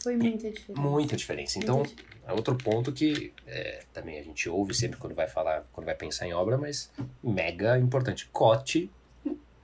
Foi 0.01 0.17
muita 0.17 0.51
diferença. 0.51 0.81
Muita 0.81 1.15
diferença. 1.15 1.59
Então, 1.59 1.77
Muita 1.77 2.03
é 2.27 2.33
outro 2.33 2.55
ponto 2.57 2.91
que 2.91 3.33
é, 3.47 3.83
também 3.93 4.19
a 4.19 4.23
gente 4.23 4.49
ouve 4.49 4.73
sempre 4.73 4.99
quando 4.99 5.15
vai 5.15 5.27
falar, 5.27 5.65
quando 5.71 5.85
vai 5.85 5.95
pensar 5.95 6.27
em 6.27 6.33
obra, 6.33 6.57
mas 6.57 6.91
mega 7.23 7.77
importante. 7.79 8.27
Cote 8.31 8.91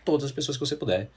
todas 0.06 0.26
as 0.26 0.32
pessoas 0.32 0.58
que 0.58 0.66
você 0.66 0.76
puder. 0.76 1.10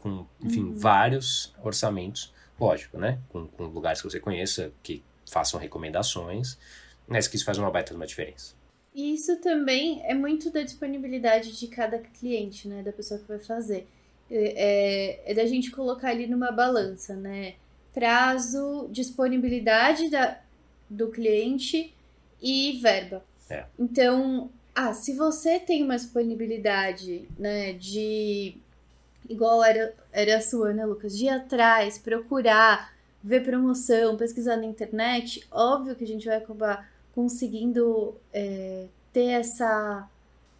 Com, 0.00 0.26
enfim, 0.42 0.64
Uhum. 0.64 0.74
vários 0.74 1.54
orçamentos. 1.62 2.34
Lógico, 2.58 2.98
né? 2.98 3.20
Com, 3.28 3.46
com 3.46 3.64
lugares 3.66 4.00
que 4.00 4.08
você 4.10 4.18
conheça, 4.18 4.72
que 4.82 5.02
façam 5.30 5.60
recomendações. 5.60 6.58
Mas 7.06 7.28
que 7.28 7.36
isso 7.36 7.44
faz 7.44 7.58
uma 7.58 7.70
baita 7.70 7.94
uma 7.94 8.06
diferença. 8.06 8.54
E 8.92 9.14
isso 9.14 9.36
também 9.40 10.02
é 10.04 10.14
muito 10.14 10.50
da 10.50 10.62
disponibilidade 10.62 11.56
de 11.56 11.68
cada 11.68 11.98
cliente, 11.98 12.66
né? 12.66 12.82
Da 12.82 12.92
pessoa 12.92 13.20
que 13.20 13.28
vai 13.28 13.38
fazer. 13.38 13.86
É, 14.30 15.22
é- 15.26 15.32
é 15.32 15.34
da 15.34 15.46
gente 15.46 15.70
colocar 15.70 16.10
ali 16.10 16.26
numa 16.26 16.50
balança, 16.50 17.14
né? 17.14 17.54
Prazo, 17.94 18.88
disponibilidade 18.90 20.10
da, 20.10 20.38
do 20.88 21.08
cliente 21.08 21.94
e 22.42 22.78
verba. 22.82 23.24
É. 23.48 23.64
Então, 23.78 24.50
ah, 24.74 24.92
se 24.92 25.14
você 25.14 25.58
tem 25.58 25.82
uma 25.82 25.96
disponibilidade, 25.96 27.26
né, 27.38 27.72
de 27.72 28.56
igual 29.28 29.64
era, 29.64 29.94
era 30.12 30.36
a 30.36 30.40
sua, 30.40 30.72
né, 30.72 30.84
Lucas? 30.84 31.16
De 31.16 31.24
ir 31.24 31.28
atrás, 31.30 31.98
procurar, 31.98 32.92
ver 33.22 33.42
promoção, 33.42 34.16
pesquisar 34.16 34.56
na 34.56 34.66
internet, 34.66 35.46
óbvio 35.50 35.96
que 35.96 36.04
a 36.04 36.06
gente 36.06 36.26
vai 36.26 36.36
acabar 36.36 36.90
conseguindo 37.14 38.14
é, 38.32 38.86
ter 39.12 39.30
essa 39.30 40.08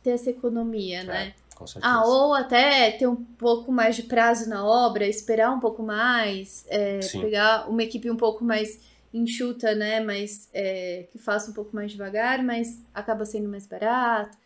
ter 0.03 0.11
essa 0.11 0.31
economia, 0.31 1.03
né? 1.03 1.35
Com 1.57 1.67
certeza. 1.67 1.93
Ah, 1.93 2.07
ou 2.07 2.35
até 2.35 2.91
ter 2.93 3.07
um 3.07 3.17
pouco 3.17 3.73
mais 3.73 3.97
de 3.97 4.03
prazo 4.03 4.49
na 4.49 4.65
obra, 4.65 5.09
esperar 5.09 5.51
um 5.51 5.59
pouco 5.59 5.83
mais, 5.83 6.67
é, 6.69 7.01
pegar 7.19 7.69
uma 7.69 7.83
equipe 7.83 8.11
um 8.11 8.17
pouco 8.17 8.45
mais 8.45 8.79
enxuta, 9.13 9.75
né? 9.75 10.01
Mas 10.01 10.51
é, 10.53 11.07
que 11.11 11.19
faça 11.19 11.51
um 11.51 11.55
pouco 11.55 11.75
mais 11.75 11.91
devagar, 11.91 12.45
mas 12.45 12.83
acaba 12.93 13.25
sendo 13.25 13.49
mais 13.49 13.67
barato. 13.67 14.37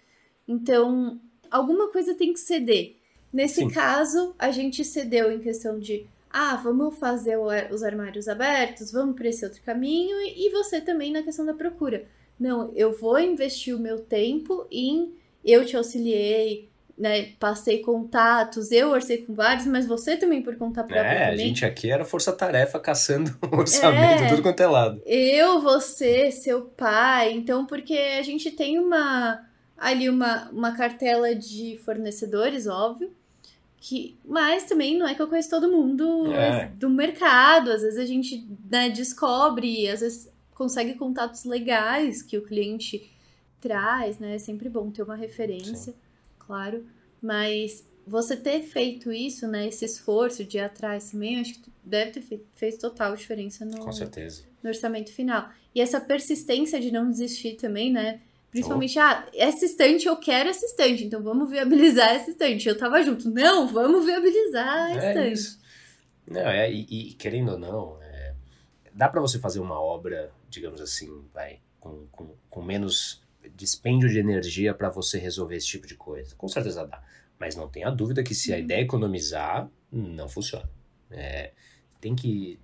Então, 0.46 1.20
alguma 1.50 1.90
coisa 1.90 2.14
tem 2.14 2.32
que 2.32 2.38
ceder. 2.38 2.96
Nesse 3.32 3.56
Sim. 3.56 3.68
caso, 3.68 4.34
a 4.38 4.52
gente 4.52 4.84
cedeu 4.84 5.32
em 5.32 5.40
questão 5.40 5.80
de 5.80 6.06
ah, 6.32 6.54
vamos 6.54 6.96
fazer 6.96 7.36
os 7.72 7.82
armários 7.82 8.28
abertos, 8.28 8.92
vamos 8.92 9.16
para 9.16 9.28
esse 9.28 9.44
outro 9.44 9.61
caminho, 9.62 10.16
e 10.20 10.48
você 10.50 10.80
também 10.80 11.12
na 11.12 11.24
questão 11.24 11.44
da 11.44 11.54
procura. 11.54 12.06
Não, 12.38 12.70
eu 12.76 12.92
vou 12.92 13.18
investir 13.18 13.74
o 13.74 13.80
meu 13.80 13.98
tempo 13.98 14.64
em 14.70 15.12
eu 15.44 15.64
te 15.66 15.76
auxiliei, 15.76 16.70
né? 17.01 17.32
Passei 17.40 17.78
contatos, 17.78 18.70
eu 18.70 18.90
orcei 18.90 19.24
com 19.24 19.32
vários, 19.34 19.66
mas 19.66 19.86
você 19.86 20.18
também 20.18 20.42
por 20.42 20.55
conta 20.57 20.84
própria. 20.84 21.01
É, 21.01 21.30
também. 21.30 21.44
a 21.44 21.48
gente 21.48 21.64
aqui 21.64 21.90
era 21.90 22.05
força-tarefa 22.05 22.78
caçando 22.78 23.34
orçamento, 23.51 24.24
é, 24.24 24.28
tudo 24.28 24.42
quanto 24.42 24.61
é 24.61 24.66
lado. 24.66 25.03
Eu, 25.07 25.62
você, 25.62 26.30
seu 26.30 26.61
pai. 26.61 27.32
Então, 27.32 27.64
porque 27.64 27.94
a 27.94 28.22
gente 28.22 28.51
tem 28.51 28.78
uma 28.78 29.46
ali 29.78 30.11
uma, 30.11 30.51
uma 30.51 30.76
cartela 30.76 31.34
de 31.34 31.80
fornecedores, 31.86 32.66
óbvio. 32.66 33.11
Que, 33.78 34.18
mas 34.22 34.64
também 34.64 34.98
não 34.98 35.09
é 35.09 35.14
que 35.14 35.22
eu 35.22 35.26
conheço 35.26 35.48
todo 35.48 35.72
mundo 35.72 36.30
é. 36.34 36.70
do 36.74 36.90
mercado. 36.90 37.70
Às 37.70 37.80
vezes 37.80 37.98
a 37.98 38.05
gente 38.05 38.46
né, 38.70 38.90
descobre, 38.90 39.88
às 39.88 40.01
vezes 40.01 40.30
consegue 40.55 40.92
contatos 40.96 41.44
legais 41.46 42.20
que 42.20 42.36
o 42.36 42.42
cliente 42.42 43.11
traz, 43.59 44.18
né? 44.18 44.34
É 44.34 44.38
sempre 44.38 44.68
bom 44.68 44.90
ter 44.90 45.03
uma 45.03 45.16
referência. 45.16 45.92
Sim 45.92 46.09
claro, 46.51 46.84
mas 47.22 47.88
você 48.05 48.36
ter 48.36 48.62
feito 48.62 49.12
isso, 49.12 49.46
né, 49.46 49.68
esse 49.68 49.84
esforço 49.84 50.44
de 50.44 50.57
ir 50.57 50.61
atrás 50.61 51.12
também, 51.12 51.40
acho 51.40 51.55
que 51.55 51.72
deve 51.84 52.11
ter 52.11 52.22
feito, 52.22 52.44
fez 52.57 52.76
total 52.76 53.14
diferença 53.14 53.64
no, 53.64 53.78
no 53.78 54.68
orçamento 54.68 55.12
final. 55.12 55.48
E 55.72 55.80
essa 55.80 56.01
persistência 56.01 56.80
de 56.80 56.90
não 56.90 57.09
desistir 57.09 57.55
também, 57.55 57.92
né? 57.92 58.20
Principalmente, 58.51 58.98
oh. 58.98 59.03
ah, 59.03 59.28
essa 59.32 59.64
estante 59.64 60.09
eu 60.09 60.16
quero 60.16 60.48
essa 60.48 60.66
estante, 60.66 61.05
então 61.05 61.22
vamos 61.22 61.48
viabilizar 61.48 62.09
essa 62.09 62.32
estante. 62.32 62.68
Eu 62.68 62.76
tava 62.76 63.01
junto, 63.01 63.30
não, 63.30 63.68
vamos 63.68 64.05
viabilizar 64.05 64.66
a 64.66 64.90
é 64.90 64.96
estante. 64.96 65.32
Isso. 65.34 65.61
Não, 66.28 66.40
é, 66.40 66.72
e, 66.72 66.80
e 66.90 67.12
querendo 67.14 67.53
ou 67.53 67.59
não, 67.59 68.03
é, 68.03 68.34
dá 68.92 69.09
para 69.09 69.20
você 69.20 69.38
fazer 69.38 69.61
uma 69.61 69.80
obra, 69.80 70.32
digamos 70.48 70.80
assim, 70.80 71.24
vai, 71.32 71.61
com, 71.78 72.09
com, 72.11 72.34
com 72.48 72.61
menos 72.61 73.20
dispêndio 73.55 74.09
de 74.09 74.18
energia 74.18 74.74
para 74.74 74.91
você 74.91 75.18
resolver 75.18 75.57
esse 75.57 75.66
tipo 75.66 75.86
de 75.86 75.95
coisa. 75.95 76.34
Com 76.36 76.49
certeza 76.49 76.86
dá. 76.86 77.03
Mas 77.38 77.57
não 77.57 77.68
tenha 77.68 77.91
dúvida 77.91 78.22
que 78.22 78.34
se 78.34 78.53
a 78.53 78.57
uhum. 78.57 78.62
ideia 78.62 78.80
é 78.80 78.82
economizar, 78.82 79.68
não 79.91 80.28
funciona. 80.28 80.68
É, 81.11 81.53
tem 82.01 82.14
que 82.14 82.59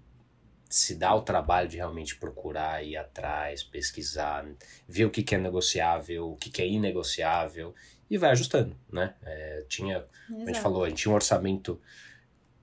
se 0.69 0.97
dar 0.97 1.15
o 1.15 1.23
trabalho 1.23 1.69
de 1.69 1.77
realmente 1.77 2.17
procurar, 2.17 2.85
ir 2.85 2.97
atrás, 2.97 3.63
pesquisar, 3.63 4.47
ver 4.87 5.05
o 5.05 5.11
que, 5.11 5.23
que 5.23 5.35
é 5.35 5.39
negociável, 5.39 6.31
o 6.31 6.37
que, 6.37 6.51
que 6.51 6.61
é 6.61 6.67
inegociável 6.67 7.75
e 8.11 8.19
vai 8.19 8.31
ajustando, 8.31 8.77
né? 8.91 9.15
É, 9.23 9.65
tinha, 9.69 10.05
a 10.31 10.47
gente 10.47 10.61
falou, 10.61 10.85
a 10.85 10.89
gente 10.89 11.03
tinha 11.03 11.13
um 11.13 11.15
orçamento 11.15 11.81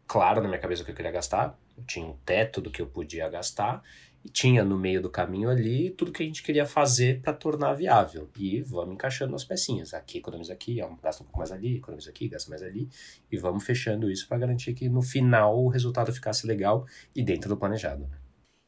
claro 0.05 0.41
na 0.41 0.47
minha 0.47 0.59
cabeça 0.59 0.84
que 0.84 0.91
eu 0.91 0.95
queria 0.95 1.11
gastar, 1.11 1.57
eu 1.78 1.84
tinha 1.86 2.05
um 2.05 2.16
teto 2.26 2.61
do 2.61 2.70
que 2.70 2.82
eu 2.82 2.88
podia 2.88 3.28
gastar 3.30 3.84
e 4.24 4.30
tinha 4.30 4.63
no 4.63 4.78
meio 4.78 5.01
do 5.01 5.09
caminho 5.09 5.49
ali 5.49 5.89
tudo 5.91 6.11
que 6.11 6.24
a 6.24 6.26
gente 6.26 6.41
queria 6.41 6.65
fazer 6.65 7.21
para 7.21 7.34
tornar 7.34 7.74
viável. 7.74 8.30
E 8.38 8.61
vamos 8.61 8.93
encaixando 8.93 9.36
as 9.36 9.43
pecinhas. 9.43 9.93
Aqui 9.93 10.19
economiza 10.19 10.53
aqui, 10.53 10.80
gasta 11.01 11.24
um 11.24 11.26
pouco 11.26 11.39
mais 11.39 11.51
ali, 11.51 11.78
economiza 11.78 12.09
aqui, 12.09 12.30
gasta 12.30 12.49
mais 12.49 12.63
ali. 12.63 12.88
E 13.30 13.38
vamos 13.38 13.65
fechando 13.65 14.09
isso 14.09 14.28
para 14.28 14.38
garantir 14.38 14.74
que 14.74 14.88
no 14.88 15.01
final 15.01 15.61
o 15.61 15.67
resultado 15.67 16.13
ficasse 16.13 16.47
legal 16.47 16.86
e 17.13 17.21
dentro 17.21 17.49
do 17.49 17.57
planejado. 17.57 18.09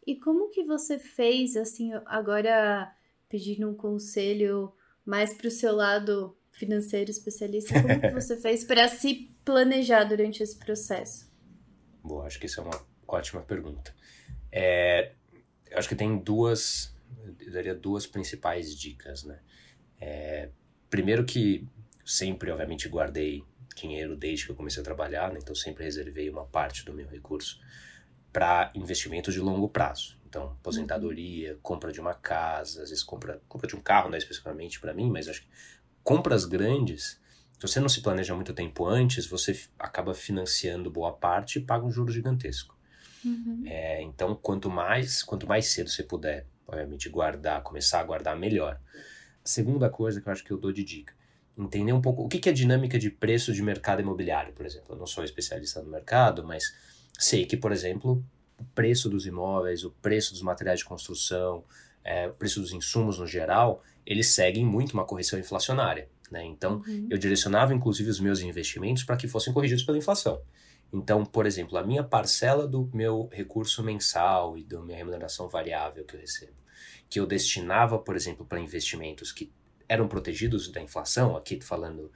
E 0.06 0.16
como 0.16 0.50
que 0.50 0.64
você 0.64 1.00
fez, 1.00 1.56
assim, 1.56 1.92
agora 2.06 2.94
pedindo 3.30 3.70
um 3.70 3.74
conselho 3.74 4.74
mais 5.06 5.34
para 5.34 5.48
o 5.48 5.52
seu 5.52 5.74
lado 5.74 6.38
financeiro 6.52 7.10
especialista, 7.10 7.82
como 7.82 8.00
que 8.00 8.12
você 8.14 8.38
fez 8.38 8.64
para 8.64 8.88
se 8.88 9.32
planejar 9.44 10.04
durante 10.04 10.44
esse 10.44 10.58
processo? 10.58 11.32
Boa, 12.04 12.26
acho 12.26 12.40
que 12.40 12.46
isso 12.46 12.60
é 12.60 12.64
uma 12.64 12.86
ótima 13.08 13.42
pergunta. 13.42 13.96
É, 14.52 15.14
eu 15.76 15.80
acho 15.80 15.90
que 15.90 15.96
tem 15.96 16.18
duas, 16.18 16.96
eu 17.42 17.52
daria 17.52 17.76
duas 17.76 18.08
principais 18.08 18.74
dicas, 18.74 19.26
né? 19.26 19.40
É, 20.00 20.50
primeiro 20.90 21.26
que 21.26 21.68
sempre, 22.06 22.50
obviamente, 22.50 22.88
guardei 22.88 23.44
dinheiro 23.76 24.16
desde 24.16 24.46
que 24.46 24.52
eu 24.52 24.56
comecei 24.56 24.82
a 24.82 24.86
trabalhar, 24.86 25.34
né? 25.34 25.40
então 25.42 25.54
sempre 25.54 25.84
reservei 25.84 26.30
uma 26.30 26.46
parte 26.46 26.86
do 26.86 26.94
meu 26.94 27.06
recurso 27.08 27.60
para 28.32 28.72
investimentos 28.74 29.34
de 29.34 29.42
longo 29.42 29.68
prazo. 29.68 30.18
Então, 30.26 30.52
aposentadoria, 30.62 31.60
compra 31.62 31.92
de 31.92 32.00
uma 32.00 32.14
casa, 32.14 32.84
às 32.84 32.90
vezes 32.90 33.04
compra, 33.04 33.42
compra 33.50 33.68
de 33.68 33.76
um 33.76 33.82
carro, 33.82 34.08
não 34.08 34.16
é 34.16 34.18
especificamente 34.18 34.80
para 34.80 34.94
mim, 34.94 35.10
mas 35.12 35.28
acho 35.28 35.42
que 35.42 35.50
compras 36.04 36.46
grandes, 36.46 37.20
se 37.60 37.68
você 37.68 37.82
não 37.82 37.90
se 37.90 38.02
planeja 38.02 38.34
muito 38.34 38.54
tempo 38.54 38.86
antes, 38.86 39.26
você 39.28 39.60
acaba 39.78 40.14
financiando 40.14 40.90
boa 40.90 41.12
parte 41.12 41.60
e 41.60 41.62
paga 41.62 41.86
um 41.86 41.92
juro 41.92 42.14
gigantesco. 42.14 42.75
Uhum. 43.26 43.64
É, 43.66 44.02
então, 44.02 44.36
quanto 44.36 44.70
mais, 44.70 45.24
quanto 45.24 45.48
mais 45.48 45.68
cedo 45.68 45.90
você 45.90 46.04
puder, 46.04 46.46
obviamente, 46.68 47.10
guardar, 47.10 47.64
começar 47.64 48.00
a 48.00 48.04
guardar, 48.04 48.38
melhor. 48.38 48.80
A 49.44 49.48
segunda 49.48 49.90
coisa 49.90 50.22
que 50.22 50.28
eu 50.28 50.34
acho 50.34 50.44
que 50.44 50.52
eu 50.52 50.58
dou 50.58 50.72
de 50.72 50.84
dica, 50.84 51.14
entender 51.58 51.94
um 51.94 52.02
pouco 52.02 52.24
o 52.24 52.28
que, 52.28 52.40
que 52.40 52.50
é 52.50 52.54
dinâmica 52.54 53.00
de 53.00 53.10
preço 53.10 53.54
de 53.54 53.62
mercado 53.62 54.02
imobiliário, 54.02 54.54
por 54.54 54.66
exemplo. 54.66 54.88
Eu 54.90 54.98
não 54.98 55.08
sou 55.08 55.24
especialista 55.24 55.82
no 55.82 55.90
mercado, 55.90 56.44
mas 56.44 56.74
sei 57.18 57.46
que, 57.46 57.58
por 57.58 57.72
exemplo, 57.72 58.24
o 58.60 58.64
preço 58.76 59.10
dos 59.10 59.26
imóveis, 59.26 59.84
o 59.84 59.92
preço 59.92 60.34
dos 60.34 60.42
materiais 60.42 60.80
de 60.80 60.86
construção, 60.86 61.64
é, 62.04 62.28
o 62.28 62.34
preço 62.34 62.60
dos 62.60 62.72
insumos 62.72 63.20
no 63.20 63.26
geral, 63.26 63.84
eles 64.06 64.30
seguem 64.30 64.66
muito 64.66 64.94
uma 64.94 65.06
correção 65.06 65.40
inflacionária. 65.40 66.08
Né? 66.30 66.46
Então, 66.46 66.84
uhum. 66.88 67.08
eu 67.10 67.18
direcionava 67.18 67.74
inclusive 67.74 68.10
os 68.10 68.20
meus 68.20 68.42
investimentos 68.42 69.04
para 69.04 69.18
que 69.18 69.28
fossem 69.28 69.54
corrigidos 69.54 69.84
pela 69.84 69.98
inflação. 69.98 70.42
Então, 70.94 71.26
por 71.26 71.46
exemplo, 71.46 71.78
a 71.78 71.84
minha 71.84 72.04
parcela 72.04 72.68
do 72.68 72.90
meu 72.94 73.30
recurso 73.32 73.84
mensal 73.84 74.58
e 74.58 74.64
da 74.64 74.80
minha 74.82 74.98
remuneração 74.98 75.50
variável 75.50 76.06
que 76.06 76.16
eu 76.16 76.20
recebo, 76.20 76.54
que 77.10 77.20
eu 77.20 77.26
destinava, 77.26 78.00
por 78.00 78.16
exemplo, 78.16 78.46
para 78.46 78.60
investimentos 78.60 79.32
que 79.32 79.52
eram 79.88 80.08
protegidos 80.08 80.72
da 80.72 80.82
inflação, 80.82 81.36
aqui 81.36 81.60
falando 81.62 82.12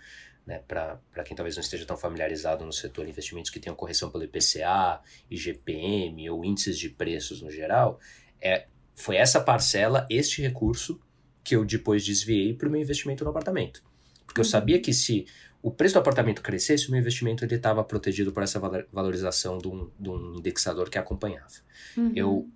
né, 0.45 0.63
para 0.67 1.23
quem 1.23 1.35
talvez 1.35 1.55
não 1.55 1.61
esteja 1.61 1.85
tão 1.85 1.95
familiarizado 1.95 2.65
no 2.65 2.73
setor, 2.73 3.07
investimentos 3.07 3.51
que 3.51 3.59
tenham 3.59 3.75
correção 3.75 4.09
pelo 4.09 4.23
IPCA, 4.23 4.99
IGPM 5.29 6.29
ou 6.29 6.43
índices 6.43 6.77
de 6.77 6.89
preços 6.89 7.41
no 7.41 7.51
geral, 7.51 7.99
é, 8.41 8.65
foi 8.95 9.17
essa 9.17 9.39
parcela, 9.39 10.07
este 10.09 10.41
recurso, 10.41 10.99
que 11.43 11.55
eu 11.55 11.63
depois 11.63 12.03
desviei 12.03 12.53
para 12.53 12.67
o 12.67 12.71
meu 12.71 12.81
investimento 12.81 13.23
no 13.23 13.29
apartamento. 13.29 13.83
Porque 14.25 14.41
eu 14.41 14.43
uhum. 14.43 14.49
sabia 14.49 14.79
que 14.79 14.93
se 14.93 15.25
o 15.61 15.71
preço 15.71 15.95
do 15.95 15.99
apartamento 15.99 16.41
crescesse, 16.41 16.87
o 16.87 16.91
meu 16.91 16.99
investimento 16.99 17.45
estava 17.45 17.83
protegido 17.83 18.31
por 18.31 18.43
essa 18.43 18.59
valorização 18.91 19.57
de 19.57 19.67
um, 19.67 19.91
de 19.99 20.09
um 20.09 20.35
indexador 20.35 20.89
que 20.89 20.97
acompanhava. 20.97 21.53
Uhum. 21.97 22.13
Eu, 22.15 22.49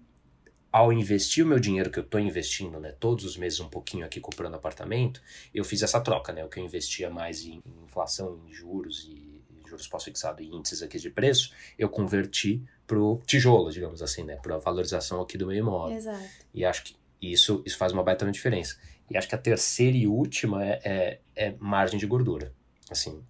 ao 0.71 0.91
investir 0.93 1.45
o 1.45 1.47
meu 1.47 1.59
dinheiro 1.59 1.91
que 1.91 1.99
eu 1.99 2.03
estou 2.03 2.19
investindo, 2.19 2.79
né, 2.79 2.93
todos 2.97 3.25
os 3.25 3.35
meses 3.35 3.59
um 3.59 3.67
pouquinho 3.67 4.05
aqui 4.05 4.19
comprando 4.19 4.55
apartamento, 4.55 5.21
eu 5.53 5.65
fiz 5.65 5.83
essa 5.83 5.99
troca, 5.99 6.31
né, 6.31 6.45
o 6.45 6.49
que 6.49 6.59
eu 6.59 6.63
investia 6.63 7.09
mais 7.09 7.43
em, 7.43 7.61
em 7.65 7.83
inflação, 7.83 8.39
em 8.47 8.53
juros 8.53 9.05
e 9.09 9.33
juros 9.67 9.87
pós-fixado 9.87 10.41
e 10.41 10.47
índices 10.47 10.81
aqui 10.81 10.99
de 10.99 11.09
preço, 11.09 11.51
eu 11.77 11.89
converti 11.89 12.63
para 12.85 12.99
o 12.99 13.21
tijolo, 13.25 13.71
digamos 13.71 14.01
assim, 14.01 14.23
né, 14.23 14.35
para 14.35 14.55
a 14.55 14.59
valorização 14.59 15.21
aqui 15.21 15.37
do 15.37 15.47
meu 15.47 15.57
imóvel. 15.57 15.97
Exato. 15.97 16.23
E 16.53 16.63
acho 16.63 16.83
que 16.83 16.95
isso, 17.21 17.63
isso 17.65 17.77
faz 17.77 17.91
uma 17.91 18.03
baita 18.03 18.29
diferença. 18.31 18.77
E 19.09 19.17
acho 19.17 19.27
que 19.27 19.35
a 19.35 19.37
terceira 19.37 19.97
e 19.97 20.07
última 20.07 20.65
é, 20.65 20.79
é, 20.83 21.19
é 21.35 21.55
margem 21.59 21.99
de 21.99 22.05
gordura. 22.05 22.53
Assim, 22.89 23.23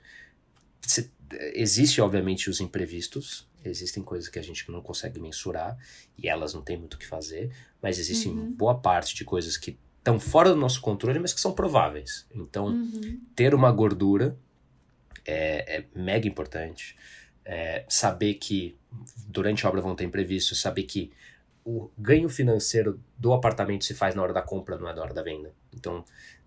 se, 0.82 1.12
existe 1.54 2.02
obviamente 2.02 2.50
os 2.50 2.60
imprevistos, 2.60 3.48
existem 3.64 4.04
coisas 4.04 4.30
que 4.30 4.40
a 4.40 4.42
gente 4.42 4.70
não 4.72 4.82
consegue 4.82 5.20
mensurar 5.20 5.78
e 6.18 6.28
elas 6.28 6.54
não 6.54 6.62
têm 6.62 6.78
muito 6.78 6.96
o 6.96 6.98
que 6.98 7.08
fazer, 7.08 7.52
mas 7.82 7.98
existe 7.98 8.28
uhum. 8.28 8.52
boa 8.52 8.76
parte 8.76 9.16
de 9.16 9.24
coisas 9.24 9.58
que 9.58 9.78
estão 9.98 10.20
fora 10.20 10.50
do 10.50 10.56
nosso 10.58 10.82
controle, 10.82 11.20
mas 11.20 11.34
que 11.34 11.40
são 11.40 11.54
prováveis. 11.54 12.28
Então, 12.36 12.68
uhum. 12.68 13.22
ter 13.36 13.56
uma 13.56 13.72
gordura 13.72 14.38
é, 15.26 15.78
é 15.78 15.86
mega 15.96 16.28
importante. 16.28 16.96
É, 17.46 17.86
saber 17.90 18.36
que 18.36 18.78
durante 19.28 19.66
a 19.66 19.70
obra 19.70 19.82
vão 19.82 19.96
ter 19.96 20.06
imprevistos, 20.06 20.62
saber 20.62 20.84
que 20.84 21.12
o 21.66 21.90
ganho 21.98 22.28
financeiro 22.28 23.00
do 23.18 23.34
apartamento 23.34 23.86
se 23.86 23.94
faz 23.94 24.16
na 24.16 24.22
hora 24.22 24.34
da 24.34 24.42
compra, 24.42 24.78
não 24.78 24.90
é 24.90 24.94
na 24.94 25.02
hora 25.02 25.14
da 25.14 25.24
venda. 25.24 25.54
Então, 25.74 26.04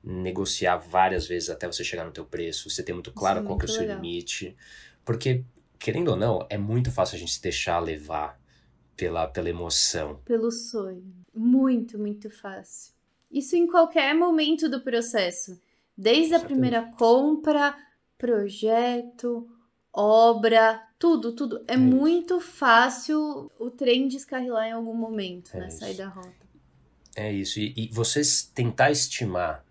negociar 0.07 0.77
várias 0.77 1.27
vezes 1.27 1.51
até 1.51 1.67
você 1.67 1.83
chegar 1.83 2.05
no 2.05 2.13
teu 2.13 2.25
preço, 2.25 2.71
você 2.71 2.83
ter 2.83 2.93
muito 2.93 3.13
claro 3.13 3.43
qual 3.43 3.59
que 3.59 3.67
é 3.67 3.69
o 3.69 3.73
seu 3.73 3.81
legal. 3.83 3.97
limite. 3.97 4.57
Porque, 5.05 5.45
querendo 5.79 6.09
ou 6.09 6.17
não, 6.17 6.47
é 6.49 6.57
muito 6.57 6.93
fácil 6.93 7.17
a 7.17 7.19
gente 7.19 7.33
se 7.33 7.43
deixar 7.43 7.81
levar 7.81 8.41
pela, 8.97 9.27
pela 9.27 9.51
emoção. 9.51 10.21
Pelo 10.25 10.51
sonho. 10.53 11.05
Muito, 11.35 11.99
muito 11.99 12.31
fácil. 12.31 12.95
Isso 13.31 13.57
em 13.57 13.67
qualquer 13.67 14.15
momento 14.15 14.69
do 14.69 14.81
processo. 14.81 15.61
Desde 15.97 16.35
a 16.35 16.41
primeira 16.41 16.83
compra, 16.97 17.77
projeto, 18.17 19.49
obra, 19.93 20.83
tudo, 20.99 21.33
tudo. 21.33 21.65
É, 21.67 21.75
é 21.75 21.77
muito 21.77 22.41
fácil 22.41 23.51
o 23.59 23.71
trem 23.71 24.07
descarrilar 24.07 24.67
em 24.69 24.73
algum 24.73 24.95
momento, 24.95 25.51
é 25.55 25.61
né? 25.61 25.69
Isso. 25.69 25.79
Sair 25.79 25.97
da 25.97 26.09
rota. 26.09 26.47
É 27.17 27.33
isso. 27.33 27.59
E, 27.59 27.75
e 27.77 27.89
vocês 27.89 28.43
tentar 28.55 28.91
estimar, 28.91 29.65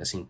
assim, 0.00 0.28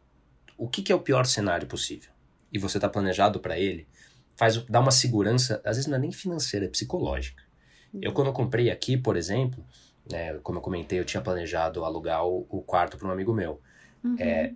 o 0.57 0.69
que, 0.69 0.83
que, 0.83 0.93
é 0.93 0.95
o 0.95 1.01
pior 1.01 1.27
cenário 1.27 1.67
possível 1.67 2.11
e 2.53 2.59
você 2.59 2.79
está 2.79 2.89
planejado 2.89 3.41
para 3.41 3.59
ele, 3.59 3.87
faz 4.35 4.57
dá 4.65 4.81
uma 4.81 4.91
segurança, 4.91 5.61
às 5.65 5.77
vezes 5.77 5.87
não 5.87 5.97
é 5.97 6.01
nem 6.01 6.13
financeira, 6.13 6.67
é 6.67 6.69
psicológica. 6.69 7.43
Uhum. 7.93 8.01
Eu 8.03 8.13
quando 8.13 8.29
eu 8.29 8.33
comprei 8.33 8.71
aqui, 8.71 8.97
por 8.97 9.17
exemplo, 9.17 9.65
né, 10.11 10.35
como 10.43 10.59
eu 10.59 10.63
comentei, 10.63 10.99
eu 10.99 11.05
tinha 11.05 11.21
planejado 11.21 11.85
alugar 11.85 12.25
o, 12.25 12.47
o 12.49 12.63
quarto 12.63 12.97
para 12.97 13.09
um 13.09 13.11
amigo 13.11 13.35
meu. 13.35 13.61
Uhum. 14.03 14.17
É, 14.19 14.53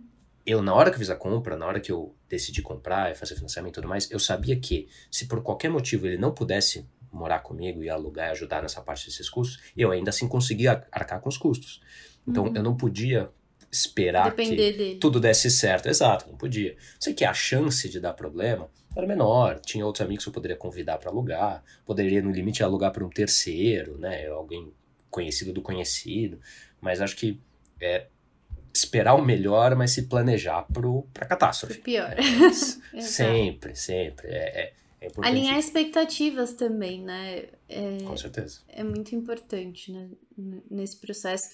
eu, 0.46 0.62
na 0.62 0.74
hora 0.74 0.90
que 0.90 0.98
fiz 0.98 1.10
a 1.10 1.16
compra, 1.16 1.56
na 1.56 1.66
hora 1.66 1.80
que 1.80 1.92
eu 1.92 2.14
decidi 2.28 2.62
comprar 2.62 3.10
e 3.10 3.14
fazer 3.14 3.34
financiamento 3.34 3.74
e 3.74 3.76
tudo 3.76 3.88
mais, 3.88 4.10
eu 4.10 4.18
sabia 4.18 4.58
que 4.58 4.88
se 5.10 5.26
por 5.26 5.42
qualquer 5.42 5.68
motivo 5.68 6.06
ele 6.06 6.16
não 6.16 6.32
pudesse 6.32 6.88
morar 7.12 7.40
comigo 7.40 7.82
e 7.82 7.90
alugar 7.90 8.28
e 8.28 8.30
ajudar 8.30 8.62
nessa 8.62 8.80
parte 8.80 9.06
desses 9.06 9.28
custos, 9.28 9.60
eu 9.76 9.90
ainda 9.90 10.10
assim 10.10 10.28
conseguia 10.28 10.86
arcar 10.90 11.20
com 11.20 11.28
os 11.28 11.36
custos. 11.36 11.80
Então 12.26 12.44
uhum. 12.44 12.52
eu 12.54 12.62
não 12.62 12.76
podia 12.76 13.30
esperar 13.70 14.30
Depender 14.30 14.72
que 14.72 14.78
dele. 14.78 14.98
tudo 14.98 15.20
desse 15.20 15.50
certo. 15.50 15.88
Exato, 15.88 16.28
não 16.28 16.36
podia. 16.36 16.76
Sei 16.98 17.14
que 17.14 17.24
a 17.24 17.32
chance 17.32 17.88
de 17.88 18.00
dar 18.00 18.14
problema 18.14 18.68
era 18.96 19.06
menor. 19.06 19.60
Tinha 19.60 19.86
outros 19.86 20.04
amigos 20.04 20.24
que 20.24 20.28
eu 20.28 20.34
poderia 20.34 20.56
convidar 20.56 20.98
para 20.98 21.10
alugar, 21.10 21.62
poderia 21.86 22.20
no 22.20 22.30
limite 22.30 22.62
alugar 22.62 22.92
para 22.92 23.04
um 23.04 23.10
terceiro, 23.10 23.96
né, 23.98 24.26
alguém 24.28 24.72
conhecido 25.08 25.52
do 25.52 25.62
conhecido. 25.62 26.40
Mas 26.80 27.00
acho 27.00 27.16
que 27.16 27.40
é, 27.80 28.06
esperar 28.74 29.14
o 29.14 29.24
melhor, 29.24 29.76
mas 29.76 29.92
se 29.92 30.02
planejar 30.02 30.62
para 30.62 31.24
a 31.24 31.26
catástrofe. 31.26 31.74
Pro 31.74 31.82
pior. 31.82 32.14
É, 32.92 33.00
sempre, 33.00 33.76
sempre. 33.76 34.28
É, 34.28 34.72
é, 35.00 35.06
é 35.06 35.08
Alinhar 35.22 35.58
expectativas 35.58 36.54
também, 36.54 37.02
né? 37.02 37.44
É, 37.68 37.98
Com 38.04 38.16
certeza. 38.16 38.60
É 38.68 38.82
muito 38.82 39.14
importante, 39.14 39.92
né? 39.92 40.08
Nesse 40.70 40.96
processo. 40.96 41.50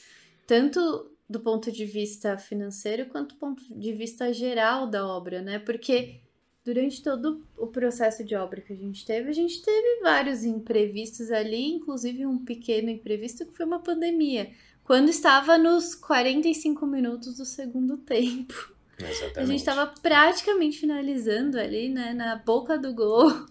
Tanto 0.46 1.15
do 1.28 1.40
ponto 1.40 1.72
de 1.72 1.84
vista 1.84 2.38
financeiro 2.38 3.06
quanto 3.06 3.34
do 3.34 3.38
ponto 3.38 3.62
de 3.78 3.92
vista 3.92 4.32
geral 4.32 4.86
da 4.86 5.06
obra, 5.06 5.42
né? 5.42 5.58
Porque 5.58 6.20
durante 6.64 7.02
todo 7.02 7.44
o 7.56 7.66
processo 7.68 8.24
de 8.24 8.34
obra 8.34 8.60
que 8.60 8.72
a 8.72 8.76
gente 8.76 9.04
teve, 9.04 9.30
a 9.30 9.32
gente 9.32 9.62
teve 9.62 10.00
vários 10.02 10.44
imprevistos 10.44 11.30
ali, 11.30 11.74
inclusive 11.74 12.26
um 12.26 12.44
pequeno 12.44 12.90
imprevisto 12.90 13.46
que 13.46 13.56
foi 13.56 13.66
uma 13.66 13.80
pandemia 13.80 14.50
quando 14.86 15.08
estava 15.08 15.58
nos 15.58 15.94
45 15.94 16.86
minutos 16.86 17.36
do 17.36 17.44
segundo 17.44 17.98
tempo. 17.98 18.74
Exatamente. 18.98 19.38
A 19.38 19.44
gente 19.44 19.58
estava 19.58 19.86
praticamente 20.00 20.78
finalizando 20.78 21.58
ali, 21.58 21.88
né, 21.88 22.14
na 22.14 22.36
boca 22.36 22.78
do 22.78 22.94
gol. 22.94 23.46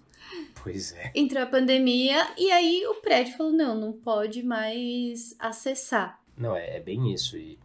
Pois 0.63 0.93
é. 0.93 1.11
Entrou 1.13 1.43
a 1.43 1.45
pandemia 1.45 2.27
e 2.37 2.49
aí 2.51 2.83
o 2.87 2.95
prédio 2.95 3.37
falou: 3.37 3.53
não, 3.53 3.79
não 3.79 3.93
pode 3.93 4.41
mais 4.41 5.35
acessar. 5.37 6.19
Não, 6.35 6.55
é, 6.55 6.77
é 6.77 6.79
bem 6.79 7.13
isso. 7.13 7.37
E 7.37 7.59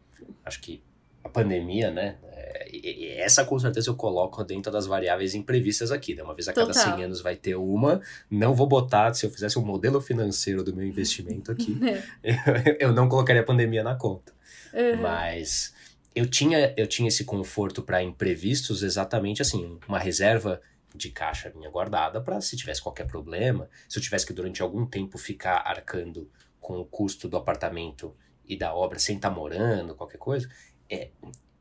acho 0.44 0.60
que 0.60 0.82
a 1.22 1.28
pandemia, 1.28 1.90
né? 1.90 2.16
É, 2.32 3.20
essa 3.20 3.44
com 3.44 3.58
certeza 3.58 3.90
eu 3.90 3.94
coloco 3.94 4.42
dentro 4.42 4.72
das 4.72 4.86
variáveis 4.86 5.34
imprevistas 5.34 5.92
aqui, 5.92 6.14
né? 6.14 6.22
Uma 6.22 6.34
vez 6.34 6.48
a 6.48 6.52
cada 6.52 6.72
Total. 6.72 6.96
100 6.96 7.04
anos 7.04 7.20
vai 7.20 7.36
ter 7.36 7.54
uma. 7.54 8.00
Não 8.30 8.54
vou 8.54 8.66
botar, 8.66 9.12
se 9.14 9.26
eu 9.26 9.30
fizesse 9.30 9.58
um 9.58 9.64
modelo 9.64 10.00
financeiro 10.00 10.64
do 10.64 10.74
meu 10.74 10.86
investimento 10.86 11.52
aqui, 11.52 11.78
é. 12.22 12.32
eu, 12.78 12.88
eu, 12.88 12.92
não 12.92 13.08
colocaria 13.08 13.42
a 13.42 13.44
pandemia 13.44 13.82
na 13.82 13.94
conta. 13.94 14.32
Uhum. 14.72 15.02
Mas 15.02 15.74
eu 16.14 16.26
tinha, 16.26 16.74
eu 16.76 16.86
tinha 16.86 17.08
esse 17.08 17.24
conforto 17.24 17.82
para 17.82 18.02
imprevistos 18.02 18.82
exatamente 18.82 19.42
assim, 19.42 19.78
uma 19.86 19.98
reserva 19.98 20.60
de 20.94 21.10
caixa 21.10 21.52
minha 21.54 21.70
guardada 21.70 22.20
para 22.20 22.40
se 22.40 22.56
tivesse 22.56 22.82
qualquer 22.82 23.06
problema, 23.06 23.68
se 23.88 23.98
eu 23.98 24.02
tivesse 24.02 24.26
que 24.26 24.32
durante 24.32 24.60
algum 24.60 24.84
tempo 24.84 25.18
ficar 25.18 25.62
arcando 25.64 26.28
com 26.60 26.78
o 26.78 26.84
custo 26.84 27.28
do 27.28 27.36
apartamento 27.36 28.14
e 28.50 28.56
da 28.56 28.74
obra 28.74 28.98
sem 28.98 29.14
estar 29.14 29.30
tá 29.30 29.34
morando, 29.34 29.94
qualquer 29.94 30.18
coisa, 30.18 30.50
é, 30.90 31.10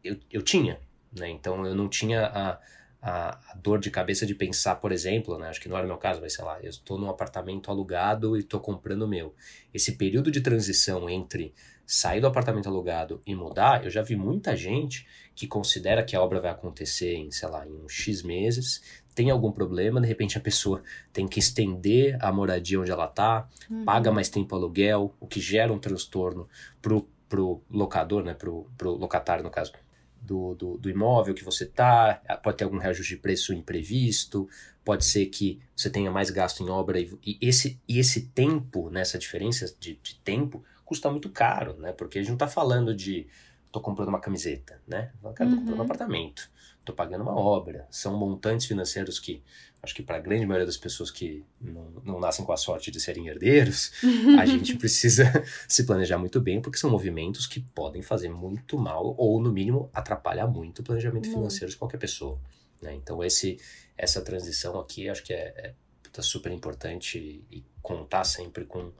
eu, 0.03 0.17
eu 0.31 0.41
tinha, 0.41 0.79
né? 1.15 1.29
Então 1.29 1.63
eu 1.63 1.75
não 1.75 1.87
tinha 1.87 2.25
a, 2.25 2.59
a, 2.99 3.39
a, 3.51 3.55
dor 3.55 3.79
de 3.79 3.91
cabeça 3.91 4.25
de 4.25 4.33
pensar, 4.33 4.75
por 4.77 4.91
exemplo, 4.91 5.37
né? 5.37 5.49
Acho 5.49 5.61
que 5.61 5.69
não 5.69 5.77
era 5.77 5.85
o 5.85 5.87
meu 5.87 5.97
caso, 5.97 6.19
mas 6.19 6.33
sei 6.33 6.43
lá, 6.43 6.59
eu 6.61 6.69
estou 6.69 6.97
num 6.97 7.07
apartamento 7.07 7.69
alugado 7.69 8.35
e 8.35 8.39
estou 8.39 8.59
comprando 8.59 9.03
o 9.03 9.07
meu. 9.07 9.35
Esse 9.71 9.97
período 9.97 10.31
de 10.31 10.41
transição 10.41 11.07
entre 11.07 11.53
sair 11.85 12.21
do 12.21 12.27
apartamento 12.27 12.67
alugado 12.67 13.21
e 13.25 13.35
mudar, 13.35 13.83
eu 13.83 13.89
já 13.91 14.01
vi 14.01 14.15
muita 14.15 14.55
gente 14.55 15.07
que 15.35 15.47
considera 15.47 16.03
que 16.03 16.15
a 16.15 16.21
obra 16.21 16.41
vai 16.41 16.51
acontecer 16.51 17.15
em, 17.15 17.31
sei 17.31 17.49
lá, 17.49 17.67
em 17.67 17.71
uns 17.71 17.93
X 17.93 18.23
meses, 18.23 18.81
tem 19.19 19.29
algum 19.31 19.51
problema, 19.51 19.99
de 19.99 20.07
repente 20.07 20.37
a 20.37 20.41
pessoa 20.41 20.81
tem 21.11 21.27
que 21.27 21.39
estender 21.39 22.17
a 22.21 22.31
moradia 22.31 22.79
onde 22.79 22.89
ela 22.89 23.03
está, 23.03 23.49
uhum. 23.69 23.83
paga 23.83 24.13
mais 24.13 24.29
tempo 24.29 24.55
aluguel, 24.55 25.13
o 25.19 25.27
que 25.27 25.41
gera 25.41 25.73
um 25.73 25.77
transtorno 25.77 26.47
pro 26.81 27.05
pro 27.27 27.61
locador, 27.69 28.23
né, 28.23 28.33
pro, 28.33 28.65
pro 28.75 28.91
locatário, 28.95 29.43
no 29.43 29.51
caso, 29.51 29.71
do, 30.19 30.55
do, 30.55 30.77
do, 30.77 30.89
imóvel 30.89 31.35
que 31.35 31.43
você 31.43 31.63
tá, 31.63 32.19
pode 32.41 32.57
ter 32.57 32.63
algum 32.63 32.79
reajuste 32.79 33.13
de 33.13 33.21
preço 33.21 33.53
imprevisto, 33.53 34.49
pode 34.83 35.05
ser 35.05 35.27
que 35.27 35.59
você 35.75 35.91
tenha 35.91 36.09
mais 36.09 36.31
gasto 36.31 36.63
em 36.63 36.69
obra 36.69 36.99
e, 36.99 37.19
e 37.23 37.37
esse, 37.39 37.79
e 37.87 37.99
esse 37.99 38.27
tempo, 38.29 38.89
nessa 38.89 39.17
né, 39.17 39.21
diferença 39.21 39.71
de, 39.79 39.99
de, 40.01 40.15
tempo, 40.21 40.63
custa 40.83 41.11
muito 41.11 41.29
caro, 41.29 41.73
né, 41.77 41.91
porque 41.91 42.17
a 42.17 42.21
gente 42.21 42.29
não 42.29 42.35
está 42.35 42.47
falando 42.47 42.95
de 42.95 43.27
tô 43.71 43.79
comprando 43.79 44.07
uma 44.07 44.19
camiseta, 44.19 44.81
né, 44.87 45.11
quero, 45.35 45.51
tô 45.51 45.57
comprando 45.57 45.67
um 45.67 45.75
uhum. 45.75 45.81
apartamento, 45.83 46.49
tô 46.83 46.93
pagando 46.93 47.21
uma 47.21 47.35
obra, 47.37 47.87
são 47.91 48.17
montantes 48.17 48.65
financeiros 48.65 49.19
que 49.19 49.43
acho 49.81 49.95
que 49.95 50.03
para 50.03 50.17
a 50.17 50.19
grande 50.19 50.45
maioria 50.45 50.65
das 50.65 50.77
pessoas 50.77 51.09
que 51.09 51.43
não, 51.61 51.89
não, 52.03 52.19
nascem 52.19 52.43
com 52.43 52.51
a 52.51 52.57
sorte 52.57 52.91
de 52.91 52.99
serem 52.99 53.27
herdeiros, 53.27 53.91
a 54.37 54.45
gente 54.47 54.75
precisa 54.75 55.25
se 55.67 55.85
planejar 55.85 56.17
muito 56.17 56.41
bem, 56.41 56.61
porque 56.61 56.77
são 56.77 56.89
movimentos 56.89 57.47
que 57.47 57.61
podem 57.61 58.01
fazer 58.01 58.29
muito 58.29 58.77
mal, 58.77 59.15
ou 59.17 59.41
no 59.41 59.51
mínimo 59.51 59.89
atrapalhar 59.93 60.47
muito 60.47 60.79
o 60.79 60.83
planejamento 60.83 61.29
financeiro 61.29 61.71
de 61.71 61.77
qualquer 61.77 61.97
pessoa. 61.97 62.39
Né? 62.81 62.93
Então, 62.95 63.23
esse, 63.23 63.57
essa 63.97 64.21
transição 64.21 64.79
aqui 64.79 65.09
acho 65.09 65.23
que 65.23 65.33
é, 65.33 65.53
é 65.57 65.73
tá 66.11 66.21
super 66.21 66.51
importante 66.51 67.43
e 67.51 67.63
contar 67.81 68.23
sempre 68.23 68.65
com, 68.65 68.91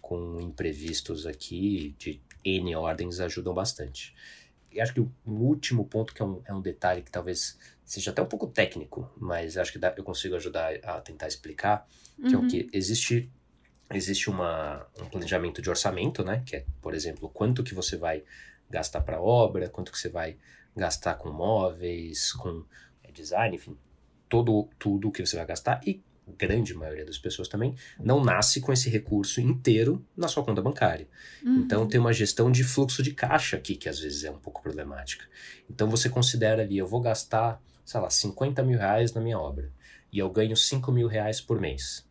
com 0.00 0.40
imprevistos 0.40 1.26
aqui 1.26 1.94
de 1.98 2.20
N 2.44 2.74
ordens 2.76 3.20
ajudam 3.20 3.52
bastante. 3.52 4.14
E 4.74 4.80
acho 4.80 4.94
que 4.94 5.00
o 5.00 5.10
último 5.26 5.84
ponto, 5.84 6.14
que 6.14 6.22
é 6.22 6.24
um, 6.24 6.42
é 6.44 6.54
um 6.54 6.60
detalhe 6.60 7.02
que 7.02 7.10
talvez 7.10 7.58
seja 7.84 8.10
até 8.10 8.22
um 8.22 8.26
pouco 8.26 8.46
técnico, 8.46 9.10
mas 9.16 9.56
acho 9.56 9.72
que 9.72 9.78
dá, 9.78 9.94
eu 9.96 10.04
consigo 10.04 10.34
ajudar 10.36 10.74
a 10.82 11.00
tentar 11.00 11.28
explicar, 11.28 11.86
que 12.16 12.22
uhum. 12.22 12.32
é 12.32 12.36
o 12.36 12.40
uhum. 12.40 12.48
que 12.48 12.68
existe 12.72 13.30
existe 13.94 14.30
uma, 14.30 14.86
um 14.98 15.04
planejamento 15.04 15.60
de 15.60 15.68
orçamento, 15.68 16.24
né? 16.24 16.42
Que 16.46 16.56
é, 16.56 16.64
por 16.80 16.94
exemplo, 16.94 17.28
quanto 17.28 17.62
que 17.62 17.74
você 17.74 17.96
vai 17.96 18.24
gastar 18.70 19.02
para 19.02 19.20
obra, 19.20 19.68
quanto 19.68 19.92
que 19.92 19.98
você 19.98 20.08
vai 20.08 20.38
gastar 20.74 21.14
com 21.16 21.30
móveis, 21.30 22.32
com 22.32 22.64
é, 23.02 23.12
design, 23.12 23.54
enfim, 23.54 23.76
todo 24.28 24.70
tudo 24.78 25.12
que 25.12 25.24
você 25.24 25.36
vai 25.36 25.44
gastar 25.44 25.80
e 25.86 26.02
grande 26.26 26.74
maioria 26.74 27.04
das 27.04 27.18
pessoas 27.18 27.48
também, 27.48 27.74
não 27.98 28.22
nasce 28.22 28.60
com 28.60 28.72
esse 28.72 28.88
recurso 28.88 29.40
inteiro 29.40 30.04
na 30.16 30.28
sua 30.28 30.44
conta 30.44 30.62
bancária. 30.62 31.08
Uhum. 31.44 31.58
Então 31.60 31.86
tem 31.86 32.00
uma 32.00 32.12
gestão 32.12 32.50
de 32.50 32.62
fluxo 32.62 33.02
de 33.02 33.12
caixa 33.12 33.56
aqui 33.56 33.74
que 33.74 33.88
às 33.88 33.98
vezes 33.98 34.24
é 34.24 34.30
um 34.30 34.38
pouco 34.38 34.62
problemática. 34.62 35.24
Então 35.68 35.88
você 35.88 36.08
considera 36.08 36.62
ali, 36.62 36.78
eu 36.78 36.86
vou 36.86 37.00
gastar, 37.00 37.60
sei 37.84 38.00
lá, 38.00 38.10
50 38.10 38.62
mil 38.62 38.78
reais 38.78 39.12
na 39.12 39.20
minha 39.20 39.38
obra 39.38 39.70
e 40.12 40.18
eu 40.18 40.30
ganho 40.30 40.56
5 40.56 40.92
mil 40.92 41.08
reais 41.08 41.40
por 41.40 41.60
mês. 41.60 42.04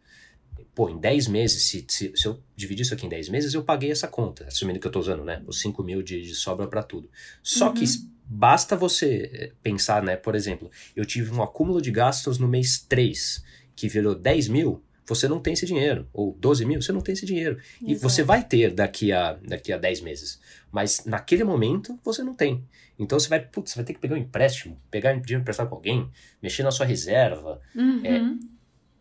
Pô, 0.76 0.90
em 0.90 1.00
10 1.00 1.28
meses, 1.28 1.64
se, 1.64 1.86
se, 1.88 2.12
se, 2.16 2.28
eu 2.28 2.42
dividir 2.56 2.84
isso 2.84 2.94
aqui 2.94 3.06
em 3.06 3.10
10 3.10 3.30
meses, 3.30 3.54
eu 3.54 3.64
paguei 3.64 3.92
essa 3.92 4.08
conta, 4.08 4.46
assumindo 4.46 4.80
que 4.80 4.88
eu 4.88 4.90
estou 4.90 5.02
usando, 5.02 5.24
né, 5.24 5.44
os 5.46 5.60
5 5.60 5.84
mil 5.84 6.02
de, 6.02 6.22
de 6.22 6.34
sobra 6.34 6.68
para 6.68 6.82
tudo. 6.82 7.10
Só 7.44 7.68
uhum. 7.68 7.74
que 7.74 7.86
basta 8.26 8.76
você 8.76 9.30
eh, 9.34 9.52
pensar, 9.62 10.02
né, 10.02 10.16
por 10.16 10.34
exemplo, 10.34 10.72
eu 10.96 11.06
tive 11.06 11.32
um 11.32 11.44
acúmulo 11.44 11.82
de 11.82 11.92
gastos 11.92 12.38
no 12.38 12.48
mês 12.48 12.80
3 12.80 13.44
que 13.76 13.88
virou 13.88 14.16
10 14.16 14.48
mil, 14.48 14.84
você 15.06 15.28
não 15.28 15.40
tem 15.40 15.54
esse 15.54 15.66
dinheiro. 15.66 16.08
Ou 16.14 16.34
12 16.40 16.66
mil, 16.66 16.82
você 16.82 16.92
não 16.92 17.02
tem 17.02 17.14
esse 17.14 17.26
dinheiro. 17.26 17.58
Exato. 17.58 17.92
E 17.92 17.96
você 17.96 18.24
vai 18.24 18.44
ter 18.44 18.74
daqui 18.74 19.12
a, 19.12 19.34
daqui 19.34 19.74
a 19.74 19.78
10 19.78 20.02
meses. 20.02 20.40
Mas 20.72 21.06
naquele 21.06 21.44
momento, 21.44 22.00
você 22.04 22.24
não 22.24 22.34
tem. 22.34 22.64
Então 22.98 23.20
você 23.20 23.28
vai, 23.28 23.40
putz, 23.40 23.72
você 23.72 23.78
vai 23.78 23.86
ter 23.86 23.94
que 23.94 24.00
pegar 24.00 24.16
um 24.16 24.20
empréstimo, 24.20 24.80
pegar 24.90 25.12
dinheiro 25.14 25.42
emprestado 25.42 25.70
com 25.70 25.76
alguém, 25.76 26.10
mexer 26.42 26.64
na 26.64 26.72
sua 26.72 26.86
reserva. 26.86 27.60
Uhum. 27.76 28.06
É, 28.06 28.22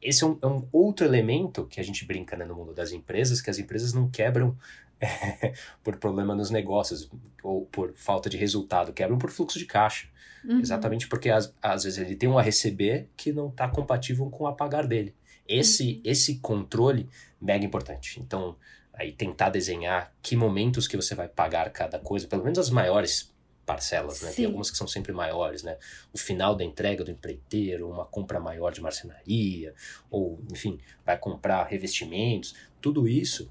esse 0.03 0.25
é 0.25 0.27
um, 0.27 0.39
é 0.41 0.47
um, 0.47 0.67
outro 0.73 1.07
elemento 1.07 1.67
que 1.67 1.79
a 1.79 1.85
gente 1.85 2.05
brinca 2.05 2.37
né, 2.37 2.45
no 2.45 2.55
mundo 2.55 2.73
das 2.73 2.93
empresas, 2.93 3.41
que 3.41 3.51
as 3.51 3.59
empresas 3.59 3.93
não 3.93 4.09
quebram 4.09 4.57
por 5.83 5.97
problema 5.97 6.35
nos 6.35 6.51
negócios 6.51 7.11
ou 7.43 7.67
por 7.67 7.93
falta 7.95 8.29
de 8.29 8.37
resultado, 8.37 8.93
quebram 8.93 9.19
por 9.19 9.31
fluxo 9.31 9.59
de 9.59 9.67
caixa. 9.67 10.09
Uhum. 10.45 10.61
Exatamente 10.61 11.07
porque 11.09 11.31
às, 11.31 11.55
às 11.61 11.85
vezes 11.85 11.99
ele 11.99 12.17
tem 12.17 12.29
um 12.29 12.39
a 12.39 12.43
receber 12.43 13.09
que 13.17 13.33
não 13.33 13.49
está 13.49 13.69
compatível 13.69 14.29
com 14.31 14.45
o 14.45 14.47
a 14.47 14.53
pagar 14.53 14.87
dele. 14.87 15.15
Esse, 15.47 15.95
uhum. 15.95 16.01
esse 16.05 16.39
controle 16.39 17.09
mega 17.41 17.65
importante. 17.65 18.21
Então, 18.21 18.57
aí 18.93 19.13
tentar 19.13 19.51
desenhar 19.51 20.13
que 20.23 20.37
momentos 20.37 20.87
que 20.87 20.97
você 20.97 21.15
vai 21.15 21.29
pagar 21.29 21.71
cada 21.71 21.99
coisa, 21.99 22.27
pelo 22.29 22.45
menos 22.45 22.59
as 22.59 22.71
maiores 22.71 23.31
parcelas, 23.71 24.21
né? 24.23 24.31
Sim. 24.31 24.37
Tem 24.37 24.45
algumas 24.47 24.71
que 24.71 24.77
são 24.77 24.89
sempre 24.89 25.13
maiores, 25.13 25.63
né? 25.63 25.77
O 26.13 26.19
final 26.19 26.57
da 26.57 26.65
entrega 26.65 27.05
do 27.05 27.11
empreiteiro, 27.11 27.89
uma 27.89 28.05
compra 28.05 28.41
maior 28.41 28.73
de 28.73 28.81
marcenaria, 28.81 29.73
ou, 30.11 30.41
enfim, 30.51 30.79
vai 31.07 31.17
comprar 31.17 31.65
revestimentos, 31.65 32.55
tudo 32.81 33.07
isso, 33.07 33.51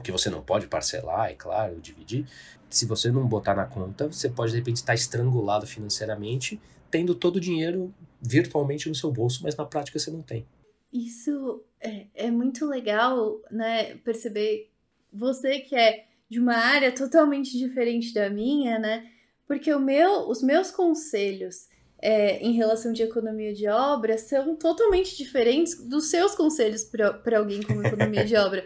o 0.00 0.02
que 0.02 0.10
você 0.10 0.28
não 0.28 0.42
pode 0.42 0.66
parcelar, 0.66 1.30
é 1.30 1.34
claro, 1.34 1.80
dividir, 1.80 2.26
se 2.68 2.86
você 2.86 3.10
não 3.10 3.26
botar 3.26 3.54
na 3.54 3.66
conta, 3.66 4.08
você 4.08 4.28
pode 4.28 4.52
de 4.52 4.58
repente 4.58 4.76
estar 4.76 4.94
estrangulado 4.94 5.66
financeiramente, 5.66 6.60
tendo 6.90 7.14
todo 7.14 7.36
o 7.36 7.40
dinheiro 7.40 7.92
virtualmente 8.20 8.88
no 8.88 8.94
seu 8.94 9.10
bolso, 9.10 9.42
mas 9.42 9.56
na 9.56 9.64
prática 9.64 9.98
você 9.98 10.10
não 10.10 10.22
tem. 10.22 10.46
Isso 10.92 11.62
é, 11.80 12.06
é 12.14 12.30
muito 12.30 12.66
legal, 12.66 13.40
né? 13.50 13.94
Perceber 13.96 14.70
você 15.12 15.60
que 15.60 15.76
é 15.76 16.06
de 16.28 16.38
uma 16.38 16.56
área 16.56 16.92
totalmente 16.92 17.56
diferente 17.56 18.12
da 18.12 18.28
minha, 18.28 18.78
né? 18.78 19.08
Porque 19.46 19.72
o 19.72 19.80
meu, 19.80 20.28
os 20.28 20.42
meus 20.42 20.70
conselhos 20.70 21.68
é, 21.98 22.38
em 22.38 22.52
relação 22.52 22.92
de 22.92 23.02
economia 23.02 23.52
de 23.52 23.68
obra 23.68 24.16
são 24.16 24.56
totalmente 24.56 25.16
diferentes 25.16 25.76
dos 25.84 26.08
seus 26.08 26.34
conselhos 26.34 26.84
para 26.84 27.38
alguém 27.38 27.62
com 27.62 27.74
economia 27.84 28.24
de 28.24 28.36
obra. 28.36 28.64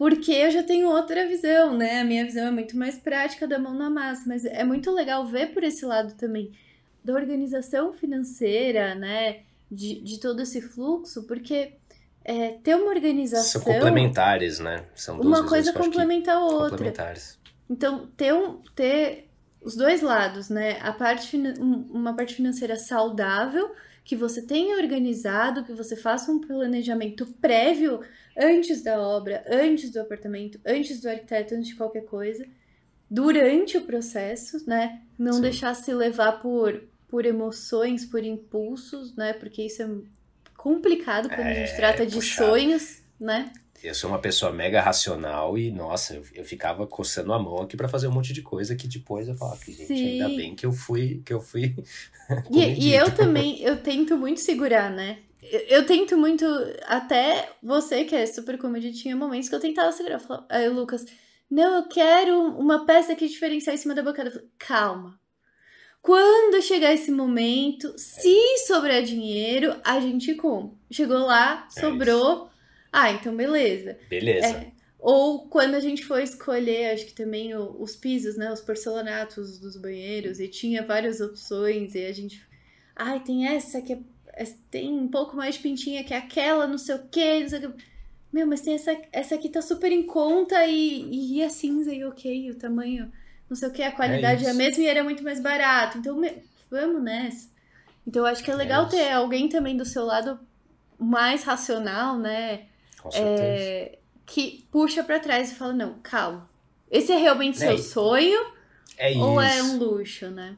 Porque 0.00 0.32
eu 0.32 0.50
já 0.50 0.62
tenho 0.62 0.88
outra 0.88 1.28
visão, 1.28 1.76
né? 1.76 2.00
A 2.00 2.04
minha 2.04 2.24
visão 2.24 2.46
é 2.46 2.50
muito 2.50 2.74
mais 2.74 2.96
prática 2.96 3.46
da 3.46 3.58
mão 3.58 3.74
na 3.74 3.90
massa, 3.90 4.22
mas 4.26 4.46
é 4.46 4.64
muito 4.64 4.90
legal 4.90 5.26
ver 5.26 5.52
por 5.52 5.62
esse 5.62 5.84
lado 5.84 6.14
também 6.14 6.52
da 7.04 7.12
organização 7.12 7.92
financeira, 7.92 8.94
né? 8.94 9.40
De, 9.70 10.00
de 10.00 10.18
todo 10.18 10.40
esse 10.40 10.62
fluxo, 10.62 11.24
porque 11.24 11.74
é, 12.24 12.52
ter 12.62 12.76
uma 12.76 12.86
organização. 12.86 13.60
São 13.60 13.74
complementares, 13.74 14.58
né? 14.58 14.86
São 14.94 15.18
duas 15.18 15.26
uma 15.26 15.46
coisa 15.46 15.70
complementa 15.74 16.32
a 16.32 16.40
outra. 16.46 16.70
Complementares. 16.70 17.38
Então, 17.68 18.06
ter, 18.16 18.32
um, 18.32 18.62
ter 18.74 19.28
os 19.60 19.76
dois 19.76 20.00
lados, 20.00 20.48
né? 20.48 20.78
A 20.80 20.94
parte, 20.94 21.36
uma 21.60 22.14
parte 22.14 22.34
financeira 22.36 22.76
saudável, 22.76 23.70
que 24.02 24.16
você 24.16 24.40
tenha 24.40 24.78
organizado, 24.78 25.62
que 25.62 25.74
você 25.74 25.94
faça 25.94 26.32
um 26.32 26.40
planejamento 26.40 27.26
prévio 27.38 28.00
antes 28.40 28.82
da 28.82 29.00
obra, 29.00 29.44
antes 29.46 29.90
do 29.90 30.00
apartamento, 30.00 30.58
antes 30.66 31.00
do 31.00 31.08
arquiteto, 31.08 31.54
antes 31.54 31.68
de 31.68 31.76
qualquer 31.76 32.04
coisa, 32.06 32.46
durante 33.10 33.76
o 33.76 33.82
processo, 33.82 34.64
né? 34.66 35.02
Não 35.18 35.34
Sim. 35.34 35.40
deixar 35.42 35.74
se 35.74 35.92
levar 35.92 36.40
por, 36.40 36.82
por 37.08 37.26
emoções, 37.26 38.04
por 38.06 38.24
impulsos, 38.24 39.14
né? 39.14 39.32
Porque 39.34 39.62
isso 39.62 39.82
é 39.82 39.88
complicado 40.56 41.28
quando 41.28 41.46
é, 41.46 41.50
a 41.50 41.66
gente 41.66 41.76
trata 41.76 42.06
de 42.06 42.14
puxado. 42.14 42.50
sonhos, 42.50 43.02
né? 43.18 43.52
Eu 43.82 43.94
sou 43.94 44.10
uma 44.10 44.18
pessoa 44.18 44.52
mega 44.52 44.80
racional 44.80 45.56
e, 45.56 45.70
nossa, 45.70 46.14
eu, 46.14 46.22
eu 46.34 46.44
ficava 46.44 46.86
coçando 46.86 47.32
a 47.32 47.38
mão 47.38 47.62
aqui 47.62 47.76
para 47.76 47.88
fazer 47.88 48.08
um 48.08 48.12
monte 48.12 48.32
de 48.32 48.42
coisa 48.42 48.76
que 48.76 48.86
depois 48.86 49.26
eu 49.26 49.34
falava 49.34 49.58
que, 49.58 49.72
gente, 49.72 49.92
ainda 49.92 50.28
bem 50.28 50.54
que 50.54 50.66
eu 50.66 50.72
fui, 50.72 51.22
que 51.24 51.32
eu 51.32 51.40
fui. 51.40 51.74
e, 52.52 52.88
e 52.88 52.94
eu 52.94 53.10
também, 53.14 53.60
eu 53.62 53.82
tento 53.82 54.18
muito 54.18 54.40
segurar, 54.40 54.90
né? 54.90 55.18
Eu, 55.42 55.60
eu, 55.60 55.86
tento 55.86 56.16
muito, 56.16 56.44
até 56.86 57.50
você 57.62 58.04
que 58.04 58.14
é 58.14 58.26
super 58.26 58.58
comediante, 58.58 59.02
tinha 59.02 59.16
momentos 59.16 59.48
que 59.48 59.54
eu 59.54 59.60
tentava 59.60 59.92
segurar. 59.92 60.16
Eu 60.16 60.20
falava, 60.20 60.46
aí, 60.48 60.68
Lucas, 60.68 61.06
não, 61.50 61.78
eu 61.78 61.88
quero 61.88 62.38
uma 62.56 62.84
peça 62.84 63.14
que 63.14 63.26
diferenciar 63.26 63.74
em 63.74 63.78
cima 63.78 63.94
da 63.94 64.02
bancada. 64.02 64.28
Eu 64.28 64.34
falei, 64.34 64.48
calma. 64.58 65.20
Quando 66.02 66.62
chegar 66.62 66.94
esse 66.94 67.10
momento, 67.10 67.92
se 67.98 68.58
sobrar 68.66 69.02
dinheiro, 69.02 69.76
a 69.84 70.00
gente 70.00 70.34
compra. 70.34 70.76
Chegou 70.90 71.18
lá, 71.18 71.66
é 71.76 71.80
sobrou. 71.80 72.50
Ah, 72.92 73.12
então 73.12 73.36
beleza. 73.36 73.98
Beleza. 74.08 74.46
É, 74.46 74.72
ou 74.98 75.48
quando 75.48 75.74
a 75.74 75.80
gente 75.80 76.04
foi 76.04 76.22
escolher, 76.22 76.92
acho 76.92 77.06
que 77.06 77.14
também 77.14 77.54
o, 77.54 77.80
os 77.80 77.96
pisos, 77.96 78.36
né? 78.36 78.52
Os 78.52 78.60
porcelanatos 78.60 79.58
dos 79.58 79.76
banheiros, 79.76 80.40
e 80.40 80.48
tinha 80.48 80.86
várias 80.86 81.20
opções, 81.20 81.94
e 81.94 82.04
a 82.04 82.12
gente. 82.12 82.46
Ai, 82.94 83.20
tem 83.20 83.46
essa 83.46 83.80
que 83.80 83.94
é, 83.94 83.98
tem 84.70 84.92
um 84.92 85.08
pouco 85.08 85.36
mais 85.36 85.56
de 85.56 85.62
pintinha 85.62 86.04
que 86.04 86.14
é 86.14 86.16
aquela, 86.16 86.66
não 86.66 86.78
sei 86.78 86.94
o 86.94 87.08
quê, 87.10 87.40
não 87.40 87.48
sei 87.48 87.58
o 87.58 87.72
quê. 87.72 87.84
Meu, 88.32 88.46
mas 88.46 88.60
tem 88.60 88.74
essa, 88.74 88.96
essa 89.12 89.34
aqui 89.34 89.48
tá 89.48 89.60
super 89.60 89.90
em 89.90 90.04
conta 90.04 90.64
e, 90.66 91.36
e 91.36 91.42
é 91.42 91.48
cinza 91.48 91.92
e 91.92 92.04
ok, 92.04 92.50
o 92.50 92.54
tamanho, 92.54 93.10
não 93.48 93.56
sei 93.56 93.68
o 93.68 93.72
que, 93.72 93.82
a 93.82 93.90
qualidade 93.90 94.44
é, 94.44 94.48
é 94.48 94.50
a 94.50 94.54
mesma 94.54 94.84
e 94.84 94.86
era 94.86 95.02
muito 95.02 95.22
mais 95.24 95.40
barato. 95.40 95.98
Então, 95.98 96.16
me, 96.16 96.32
vamos 96.70 97.02
nessa. 97.02 97.48
Então, 98.06 98.22
eu 98.22 98.26
acho 98.26 98.42
que 98.42 98.50
é 98.50 98.54
legal 98.54 98.86
é 98.86 98.88
ter 98.88 99.10
alguém 99.10 99.48
também 99.48 99.76
do 99.76 99.84
seu 99.84 100.04
lado 100.04 100.38
mais 100.98 101.42
racional, 101.42 102.18
né? 102.18 102.66
Com 103.02 103.10
certeza. 103.10 103.42
É, 103.42 103.98
que 104.26 104.64
puxa 104.70 105.02
para 105.02 105.18
trás 105.18 105.50
e 105.50 105.54
fala: 105.54 105.72
não, 105.72 105.94
calma. 106.02 106.48
Esse 106.90 107.12
é 107.12 107.16
realmente 107.16 107.58
seu 107.58 107.78
sonho? 107.78 108.38
É 108.96 109.16
ou 109.16 109.40
é 109.40 109.62
um 109.62 109.78
luxo, 109.78 110.28
né? 110.28 110.56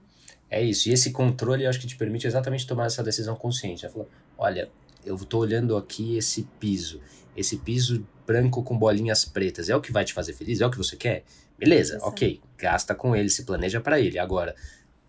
É 0.53 0.63
isso. 0.63 0.91
E 0.91 0.93
esse 0.93 1.11
controle 1.13 1.65
eu 1.65 1.71
acho 1.71 1.81
que 1.81 1.87
te 1.87 1.97
permite 1.97 2.27
exatamente 2.27 2.67
tomar 2.67 2.85
essa 2.85 3.03
decisão 3.03 3.35
consciente. 3.35 3.89
Falou: 3.89 4.09
olha, 4.37 4.71
eu 5.03 5.17
tô 5.25 5.39
olhando 5.39 5.75
aqui 5.75 6.19
esse 6.19 6.43
piso. 6.61 7.01
Esse 7.35 7.57
piso 7.57 8.07
branco 8.27 8.63
com 8.63 8.77
bolinhas 8.77 9.25
pretas. 9.25 9.71
É 9.71 9.75
o 9.75 9.81
que 9.81 9.91
vai 9.91 10.05
te 10.05 10.13
fazer 10.13 10.35
feliz? 10.35 10.61
É 10.61 10.67
o 10.67 10.71
que 10.71 10.77
você 10.77 10.95
quer? 10.95 11.25
Beleza, 11.59 11.99
ok. 12.03 12.39
Gasta 12.59 12.95
com 12.95 13.17
ele, 13.17 13.31
se 13.31 13.45
planeja 13.45 13.81
para 13.81 13.99
ele. 13.99 14.19
Agora, 14.19 14.55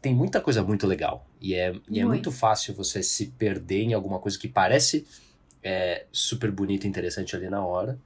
tem 0.02 0.16
muita 0.16 0.40
coisa 0.40 0.64
muito 0.64 0.88
legal. 0.88 1.28
E 1.42 1.54
é, 1.54 1.76
e 1.90 2.00
é 2.00 2.06
muito 2.06 2.32
fácil 2.32 2.74
você 2.74 3.04
se 3.04 3.28
perder 3.28 3.84
em 3.84 3.94
alguma 3.94 4.20
coisa 4.20 4.40
que 4.40 4.48
parece 4.48 5.06
é, 5.62 6.06
super 6.10 6.52
bonita 6.52 6.88
e 6.88 6.90
interessante 6.90 7.36
ali 7.36 7.50
na 7.50 7.66
hora. 7.66 8.00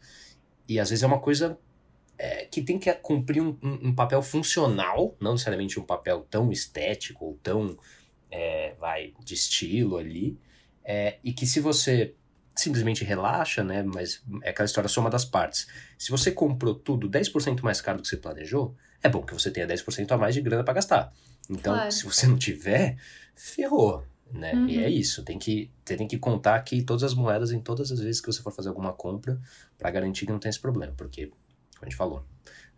E 0.67 0.79
às 0.79 0.89
vezes 0.89 1.03
é 1.03 1.07
uma 1.07 1.19
coisa 1.19 1.55
é, 2.18 2.45
que 2.45 2.61
tem 2.61 2.80
que 2.80 2.91
cumprir 2.95 3.41
um, 3.41 3.57
um, 3.61 3.89
um, 3.89 3.95
papel 3.95 4.22
funcional, 4.22 5.15
não 5.20 5.34
necessariamente 5.34 5.80
um 5.80 5.84
papel 5.84 6.26
tão 6.30 6.51
estético 6.51 7.26
ou 7.26 7.39
tão, 7.43 7.78
é, 8.32 8.74
vai, 8.80 9.13
de 9.24 9.34
estilo 9.34 9.97
ali. 9.97 10.39
É, 10.84 11.18
e 11.24 11.34
que 11.34 11.45
se 11.45 11.59
você 11.59 12.15
simplesmente 12.55 13.03
relaxa, 13.03 13.63
né? 13.63 13.84
Mas 13.84 14.24
é 14.41 14.49
aquela 14.49 14.65
história 14.65 14.88
soma 14.88 15.09
das 15.09 15.26
partes. 15.26 15.68
Se 15.97 16.09
você 16.09 16.32
comprou 16.32 16.74
tudo 16.74 17.09
10% 17.09 17.61
mais 17.61 17.82
caro 17.82 17.99
do 17.99 18.01
que 18.01 18.07
você 18.07 18.18
planejou, 18.18 18.76
é 19.03 19.09
bom 19.09 19.22
que 19.22 19.34
você 19.34 19.51
tenha 19.51 19.68
10% 19.68 20.11
a 20.11 20.18
mais 20.18 20.34
de 20.34 20.41
grana 20.41 20.63
para 20.63 20.74
gastar. 20.74 21.13
Então, 21.49 21.74
claro. 21.76 21.91
se 21.91 22.03
você 22.03 22.26
não 22.26 22.38
tiver, 22.38 22.97
ferrou 23.36 24.03
né? 24.32 24.53
Uhum. 24.53 24.68
E 24.68 24.80
é 24.80 24.88
uhum. 24.88 24.93
isso, 24.93 25.24
tem 25.24 25.39
que, 25.39 25.72
você 25.84 25.95
tem 25.95 26.07
que 26.07 26.18
contar 26.18 26.55
aqui 26.55 26.82
todas 26.82 27.03
as 27.03 27.13
moedas 27.13 27.51
em 27.51 27.59
todas 27.59 27.91
as 27.91 27.99
vezes 27.99 28.22
que 28.22 28.28
você 28.28 28.41
for 28.41 28.51
fazer 28.51 28.70
alguma 28.70 28.93
compra 28.93 29.39
para 29.78 29.89
garantir 29.89 30.26
que 30.26 30.32
não 30.32 30.39
tem 30.39 30.49
esse 30.49 30.59
problema, 30.59 30.93
porque, 30.97 31.32
como 31.78 31.88
a 31.88 31.89
gente 31.89 31.97
falou, 31.97 32.25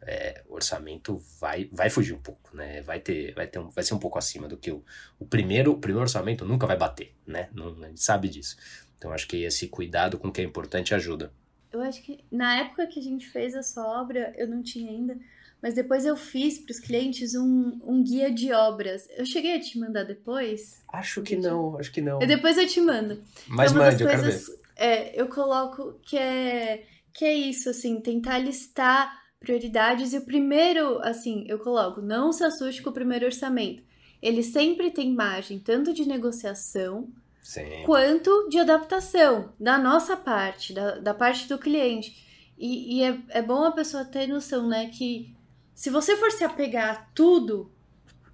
é, 0.02 0.43
o 0.47 0.56
orçamento 0.56 1.22
vai, 1.39 1.70
vai 1.72 1.89
fugir 1.89 2.14
um 2.14 2.20
pouco, 2.20 2.56
né? 2.56 2.82
Vai 2.82 3.00
ter, 3.00 3.34
vai 3.34 3.47
ter 3.47 3.60
um, 3.60 3.70
vai 3.70 3.84
ser 3.84 3.93
um 3.93 4.00
pouco 4.00 4.18
acima 4.18 4.47
do 4.47 4.58
que 4.58 4.72
o, 4.72 4.84
o 5.20 5.26
primeiro, 5.26 5.72
o 5.72 5.80
primeiro 5.80 6.02
orçamento 6.02 6.45
nunca 6.45 6.66
vai 6.66 6.78
bater, 6.78 7.14
né? 7.26 7.50
Não, 7.54 7.84
a 7.84 7.88
gente 7.88 8.02
sabe 8.02 8.30
disso. 8.30 8.58
Então 8.97 9.12
acho 9.12 9.28
que 9.28 9.43
esse 9.43 9.68
cuidado 9.68 10.18
com 10.18 10.28
o 10.28 10.32
que 10.32 10.41
é 10.41 10.43
importante 10.43 10.93
ajuda. 10.93 11.32
Eu 11.72 11.82
acho 11.82 12.02
que 12.02 12.24
na 12.32 12.60
época 12.60 12.88
que 12.88 13.00
a 13.00 13.04
gente 13.04 13.28
fez 13.28 13.54
essa 13.54 13.82
obra, 13.86 14.34
eu 14.38 14.47
não 14.47 14.64
tinha 14.64 14.89
ainda, 14.89 15.18
mas 15.62 15.74
depois 15.74 16.06
eu 16.06 16.16
fiz 16.16 16.58
para 16.58 16.72
os 16.72 16.80
clientes 16.80 17.36
um, 17.36 17.80
um 17.84 18.04
guia 18.04 18.32
de 18.32 18.52
obras. 18.52 19.08
Eu 19.16 19.26
cheguei 19.26 19.56
a 19.56 19.60
te 19.60 19.78
mandar 19.78 20.04
depois? 20.04 20.82
Acho 20.91 21.22
que 21.22 21.36
não, 21.36 21.78
acho 21.78 21.91
que 21.91 22.02
não. 22.02 22.22
E 22.22 22.26
depois 22.26 22.58
eu 22.58 22.66
te 22.66 22.82
mando. 22.82 23.22
Mas 23.47 23.72
então, 23.72 23.84
mande, 23.84 24.04
eu 24.04 24.10
quero 24.10 24.24
ver. 24.24 24.41
É, 24.76 25.22
eu 25.22 25.28
coloco 25.28 26.00
que 26.02 26.18
é, 26.18 26.86
que 27.14 27.26
é 27.26 27.34
isso, 27.34 27.70
assim, 27.70 27.99
tentar 27.99 28.39
listar 28.39 29.12
prioridades. 29.39 30.14
E 30.14 30.18
o 30.18 30.26
primeiro, 30.26 30.99
assim, 31.01 31.45
eu 31.47 31.60
coloco, 31.60 32.01
não 32.01 32.32
se 32.32 32.43
assuste 32.43 32.82
com 32.82 32.89
o 32.89 32.93
primeiro 32.93 33.26
orçamento. 33.26 33.84
Ele 34.22 34.43
sempre 34.43 34.91
tem 34.91 35.14
margem, 35.14 35.60
tanto 35.60 35.93
de 35.93 36.07
negociação, 36.07 37.07
Sim. 37.41 37.84
quanto 37.86 38.49
de 38.49 38.60
adaptação, 38.60 39.53
da 39.60 39.78
nossa 39.78 40.18
parte, 40.18 40.74
da, 40.74 40.99
da 40.99 41.14
parte 41.14 41.47
do 41.47 41.57
cliente. 41.57 42.28
E, 42.57 42.97
e 42.97 43.03
é, 43.03 43.18
é 43.30 43.41
bom 43.41 43.64
a 43.64 43.72
pessoa 43.72 44.03
ter 44.03 44.28
noção, 44.28 44.68
né, 44.68 44.89
que 44.89 45.34
se 45.74 45.89
você 45.89 46.18
for 46.18 46.30
se 46.32 46.43
apegar 46.43 46.89
a 46.89 46.95
tudo, 47.16 47.72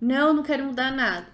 não, 0.02 0.34
não 0.34 0.42
quero 0.42 0.66
mudar 0.66 0.92
nada. 0.92 1.32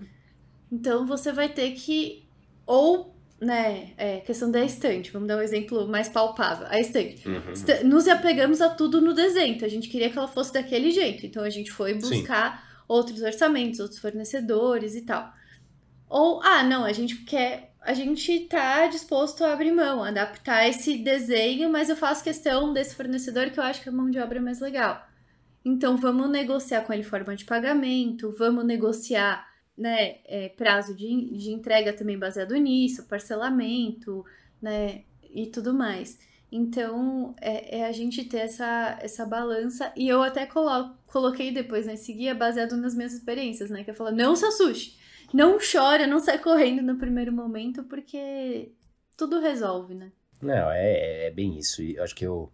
Então 0.70 1.06
você 1.06 1.32
vai 1.32 1.48
ter 1.48 1.72
que 1.72 2.26
ou 2.66 3.11
né, 3.42 3.90
é, 3.98 4.20
questão 4.20 4.52
da 4.52 4.64
estante, 4.64 5.10
vamos 5.12 5.28
dar 5.28 5.38
um 5.38 5.42
exemplo 5.42 5.88
mais 5.88 6.08
palpável, 6.08 6.68
a 6.70 6.80
estante. 6.80 7.28
Uhum. 7.28 7.90
Nos 7.90 8.08
apegamos 8.08 8.62
a 8.62 8.70
tudo 8.70 9.02
no 9.02 9.16
desenho, 9.16 9.56
então 9.56 9.68
a 9.68 9.72
gente 9.72 9.90
queria 9.90 10.12
que 10.12 10.18
ela 10.18 10.28
fosse 10.28 10.54
daquele 10.54 10.92
jeito, 10.92 11.26
então 11.26 11.44
a 11.44 11.50
gente 11.50 11.72
foi 11.72 11.96
buscar 11.96 12.60
Sim. 12.60 12.84
outros 12.88 13.24
orçamentos, 13.24 13.80
outros 13.80 14.00
fornecedores 14.00 14.96
e 14.96 15.02
tal. 15.02 15.34
Ou, 16.08 16.40
ah, 16.44 16.62
não, 16.62 16.86
a 16.86 16.94
gente 16.94 17.16
quer, 17.24 17.74
a 17.82 17.96
gente 17.96 18.42
tá 18.42 18.86
disposto 18.86 19.44
a 19.44 19.54
abrir 19.54 19.72
mão, 19.72 20.04
adaptar 20.04 20.70
esse 20.70 21.00
desenho, 21.00 21.68
mas 21.72 21.90
eu 21.90 21.96
faço 21.96 22.24
questão 22.24 22.72
desse 22.72 22.94
fornecedor 22.94 23.50
que 23.50 23.60
eu 23.60 23.64
acho 23.64 23.82
que 23.82 23.90
a 23.90 23.92
mão 23.92 24.12
de 24.12 24.20
obra 24.20 24.38
é 24.38 24.42
mais 24.42 24.60
legal. 24.60 25.04
Então, 25.66 25.98
vamos 25.98 26.30
negociar 26.30 26.82
com 26.82 26.94
ele 26.94 27.04
forma 27.04 27.36
de 27.36 27.46
pagamento, 27.46 28.36
vamos 28.38 28.66
negociar 28.66 29.51
né, 29.82 30.18
é, 30.26 30.50
prazo 30.50 30.94
de, 30.94 31.36
de 31.36 31.50
entrega 31.50 31.92
também 31.92 32.18
baseado 32.18 32.56
nisso, 32.56 33.08
parcelamento, 33.08 34.24
né, 34.62 35.02
e 35.34 35.48
tudo 35.48 35.74
mais. 35.74 36.20
Então, 36.52 37.34
é, 37.42 37.80
é, 37.80 37.88
a 37.88 37.92
gente 37.92 38.26
ter 38.26 38.40
essa, 38.40 39.00
essa 39.02 39.26
balança. 39.26 39.92
E 39.96 40.08
eu 40.08 40.22
até 40.22 40.46
colo 40.46 40.94
coloquei 41.08 41.52
depois 41.52 41.88
nesse 41.88 42.14
guia 42.14 42.36
baseado 42.36 42.78
nas 42.78 42.94
minhas 42.94 43.14
experiências, 43.14 43.72
né? 43.72 43.84
Que 43.84 43.90
eu 43.90 43.96
falo, 43.96 44.12
não 44.12 44.36
se 44.36 44.46
assuste, 44.46 45.00
não 45.34 45.58
chora, 45.58 46.06
não 46.06 46.20
sai 46.20 46.38
correndo 46.38 46.82
no 46.84 46.98
primeiro 46.98 47.32
momento, 47.32 47.84
porque 47.86 48.74
tudo 49.18 49.40
resolve, 49.40 49.96
né? 49.96 50.12
Não, 50.42 50.72
é, 50.72 51.28
é 51.28 51.32
bem 51.32 51.58
isso. 51.58 51.82
E 51.82 51.96
eu 51.96 52.04
acho 52.04 52.14
que 52.14 52.26
eu, 52.26 52.52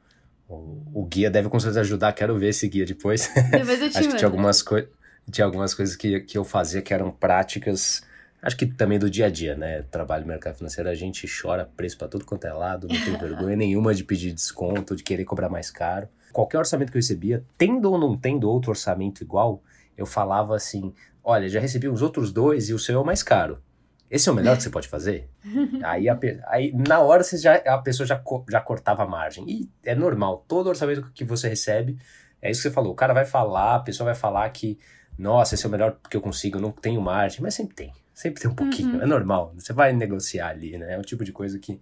o, 0.47 0.83
o 0.93 1.05
guia 1.05 1.29
deve 1.29 1.49
com 1.49 1.59
certeza 1.59 1.81
ajudar. 1.81 2.13
Quero 2.13 2.37
ver 2.37 2.49
esse 2.49 2.67
guia 2.69 2.85
depois. 2.85 3.29
Depois 3.51 3.81
eu 3.81 3.89
te 3.91 3.97
acho 3.97 4.09
que 4.09 4.15
tinha 4.15 4.27
algumas, 4.27 4.61
coi 4.61 4.87
tinha 5.31 5.45
algumas 5.45 5.73
coisas 5.73 5.95
que, 5.95 6.19
que 6.21 6.37
eu 6.37 6.43
fazia 6.43 6.81
que 6.81 6.93
eram 6.93 7.11
práticas 7.11 8.03
Acho 8.41 8.55
que 8.55 8.65
também 8.65 8.99
do 8.99 9.09
dia 9.09 9.25
a 9.25 9.29
dia, 9.29 9.55
né? 9.55 9.81
Trabalho 9.89 10.21
no 10.21 10.27
mercado 10.27 10.55
financeiro, 10.55 10.89
a 10.89 10.95
gente 10.95 11.27
chora 11.27 11.69
preço 11.75 11.97
para 11.97 12.07
tudo 12.07 12.23
quanto 12.23 12.45
é 12.45 12.53
lado, 12.53 12.87
não 12.87 12.95
tem 13.03 13.17
vergonha 13.17 13.55
nenhuma 13.55 13.93
de 13.93 14.03
pedir 14.03 14.31
desconto, 14.31 14.95
de 14.95 15.03
querer 15.03 15.25
cobrar 15.25 15.49
mais 15.49 15.71
caro. 15.71 16.07
Qualquer 16.31 16.59
orçamento 16.59 16.91
que 16.91 16.97
eu 16.97 17.01
recebia, 17.01 17.43
tendo 17.57 17.91
ou 17.91 17.97
não 17.97 18.15
tendo 18.15 18.49
outro 18.49 18.69
orçamento 18.69 19.23
igual, 19.23 19.63
eu 19.97 20.05
falava 20.05 20.55
assim: 20.55 20.93
olha, 21.23 21.49
já 21.49 21.59
recebi 21.59 21.87
os 21.87 22.01
outros 22.01 22.31
dois 22.31 22.69
e 22.69 22.73
o 22.73 22.79
seu 22.79 22.99
é 22.99 23.01
o 23.01 23.05
mais 23.05 23.23
caro. 23.23 23.61
Esse 24.09 24.29
é 24.29 24.31
o 24.31 24.35
melhor 24.35 24.55
que 24.55 24.63
você 24.63 24.69
pode 24.69 24.87
fazer? 24.87 25.29
aí, 25.83 26.07
a, 26.07 26.17
aí, 26.45 26.71
na 26.71 26.99
hora, 26.99 27.23
você 27.23 27.37
já, 27.37 27.55
a 27.55 27.79
pessoa 27.79 28.05
já, 28.05 28.21
já 28.49 28.61
cortava 28.61 29.03
a 29.03 29.07
margem. 29.07 29.43
E 29.49 29.69
é 29.83 29.95
normal, 29.95 30.45
todo 30.47 30.67
orçamento 30.67 31.11
que 31.13 31.25
você 31.25 31.49
recebe, 31.49 31.97
é 32.41 32.51
isso 32.51 32.61
que 32.61 32.69
você 32.69 32.73
falou. 32.73 32.93
O 32.93 32.95
cara 32.95 33.13
vai 33.13 33.25
falar, 33.25 33.75
a 33.75 33.79
pessoa 33.79 34.05
vai 34.05 34.15
falar 34.15 34.47
que, 34.51 34.77
nossa, 35.17 35.55
esse 35.55 35.65
é 35.65 35.67
o 35.67 35.71
melhor 35.71 35.97
que 36.09 36.15
eu 36.15 36.21
consigo, 36.21 36.57
eu 36.57 36.61
não 36.61 36.71
tenho 36.71 37.01
margem, 37.01 37.41
mas 37.41 37.53
sempre 37.53 37.75
tem. 37.75 37.93
Sempre 38.13 38.41
tem 38.41 38.49
um 38.49 38.55
pouquinho, 38.55 38.95
uhum. 38.95 39.01
é 39.01 39.05
normal. 39.05 39.53
Você 39.57 39.73
vai 39.73 39.93
negociar 39.93 40.49
ali, 40.49 40.77
né? 40.77 40.93
É 40.93 40.97
o 40.97 41.03
tipo 41.03 41.23
de 41.23 41.31
coisa 41.31 41.59
que, 41.59 41.79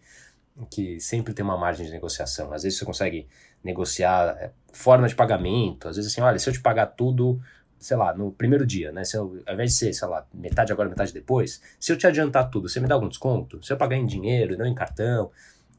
que 0.70 1.00
sempre 1.00 1.34
tem 1.34 1.44
uma 1.44 1.58
margem 1.58 1.86
de 1.86 1.92
negociação. 1.92 2.52
Às 2.52 2.64
vezes 2.64 2.78
você 2.78 2.86
consegue 2.86 3.28
negociar 3.64 4.38
é, 4.40 4.52
forma 4.72 5.08
de 5.08 5.16
pagamento. 5.16 5.88
Às 5.88 5.96
vezes 5.96 6.12
assim, 6.12 6.22
olha, 6.22 6.38
se 6.38 6.50
eu 6.50 6.54
te 6.54 6.62
pagar 6.62 6.88
tudo, 6.88 7.42
sei 7.80 7.96
lá, 7.96 8.14
no 8.14 8.32
primeiro 8.32 8.66
dia, 8.66 8.92
né? 8.92 9.04
Se 9.04 9.16
eu, 9.16 9.42
ao 9.46 9.54
invés 9.54 9.72
de 9.72 9.78
ser, 9.78 9.94
sei 9.94 10.08
lá, 10.08 10.26
metade 10.34 10.72
agora, 10.72 10.90
metade 10.90 11.14
depois, 11.14 11.62
se 11.80 11.92
eu 11.92 11.98
te 11.98 12.06
adiantar 12.06 12.50
tudo, 12.50 12.68
você 12.68 12.80
me 12.80 12.88
dá 12.88 12.96
algum 12.96 13.08
desconto? 13.08 13.64
Se 13.66 13.72
eu 13.72 13.78
pagar 13.78 13.96
em 13.96 14.06
dinheiro, 14.06 14.58
não 14.58 14.66
em 14.66 14.76
cartão, 14.76 15.32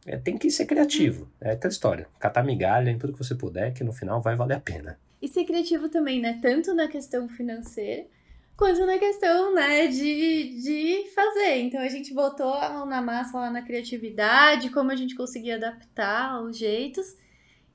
é, 0.06 0.16
tem 0.16 0.38
que 0.38 0.50
ser 0.50 0.66
criativo. 0.66 1.28
É 1.40 1.52
aquela 1.52 1.72
história. 1.72 2.06
Catar 2.18 2.42
migalha 2.42 2.90
em 2.90 2.98
tudo 2.98 3.12
que 3.12 3.18
você 3.18 3.34
puder, 3.34 3.72
que 3.72 3.84
no 3.84 3.92
final 3.92 4.20
vai 4.20 4.36
valer 4.36 4.54
a 4.54 4.60
pena. 4.60 4.98
E 5.26 5.28
ser 5.28 5.44
criativo 5.44 5.88
também, 5.88 6.20
né? 6.20 6.38
Tanto 6.40 6.72
na 6.72 6.86
questão 6.86 7.28
financeira, 7.28 8.06
quanto 8.56 8.86
na 8.86 8.96
questão, 8.96 9.52
né, 9.52 9.88
de, 9.88 10.62
de 10.62 11.10
fazer. 11.12 11.62
Então 11.62 11.80
a 11.80 11.88
gente 11.88 12.14
botou 12.14 12.54
a 12.54 12.68
mão 12.68 12.86
na 12.86 13.02
massa 13.02 13.36
lá 13.36 13.50
na 13.50 13.60
criatividade, 13.60 14.70
como 14.70 14.92
a 14.92 14.94
gente 14.94 15.16
conseguia 15.16 15.56
adaptar 15.56 16.40
os 16.44 16.56
jeitos. 16.56 17.16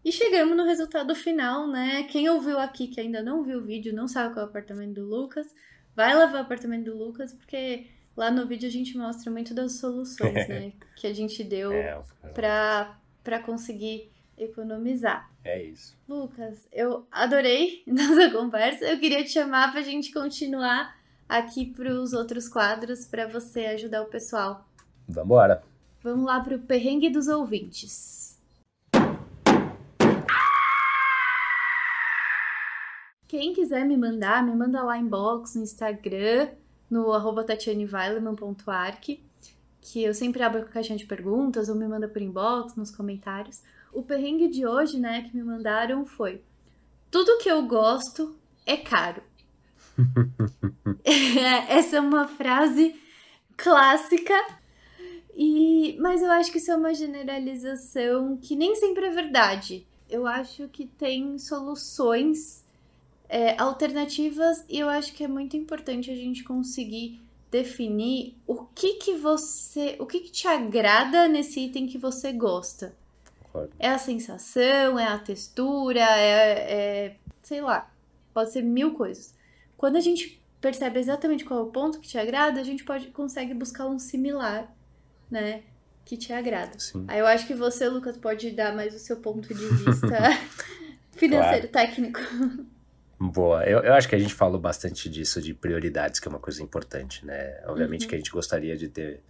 E 0.06 0.14
chegamos 0.14 0.56
no 0.56 0.64
resultado 0.64 1.14
final, 1.14 1.68
né? 1.68 2.04
Quem 2.04 2.30
ouviu 2.30 2.58
aqui 2.58 2.88
que 2.88 3.02
ainda 3.02 3.22
não 3.22 3.44
viu 3.44 3.60
o 3.60 3.66
vídeo, 3.66 3.94
não 3.94 4.08
sabe 4.08 4.34
qual 4.34 4.46
é 4.46 4.48
o 4.48 4.50
apartamento 4.50 4.94
do 4.94 5.06
Lucas, 5.06 5.54
vai 5.94 6.16
lá 6.16 6.28
ver 6.28 6.38
o 6.38 6.42
apartamento 6.42 6.86
do 6.86 6.98
Lucas, 6.98 7.34
porque 7.34 7.88
lá 8.16 8.32
no 8.32 8.48
vídeo 8.48 8.70
a 8.70 8.72
gente 8.72 8.98
mostra 8.98 9.30
muito 9.30 9.54
das 9.54 9.74
soluções, 9.74 10.48
né? 10.48 10.72
que 10.96 11.06
a 11.06 11.14
gente 11.14 11.44
deu 11.44 11.74
é, 11.74 12.02
pra 12.32 13.40
conseguir 13.44 14.10
economizar. 14.38 15.31
É 15.44 15.62
isso. 15.64 15.98
Lucas, 16.08 16.68
eu 16.72 17.06
adorei 17.12 17.84
nossa 17.88 18.30
conversa. 18.30 18.86
Eu 18.86 19.00
queria 19.00 19.24
te 19.24 19.32
chamar 19.32 19.72
para 19.72 19.82
a 19.82 19.84
gente 19.84 20.14
continuar 20.14 20.96
aqui 21.28 21.66
para 21.66 21.92
os 21.92 22.14
outros 22.14 22.48
quadros 22.48 23.06
para 23.06 23.28
você 23.28 23.66
ajudar 23.68 24.04
o 24.04 24.08
pessoal. 24.08 24.68
Vambora. 25.08 25.64
Vamos 26.04 26.26
lá 26.26 26.40
para 26.40 26.56
o 26.56 26.60
perrengue 26.60 27.10
dos 27.10 27.28
ouvintes. 27.28 28.40
Quem 33.28 33.54
quiser 33.54 33.86
me 33.86 33.96
mandar, 33.96 34.46
me 34.46 34.54
manda 34.54 34.84
lá 34.84 34.98
inbox 34.98 35.56
no 35.56 35.64
Instagram, 35.64 36.50
no 36.90 37.14
arroba 37.14 37.46
que 39.82 40.04
eu 40.04 40.14
sempre 40.14 40.44
abro 40.44 40.62
a 40.62 40.66
caixinha 40.66 40.98
de 40.98 41.06
perguntas 41.06 41.70
ou 41.70 41.76
me 41.76 41.88
manda 41.88 42.08
por 42.08 42.22
inbox, 42.22 42.76
nos 42.76 42.92
comentários. 42.92 43.64
O 43.94 44.04
perrengue 44.04 44.48
de 44.48 44.66
hoje, 44.66 45.00
né, 45.00 45.24
que 45.24 45.36
me 45.36 45.44
mandaram 45.44 46.06
foi: 46.06 46.42
tudo 47.10 47.38
que 47.40 47.50
eu 47.50 47.62
gosto 47.64 48.36
é 48.66 48.78
caro. 48.78 49.22
Essa 51.68 51.98
é 51.98 52.00
uma 52.00 52.28
frase 52.28 52.96
clássica. 53.58 54.34
E, 55.36 55.98
mas 56.00 56.22
eu 56.22 56.30
acho 56.32 56.52
que 56.52 56.58
isso 56.58 56.72
é 56.72 56.76
uma 56.76 56.94
generalização 56.94 58.38
que 58.38 58.56
nem 58.56 58.76
sempre 58.76 59.06
é 59.06 59.10
verdade. 59.10 59.88
Eu 60.10 60.28
acho 60.28 60.68
que 60.68 60.86
tem 60.86 61.38
soluções 61.38 62.66
é, 63.30 63.60
alternativas 63.60 64.66
e 64.68 64.78
eu 64.78 64.90
acho 64.90 65.14
que 65.14 65.24
é 65.24 65.28
muito 65.28 65.56
importante 65.56 66.12
a 66.12 66.16
gente 66.16 66.44
conseguir 66.44 67.22
definir 67.50 68.36
o 68.46 68.66
que 68.66 68.96
que 68.96 69.16
você, 69.16 69.96
o 70.00 70.06
que 70.06 70.20
que 70.20 70.32
te 70.32 70.48
agrada 70.48 71.28
nesse 71.28 71.62
item 71.62 71.88
que 71.88 71.98
você 71.98 72.32
gosta. 72.34 72.96
Concordo. 73.52 73.74
É 73.78 73.90
a 73.90 73.98
sensação, 73.98 74.98
é 74.98 75.06
a 75.06 75.20
textura, 75.20 76.00
é, 76.00 76.74
é, 76.74 77.16
sei 77.44 77.62
lá, 77.62 77.92
pode 78.34 78.52
ser 78.52 78.62
mil 78.62 78.94
coisas. 78.94 79.36
Quando 79.78 79.98
a 79.98 80.00
gente 80.00 80.42
percebe 80.62 81.00
exatamente 81.00 81.44
qual 81.44 81.60
é 81.60 81.64
o 81.64 81.72
ponto 81.72 82.00
que 82.00 82.08
te 82.08 82.18
agrada, 82.18 82.60
a 82.60 82.64
gente 82.64 82.84
pode 82.84 83.08
consegue 83.08 83.54
buscar 83.54 83.88
um 83.88 84.00
similar, 84.00 84.74
né? 85.30 85.64
Que 86.06 86.16
te 86.16 86.32
agrada. 86.32 86.80
Sim. 86.80 87.06
Aí 87.08 87.20
eu 87.20 87.28
acho 87.28 87.46
que 87.46 87.54
você, 87.54 87.90
Lucas, 87.90 88.18
pode 88.18 88.52
dar 88.52 88.74
mais 88.74 88.96
o 88.96 89.00
seu 89.00 89.18
ponto 89.18 89.54
de 89.54 89.54
vista 89.54 90.08
financeiro, 91.14 91.68
claro. 91.68 91.88
técnico. 91.88 92.20
Boa, 93.20 93.64
eu, 93.66 93.80
eu 93.82 93.94
acho 93.94 94.10
que 94.10 94.16
a 94.16 94.20
gente 94.20 94.34
falou 94.34 94.60
bastante 94.60 95.08
disso, 95.08 95.42
de 95.42 95.54
prioridades, 95.54 96.20
que 96.20 96.28
é 96.28 96.30
uma 96.30 96.40
coisa 96.40 96.64
importante, 96.64 97.26
né? 97.26 97.62
Obviamente 97.68 98.04
uhum. 98.04 98.10
que 98.10 98.16
a 98.16 98.18
gente 98.18 98.32
gostaria 98.32 98.76
de 98.76 98.88
ter 98.88 99.22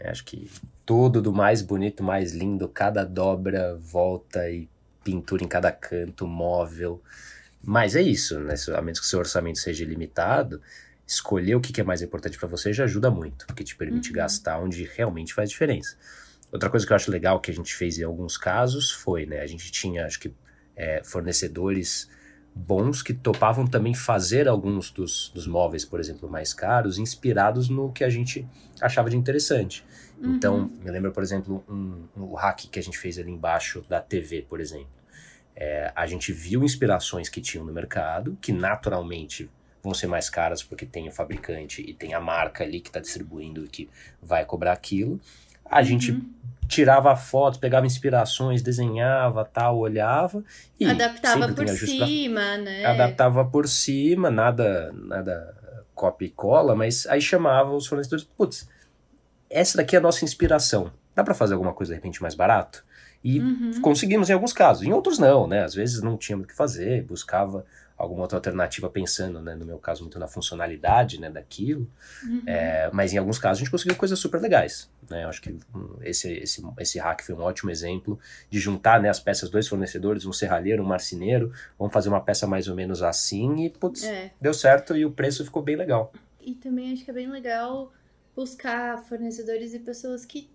é, 0.00 0.10
acho 0.10 0.24
que 0.24 0.50
tudo 0.86 1.20
do 1.20 1.32
mais 1.32 1.60
bonito, 1.60 2.02
mais 2.02 2.32
lindo, 2.32 2.68
cada 2.68 3.04
dobra, 3.04 3.76
volta 3.76 4.48
e 4.48 4.68
pintura 5.02 5.42
em 5.42 5.48
cada 5.48 5.72
canto, 5.72 6.26
móvel. 6.26 7.02
Mas 7.62 7.96
é 7.96 8.02
isso, 8.02 8.38
né? 8.40 8.54
A 8.76 8.82
menos 8.82 9.00
que 9.00 9.06
seu 9.06 9.18
orçamento 9.18 9.58
seja 9.58 9.84
limitado, 9.84 10.62
escolher 11.06 11.56
o 11.56 11.60
que 11.60 11.80
é 11.80 11.84
mais 11.84 12.02
importante 12.02 12.38
para 12.38 12.48
você 12.48 12.72
já 12.72 12.84
ajuda 12.84 13.10
muito, 13.10 13.46
porque 13.46 13.64
te 13.64 13.74
permite 13.74 14.10
uhum. 14.10 14.16
gastar 14.16 14.60
onde 14.60 14.84
realmente 14.84 15.34
faz 15.34 15.50
diferença. 15.50 15.96
Outra 16.52 16.70
coisa 16.70 16.86
que 16.86 16.92
eu 16.92 16.96
acho 16.96 17.10
legal 17.10 17.40
que 17.40 17.50
a 17.50 17.54
gente 17.54 17.74
fez 17.74 17.98
em 17.98 18.04
alguns 18.04 18.36
casos 18.36 18.90
foi, 18.90 19.26
né? 19.26 19.40
A 19.40 19.46
gente 19.46 19.70
tinha, 19.72 20.06
acho 20.06 20.20
que, 20.20 20.32
é, 20.76 21.02
fornecedores 21.04 22.08
bons 22.58 23.02
que 23.02 23.14
topavam 23.14 23.66
também 23.66 23.94
fazer 23.94 24.48
alguns 24.48 24.90
dos, 24.90 25.30
dos 25.32 25.46
móveis, 25.46 25.84
por 25.84 26.00
exemplo, 26.00 26.28
mais 26.28 26.52
caros, 26.52 26.98
inspirados 26.98 27.68
no 27.68 27.92
que 27.92 28.02
a 28.02 28.10
gente 28.10 28.46
achava 28.80 29.08
de 29.08 29.16
interessante. 29.16 29.84
Uhum. 30.20 30.34
Então, 30.34 30.70
me 30.82 30.90
lembro, 30.90 31.12
por 31.12 31.22
exemplo, 31.22 31.64
um, 31.68 32.04
um 32.16 32.34
hack 32.34 32.68
que 32.70 32.78
a 32.78 32.82
gente 32.82 32.98
fez 32.98 33.18
ali 33.18 33.30
embaixo 33.30 33.84
da 33.88 34.00
TV, 34.00 34.42
por 34.42 34.60
exemplo. 34.60 34.88
É, 35.54 35.92
a 35.94 36.06
gente 36.06 36.32
viu 36.32 36.64
inspirações 36.64 37.28
que 37.28 37.40
tinham 37.40 37.64
no 37.64 37.72
mercado, 37.72 38.36
que 38.40 38.52
naturalmente 38.52 39.48
vão 39.82 39.94
ser 39.94 40.08
mais 40.08 40.28
caras 40.28 40.62
porque 40.62 40.84
tem 40.84 41.08
o 41.08 41.12
fabricante 41.12 41.82
e 41.82 41.94
tem 41.94 42.14
a 42.14 42.20
marca 42.20 42.64
ali 42.64 42.80
que 42.80 42.88
está 42.88 43.00
distribuindo 43.00 43.64
e 43.64 43.68
que 43.68 43.88
vai 44.20 44.44
cobrar 44.44 44.72
aquilo. 44.72 45.20
A 45.64 45.78
uhum. 45.78 45.84
gente 45.84 46.20
tirava 46.68 47.16
fotos, 47.16 47.58
pegava 47.58 47.86
inspirações, 47.86 48.62
desenhava, 48.62 49.44
tal, 49.44 49.78
olhava 49.78 50.44
e 50.78 50.84
adaptava 50.84 51.48
por 51.48 51.66
cima, 51.66 52.40
pra... 52.40 52.58
né? 52.58 52.84
Adaptava 52.84 53.44
por 53.44 53.66
cima, 53.66 54.30
nada, 54.30 54.92
nada 54.92 55.56
copia 55.94 56.28
e 56.28 56.30
cola, 56.30 56.76
mas 56.76 57.06
aí 57.06 57.20
chamava 57.20 57.74
os 57.74 57.86
fornecedores, 57.86 58.24
putz, 58.36 58.68
essa 59.50 59.78
daqui 59.78 59.96
é 59.96 59.98
a 59.98 60.02
nossa 60.02 60.24
inspiração. 60.24 60.92
Dá 61.14 61.24
para 61.24 61.34
fazer 61.34 61.54
alguma 61.54 61.72
coisa 61.72 61.92
de 61.92 61.96
repente 61.96 62.22
mais 62.22 62.34
barato? 62.34 62.84
E 63.22 63.40
uhum. 63.40 63.80
conseguimos 63.80 64.30
em 64.30 64.32
alguns 64.32 64.52
casos, 64.52 64.84
em 64.84 64.92
outros 64.92 65.18
não, 65.18 65.46
né? 65.46 65.64
Às 65.64 65.74
vezes 65.74 66.00
não 66.02 66.16
tínhamos 66.16 66.44
o 66.44 66.48
que 66.48 66.54
fazer, 66.54 67.02
buscava 67.02 67.64
alguma 67.98 68.22
outra 68.22 68.38
alternativa 68.38 68.88
pensando, 68.88 69.42
né, 69.42 69.56
no 69.56 69.66
meu 69.66 69.76
caso, 69.76 70.02
muito 70.02 70.20
na 70.20 70.28
funcionalidade, 70.28 71.20
né, 71.20 71.28
daquilo. 71.28 71.90
Uhum. 72.22 72.42
É, 72.46 72.88
mas 72.92 73.12
em 73.12 73.18
alguns 73.18 73.40
casos 73.40 73.58
a 73.58 73.60
gente 73.64 73.72
conseguiu 73.72 73.96
coisas 73.96 74.16
super 74.20 74.40
legais, 74.40 74.88
né? 75.10 75.24
Eu 75.24 75.28
acho 75.28 75.42
que 75.42 75.50
hum, 75.74 75.96
esse, 76.02 76.32
esse, 76.34 76.62
esse 76.78 76.98
hack 77.00 77.22
foi 77.22 77.34
um 77.34 77.40
ótimo 77.40 77.72
exemplo 77.72 78.16
de 78.48 78.60
juntar, 78.60 79.02
né, 79.02 79.08
as 79.08 79.18
peças, 79.18 79.50
dois 79.50 79.66
fornecedores, 79.66 80.24
um 80.24 80.32
serralheiro, 80.32 80.82
um 80.84 80.86
marceneiro, 80.86 81.52
vamos 81.76 81.92
fazer 81.92 82.08
uma 82.08 82.20
peça 82.20 82.46
mais 82.46 82.68
ou 82.68 82.76
menos 82.76 83.02
assim 83.02 83.64
e, 83.64 83.70
putz, 83.70 84.04
é. 84.04 84.30
deu 84.40 84.54
certo 84.54 84.96
e 84.96 85.04
o 85.04 85.10
preço 85.10 85.44
ficou 85.44 85.60
bem 85.60 85.74
legal. 85.74 86.12
E 86.40 86.54
também 86.54 86.92
acho 86.92 87.04
que 87.04 87.10
é 87.10 87.14
bem 87.14 87.28
legal 87.28 87.92
buscar 88.36 89.02
fornecedores 89.02 89.74
e 89.74 89.80
pessoas 89.80 90.24
que 90.24 90.48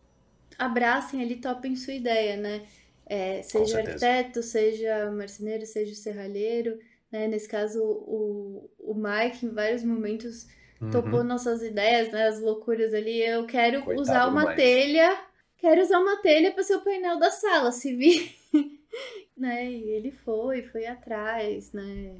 abracem 0.58 1.22
ali, 1.22 1.36
topem 1.38 1.76
sua 1.76 1.94
ideia, 1.94 2.38
né? 2.38 2.66
É, 3.06 3.42
seja 3.44 3.80
arquiteto, 3.80 4.42
seja 4.42 5.12
marceneiro, 5.12 5.66
seja 5.66 5.94
serralheiro, 5.94 6.80
né? 7.12 7.28
Nesse 7.28 7.48
caso, 7.48 7.82
o, 7.84 8.70
o 8.80 8.94
Mike, 8.94 9.46
em 9.46 9.54
vários 9.54 9.84
momentos, 9.84 10.48
uhum. 10.82 10.90
topou 10.90 11.24
nossas 11.24 11.62
ideias, 11.62 12.12
né? 12.12 12.28
As 12.28 12.40
loucuras 12.40 12.94
ali. 12.94 13.22
Eu 13.22 13.46
quero 13.46 13.84
Coitado 13.84 14.02
usar 14.02 14.28
uma 14.28 14.56
telha, 14.56 15.18
quero 15.58 15.82
usar 15.82 16.00
uma 16.00 16.22
telha 16.22 16.52
para 16.52 16.64
ser 16.64 16.76
o 16.76 16.84
painel 16.84 17.20
da 17.20 17.30
sala, 17.30 17.72
se 17.72 17.96
vir. 17.96 18.34
né? 19.38 19.70
E 19.70 19.90
ele 19.90 20.12
foi, 20.12 20.64
foi 20.64 20.86
atrás, 20.86 21.72
né? 21.74 22.16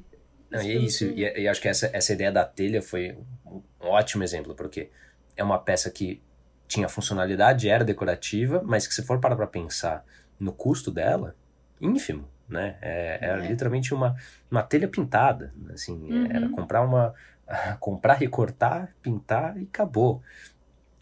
Não, 0.50 0.62
e 0.62 0.70
é 0.70 0.74
isso, 0.74 1.04
e, 1.06 1.22
e, 1.22 1.48
acho 1.48 1.60
que 1.60 1.68
essa, 1.68 1.90
essa 1.92 2.12
ideia 2.12 2.30
da 2.30 2.44
telha 2.44 2.80
foi 2.80 3.16
um 3.44 3.62
ótimo 3.80 4.22
exemplo, 4.22 4.54
porque 4.54 4.90
é 5.36 5.42
uma 5.42 5.58
peça 5.58 5.90
que 5.90 6.22
tinha 6.66 6.88
funcionalidade, 6.88 7.68
era 7.68 7.84
decorativa, 7.84 8.62
mas 8.64 8.86
que 8.86 8.94
se 8.94 9.02
for 9.02 9.20
parar 9.20 9.36
para 9.36 9.46
pensar 9.46 10.04
no 10.38 10.52
custo 10.52 10.90
dela, 10.90 11.34
ínfimo, 11.80 12.28
né? 12.48 12.76
É, 12.80 13.18
era 13.20 13.44
é. 13.44 13.48
literalmente 13.48 13.94
uma, 13.94 14.14
uma 14.50 14.62
telha 14.62 14.88
pintada, 14.88 15.52
assim, 15.72 16.12
uhum. 16.12 16.26
era 16.30 16.48
comprar 16.48 16.82
uma 16.82 17.14
comprar, 17.80 18.14
recortar, 18.14 18.94
pintar 19.02 19.56
e 19.56 19.64
acabou. 19.64 20.22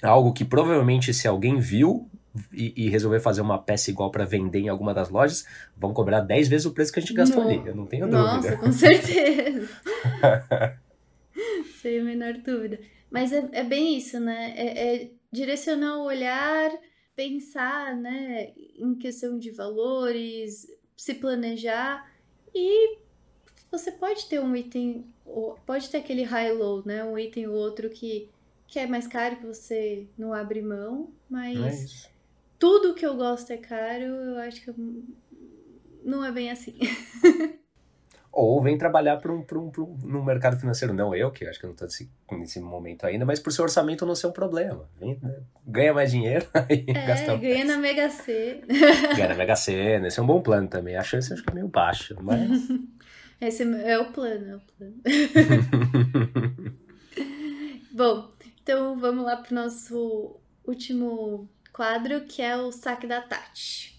Algo 0.03 0.33
que 0.33 0.45
provavelmente 0.45 1.15
se 1.15 1.29
alguém 1.29 1.59
viu 1.59 2.11
e, 2.53 2.87
e 2.87 2.89
resolver 2.89 3.21
fazer 3.21 3.41
uma 3.41 3.59
peça 3.59 3.91
igual 3.91 4.11
para 4.11 4.25
vender 4.25 4.61
em 4.61 4.69
alguma 4.69 4.93
das 4.93 5.09
lojas, 5.09 5.47
vão 5.77 5.93
cobrar 5.93 6.21
10 6.21 6.49
vezes 6.49 6.67
o 6.67 6.73
preço 6.73 6.93
que 6.93 6.99
a 6.99 7.03
gente 7.03 7.15
gastou 7.15 7.43
ali, 7.43 7.63
eu 7.65 7.75
não 7.75 7.87
tenho 7.87 8.07
Nossa, 8.07 8.37
dúvida. 8.37 8.57
Nossa, 8.57 8.67
com 8.67 8.73
certeza. 8.73 9.69
Sem 11.81 12.01
a 12.01 12.05
menor 12.05 12.35
dúvida. 12.35 12.81
Mas 13.11 13.33
é, 13.33 13.49
é 13.53 13.63
bem 13.63 13.97
isso, 13.97 14.19
né? 14.19 14.55
É, 14.57 14.97
é 14.97 15.11
direcionar 15.33 15.99
o 15.99 16.05
olhar, 16.05 16.70
pensar, 17.16 17.97
né, 17.97 18.53
em 18.57 18.95
questão 18.95 19.39
de 19.39 19.51
valores, 19.51 20.66
se 20.97 21.14
planejar 21.14 22.11
e 22.55 22.99
você 23.70 23.91
pode 23.91 24.26
ter 24.26 24.39
um 24.39 24.55
item, 24.55 25.07
pode 25.64 25.89
ter 25.89 25.99
aquele 25.99 26.22
high-low, 26.22 26.83
né? 26.85 27.03
Um 27.03 27.18
item 27.18 27.47
ou 27.49 27.55
outro 27.55 27.89
que, 27.89 28.28
que 28.66 28.78
é 28.78 28.87
mais 28.87 29.07
caro 29.07 29.37
que 29.37 29.47
você 29.47 30.07
não 30.18 30.35
abre 30.35 30.61
mão, 30.61 31.11
mas 31.28 32.05
é 32.07 32.12
tudo 32.59 32.95
que 32.95 33.05
eu 33.05 33.16
gosto 33.16 33.51
é 33.51 33.57
caro, 33.57 34.05
eu 34.05 34.39
acho 34.39 34.62
que 34.62 34.72
não 36.05 36.24
é 36.24 36.30
bem 36.30 36.51
assim. 36.51 36.78
Ou 38.33 38.62
vem 38.62 38.78
trabalhar 38.78 39.18
para 39.18 39.30
um, 39.30 39.45
um, 39.53 39.72
um, 39.78 39.99
no 40.05 40.24
mercado 40.24 40.59
financeiro, 40.59 40.95
não 40.95 41.14
eu, 41.14 41.30
que 41.30 41.47
acho 41.47 41.59
que 41.61 41.66
eu 41.66 41.68
não 41.68 41.74
estou 41.74 41.87
nesse, 41.87 42.11
nesse 42.30 42.61
momento 42.61 43.05
ainda, 43.05 43.26
mas 43.26 43.39
por 43.39 43.53
seu 43.53 43.62
orçamento 43.62 44.07
não 44.07 44.14
ser 44.14 44.28
um 44.28 44.33
problema. 44.33 44.89
Vem, 44.99 45.18
né? 45.22 45.41
Ganha 45.66 45.93
mais 45.93 46.11
dinheiro 46.11 46.47
e 46.70 46.91
é, 46.91 47.07
gasta 47.07 47.37
ganha 47.37 47.64
na 47.66 47.76
Mega 47.76 48.09
Sena. 48.09 48.66
Ganha 49.14 49.28
na 49.28 49.35
Mega 49.35 49.55
Sena, 49.55 50.09
esse 50.09 50.18
é 50.18 50.22
um 50.22 50.26
bom 50.26 50.41
plano 50.41 50.66
também. 50.66 50.97
A 50.97 51.03
chance 51.03 51.30
acho 51.30 51.43
que 51.43 51.51
é 51.51 51.55
meio 51.55 51.68
baixa, 51.68 52.16
mas... 52.20 52.51
Esse 53.39 53.64
é 53.64 53.99
o 53.99 54.05
plano, 54.12 54.53
é 54.53 54.57
o 54.57 54.61
plano. 54.61 54.95
bom, 57.91 58.30
então 58.62 58.97
vamos 58.97 59.24
lá 59.24 59.37
para 59.37 59.51
o 59.51 59.55
nosso 59.57 60.37
último 60.64 61.49
quadro, 61.72 62.20
que 62.20 62.41
é 62.41 62.57
o 62.57 62.70
saque 62.70 63.05
da 63.05 63.20
Tati. 63.20 63.91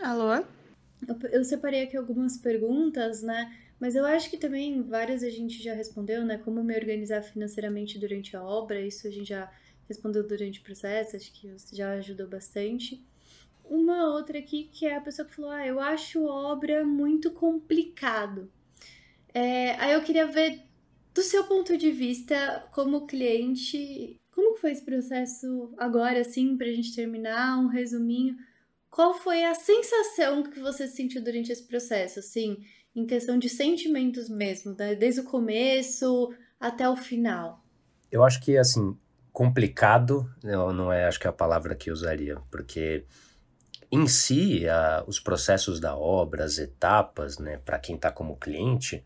Alô? 0.00 0.32
Eu, 0.32 1.30
eu 1.32 1.44
separei 1.44 1.82
aqui 1.82 1.96
algumas 1.96 2.36
perguntas, 2.36 3.20
né? 3.22 3.52
Mas 3.80 3.96
eu 3.96 4.04
acho 4.04 4.30
que 4.30 4.38
também 4.38 4.82
várias 4.82 5.22
a 5.24 5.30
gente 5.30 5.60
já 5.62 5.74
respondeu, 5.74 6.24
né? 6.24 6.38
Como 6.38 6.62
me 6.62 6.76
organizar 6.76 7.22
financeiramente 7.22 7.98
durante 7.98 8.36
a 8.36 8.42
obra, 8.42 8.80
isso 8.80 9.08
a 9.08 9.10
gente 9.10 9.28
já 9.28 9.50
respondeu 9.88 10.26
durante 10.26 10.60
o 10.60 10.62
processo, 10.62 11.16
acho 11.16 11.32
que 11.32 11.52
já 11.72 11.92
ajudou 11.94 12.28
bastante. 12.28 13.04
Uma 13.64 14.12
outra 14.12 14.38
aqui 14.38 14.68
que 14.72 14.86
é 14.86 14.96
a 14.96 15.00
pessoa 15.00 15.26
que 15.26 15.34
falou: 15.34 15.50
Ah, 15.50 15.66
eu 15.66 15.80
acho 15.80 16.24
obra 16.24 16.84
muito 16.84 17.32
complicado. 17.32 18.50
É, 19.34 19.72
aí 19.80 19.92
eu 19.92 20.02
queria 20.02 20.26
ver, 20.26 20.62
do 21.12 21.22
seu 21.22 21.44
ponto 21.44 21.76
de 21.76 21.90
vista, 21.90 22.68
como 22.72 23.06
cliente, 23.06 24.16
como 24.32 24.56
foi 24.56 24.72
esse 24.72 24.84
processo 24.84 25.72
agora, 25.76 26.20
assim, 26.20 26.56
pra 26.56 26.68
gente 26.68 26.94
terminar, 26.94 27.58
um 27.58 27.66
resuminho 27.66 28.36
qual 28.90 29.14
foi 29.14 29.44
a 29.44 29.54
sensação 29.54 30.42
que 30.42 30.60
você 30.60 30.88
sentiu 30.88 31.22
durante 31.22 31.52
esse 31.52 31.62
processo, 31.62 32.18
assim, 32.18 32.58
em 32.94 33.06
questão 33.06 33.38
de 33.38 33.48
sentimentos 33.48 34.28
mesmo, 34.28 34.74
né? 34.78 34.94
desde 34.94 35.20
o 35.20 35.24
começo 35.24 36.32
até 36.58 36.88
o 36.88 36.96
final? 36.96 37.64
Eu 38.10 38.24
acho 38.24 38.40
que, 38.40 38.56
assim, 38.56 38.96
complicado 39.32 40.28
não, 40.42 40.72
não 40.72 40.92
é, 40.92 41.06
acho 41.06 41.20
que 41.20 41.26
é 41.26 41.30
a 41.30 41.32
palavra 41.32 41.74
que 41.74 41.90
eu 41.90 41.94
usaria, 41.94 42.38
porque 42.50 43.04
em 43.90 44.06
si, 44.06 44.68
a, 44.68 45.04
os 45.06 45.20
processos 45.20 45.78
da 45.78 45.96
obra, 45.96 46.44
as 46.44 46.58
etapas, 46.58 47.38
né, 47.38 47.58
para 47.64 47.78
quem 47.78 47.96
está 47.96 48.10
como 48.10 48.36
cliente, 48.36 49.04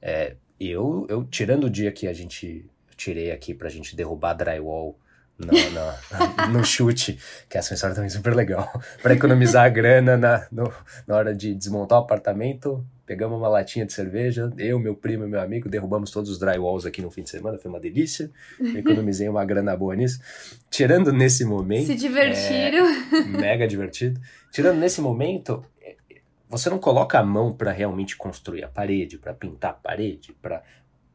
é, 0.00 0.36
eu, 0.58 1.06
eu, 1.08 1.24
tirando 1.24 1.64
o 1.64 1.70
dia 1.70 1.92
que 1.92 2.06
a 2.06 2.12
gente, 2.12 2.68
tirei 2.96 3.30
aqui 3.30 3.54
para 3.54 3.68
a 3.68 3.70
gente 3.70 3.94
derrubar 3.94 4.34
drywall 4.34 4.98
no, 5.38 5.46
no, 5.46 6.52
no 6.58 6.64
chute, 6.64 7.18
que 7.48 7.58
essa 7.58 7.74
história 7.74 7.94
também 7.94 8.08
é 8.08 8.10
super 8.10 8.34
legal. 8.34 8.70
para 9.02 9.14
economizar 9.14 9.64
a 9.64 9.68
grana 9.68 10.16
na, 10.16 10.46
no, 10.50 10.72
na 11.06 11.16
hora 11.16 11.34
de 11.34 11.54
desmontar 11.54 11.98
o 11.98 12.02
apartamento, 12.02 12.84
pegamos 13.04 13.36
uma 13.38 13.48
latinha 13.48 13.84
de 13.84 13.92
cerveja, 13.92 14.50
eu, 14.56 14.78
meu 14.78 14.94
primo 14.94 15.24
e 15.24 15.28
meu 15.28 15.40
amigo, 15.40 15.68
derrubamos 15.68 16.10
todos 16.10 16.30
os 16.30 16.38
drywalls 16.38 16.86
aqui 16.86 17.02
no 17.02 17.10
fim 17.10 17.22
de 17.22 17.30
semana, 17.30 17.58
foi 17.58 17.70
uma 17.70 17.80
delícia. 17.80 18.30
Economizei 18.74 19.28
uma 19.28 19.44
grana 19.44 19.76
boa 19.76 19.94
nisso. 19.94 20.20
Tirando 20.70 21.12
nesse 21.12 21.44
momento. 21.44 21.86
Se 21.86 21.94
divertiram. 21.94 22.86
É, 22.86 23.22
mega 23.24 23.66
divertido. 23.66 24.20
Tirando 24.50 24.78
nesse 24.78 25.00
momento, 25.00 25.64
você 26.48 26.70
não 26.70 26.78
coloca 26.78 27.18
a 27.18 27.22
mão 27.22 27.52
para 27.52 27.72
realmente 27.72 28.16
construir 28.16 28.64
a 28.64 28.68
parede, 28.68 29.18
para 29.18 29.34
pintar 29.34 29.72
a 29.72 29.74
parede, 29.74 30.34
para 30.40 30.62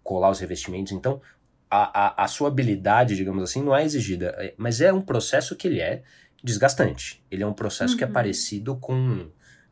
colar 0.03 0.29
os 0.29 0.39
revestimentos. 0.39 0.91
Então, 0.91 1.21
a, 1.69 2.07
a, 2.07 2.23
a 2.23 2.27
sua 2.27 2.47
habilidade, 2.47 3.15
digamos 3.15 3.43
assim, 3.43 3.61
não 3.61 3.75
é 3.75 3.83
exigida. 3.83 4.35
É, 4.37 4.53
mas 4.57 4.81
é 4.81 4.91
um 4.91 5.01
processo 5.01 5.55
que 5.55 5.67
ele 5.67 5.79
é 5.79 6.01
desgastante. 6.43 7.23
Ele 7.29 7.43
é 7.43 7.47
um 7.47 7.53
processo 7.53 7.93
uhum. 7.93 7.97
que 7.97 8.03
é 8.03 8.07
uhum. 8.07 8.13
parecido 8.13 8.75
com. 8.77 9.29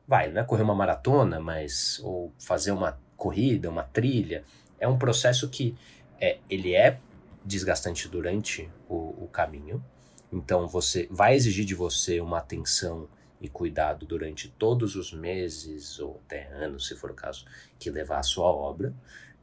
Vai, 0.08 0.32
não 0.32 0.41
é 0.41 0.43
correr 0.43 0.64
uma 0.64 0.76
maratona, 0.76 1.39
mas. 1.39 2.00
ou 2.04 2.34
fazer 2.38 2.72
uma 2.72 3.00
corrida, 3.16 3.70
uma 3.70 3.84
trilha. 3.84 4.43
É 4.80 4.88
um 4.88 4.98
processo 4.98 5.50
que 5.50 5.76
é, 6.22 6.38
ele 6.50 6.76
é 6.76 7.00
desgastante 7.43 8.08
durante 8.08 8.70
o, 8.88 9.24
o 9.24 9.30
caminho. 9.32 9.84
Então 10.32 10.68
você 10.68 11.08
vai 11.10 11.36
exigir 11.36 11.66
de 11.66 11.74
você 11.74 12.20
uma 12.20 12.38
atenção 12.38 13.08
e 13.39 13.48
cuidado 13.48 14.06
durante 14.06 14.50
todos 14.50 14.95
os 14.95 15.14
meses 15.14 16.00
ou 16.00 16.20
até 16.26 16.48
anos, 16.54 16.88
se 16.88 16.95
for 16.95 17.12
o 17.12 17.14
caso, 17.14 17.45
que 17.80 17.89
levar 17.89 18.20
a 18.20 18.24
sua 18.24 18.48
obra 18.48 18.93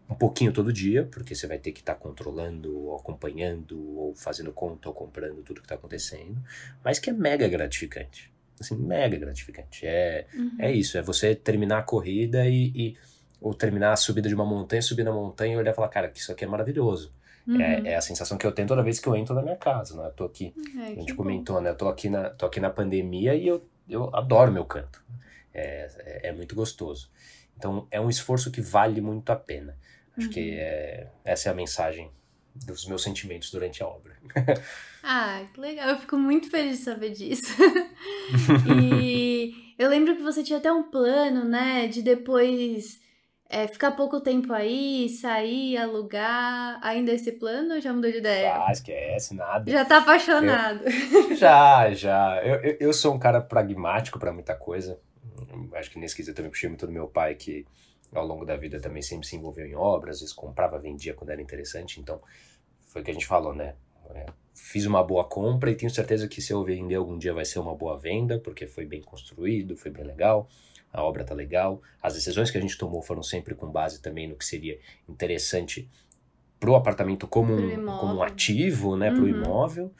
um 0.09 0.15
pouquinho 0.15 0.53
todo 0.53 0.73
dia, 0.73 1.09
porque 1.11 1.35
você 1.35 1.47
vai 1.47 1.59
ter 1.59 1.73
que 1.73 1.81
estar 1.81 1.95
tá 1.95 2.01
controlando, 2.01 2.77
ou 2.77 2.97
acompanhando, 2.97 3.79
ou 3.97 4.15
fazendo 4.15 4.53
conta, 4.53 4.89
ou 4.89 4.95
comprando 4.95 5.43
tudo 5.43 5.61
que 5.61 5.67
está 5.67 5.75
acontecendo, 5.75 6.37
mas 6.85 6.99
que 6.99 7.11
é 7.11 7.13
mega 7.13 7.49
gratificante. 7.49 8.33
Assim, 8.61 8.77
mega 8.77 9.17
gratificante. 9.17 9.87
É, 9.87 10.27
uhum. 10.35 10.57
é 10.59 10.73
isso, 10.73 10.97
é 10.97 11.03
você 11.03 11.35
terminar 11.35 11.79
a 11.79 11.83
corrida 11.83 12.47
e, 12.47 12.73
e, 12.75 12.97
ou 13.41 13.55
terminar 13.55 13.93
a 13.93 13.97
subida 13.97 14.29
de 14.29 14.35
uma 14.35 14.45
montanha, 14.45 14.83
subir 14.83 15.05
na 15.05 15.13
montanha 15.13 15.55
e 15.55 15.57
olhar 15.57 15.73
e 15.73 15.75
falar, 15.75 15.89
cara, 15.89 16.09
que 16.09 16.19
isso 16.19 16.31
aqui 16.31 16.45
é 16.45 16.49
maravilhoso. 16.49 17.13
É, 17.47 17.51
uhum. 17.51 17.61
É, 17.61 17.89
é, 17.91 17.97
a 17.97 18.01
sensação 18.01 18.39
que 18.39 18.47
eu 18.47 18.53
tenho 18.53 18.67
toda 18.67 18.83
vez 18.83 18.99
que 18.99 19.07
eu 19.07 19.15
entro 19.17 19.35
na 19.35 19.43
minha 19.43 19.57
casa, 19.57 19.97
né? 19.97 20.07
Eu 20.07 20.13
tô 20.13 20.25
aqui, 20.25 20.55
é, 20.79 20.93
a 20.93 20.95
gente 20.95 21.15
comentou, 21.15 21.57
bom. 21.57 21.63
né? 21.63 21.71
Eu 21.71 21.77
tô 21.77 21.89
aqui 21.89 22.09
na, 22.09 22.31
tô 22.31 22.47
aqui 22.47 22.59
na 22.59 22.71
pandemia 22.71 23.35
e 23.35 23.47
eu, 23.47 23.63
eu 23.89 24.15
adoro 24.17 24.51
meu 24.51 24.65
canto. 24.65 25.03
É, 25.53 25.91
é, 25.99 26.29
é 26.29 26.33
muito 26.33 26.55
gostoso. 26.55 27.11
Então, 27.57 27.87
é 27.91 28.01
um 28.01 28.09
esforço 28.09 28.51
que 28.51 28.61
vale 28.61 29.01
muito 29.01 29.31
a 29.31 29.37
pena. 29.37 29.77
Acho 30.17 30.27
uhum. 30.29 30.33
que 30.33 30.59
é, 30.59 31.09
essa 31.25 31.49
é 31.49 31.53
a 31.53 31.55
mensagem 31.55 32.11
dos 32.55 32.87
meus 32.87 33.03
sentimentos 33.03 33.51
durante 33.51 33.83
a 33.83 33.87
obra. 33.89 34.17
ah, 35.03 35.43
que 35.53 35.61
legal. 35.61 35.89
Eu 35.89 35.99
fico 35.99 36.17
muito 36.17 36.51
feliz 36.51 36.79
de 36.79 36.85
saber 36.85 37.11
disso. 37.11 37.53
e 38.83 39.75
eu 39.79 39.89
lembro 39.89 40.17
que 40.17 40.23
você 40.23 40.43
tinha 40.43 40.59
até 40.59 40.73
um 40.73 40.85
plano, 40.85 41.45
né, 41.45 41.89
de 41.89 42.01
depois 42.01 43.01
é, 43.49 43.67
ficar 43.67 43.93
pouco 43.93 44.21
tempo 44.21 44.53
aí, 44.53 45.09
sair, 45.09 45.77
alugar. 45.77 46.79
Ainda 46.83 47.13
esse 47.13 47.33
plano 47.33 47.75
ou 47.75 47.81
já 47.81 47.93
mudou 47.93 48.11
de 48.11 48.19
ideia? 48.19 48.55
Ah, 48.55 48.73
esquece, 48.73 49.35
nada. 49.35 49.71
Já 49.71 49.85
tá 49.85 49.99
apaixonado. 49.99 50.85
Eu, 50.85 51.35
já, 51.37 51.93
já. 51.93 52.41
Eu, 52.45 52.57
eu, 52.57 52.77
eu, 52.81 52.93
sou 52.93 53.15
um 53.15 53.19
cara 53.19 53.41
pragmático 53.41 54.19
para 54.19 54.33
muita 54.33 54.55
coisa. 54.55 54.99
Acho 55.75 55.91
que 55.91 55.99
nesse 55.99 56.15
quesito 56.15 56.33
eu 56.33 56.37
também 56.37 56.51
puxei 56.51 56.69
muito 56.69 56.87
do 56.87 56.93
meu 56.93 57.07
pai, 57.07 57.35
que 57.35 57.67
ao 58.15 58.27
longo 58.27 58.45
da 58.45 58.57
vida 58.57 58.81
também 58.81 59.03
sempre 59.03 59.27
se 59.27 59.37
envolveu 59.37 59.67
em 59.67 59.75
obras, 59.75 60.17
às 60.17 60.21
vezes 60.21 60.35
comprava, 60.35 60.79
vendia 60.79 61.15
quando 61.15 61.31
era 61.31 61.43
interessante, 61.43 62.01
então 62.01 62.21
foi 62.87 63.03
o 63.03 63.05
que 63.05 63.11
a 63.11 63.15
gente 63.15 63.27
falou, 63.27 63.55
né? 63.55 63.75
É, 64.11 64.27
fiz 64.55 64.87
uma 64.87 65.03
boa 65.03 65.25
compra 65.25 65.71
e 65.71 65.75
tenho 65.75 65.91
certeza 65.91 66.29
que 66.29 66.41
se 66.41 66.53
eu 66.53 66.63
vender 66.63 66.95
algum 66.95 67.19
dia 67.19 67.33
vai 67.33 67.45
ser 67.45 67.59
uma 67.59 67.75
boa 67.75 67.99
venda, 67.99 68.39
porque 68.39 68.67
foi 68.67 68.85
bem 68.85 69.03
construído, 69.03 69.77
foi 69.77 69.91
bem 69.91 70.05
legal, 70.05 70.49
a 70.93 71.03
obra 71.03 71.25
tá 71.25 71.35
legal. 71.35 71.83
As 72.01 72.15
decisões 72.15 72.51
que 72.51 72.59
a 72.59 72.61
gente 72.61 72.79
tomou 72.79 73.03
foram 73.03 73.23
sempre 73.23 73.55
com 73.55 73.69
base 73.71 74.01
também 74.01 74.29
no 74.29 74.37
que 74.37 74.45
seria 74.45 74.79
interessante 75.09 75.91
para 76.61 76.71
o 76.71 76.77
apartamento 76.77 77.27
como 77.27 77.53
um, 77.53 77.85
como 77.99 78.15
um 78.15 78.23
ativo, 78.23 78.97
né, 78.97 79.11
uhum. 79.11 79.27
imóvel. 79.27 79.93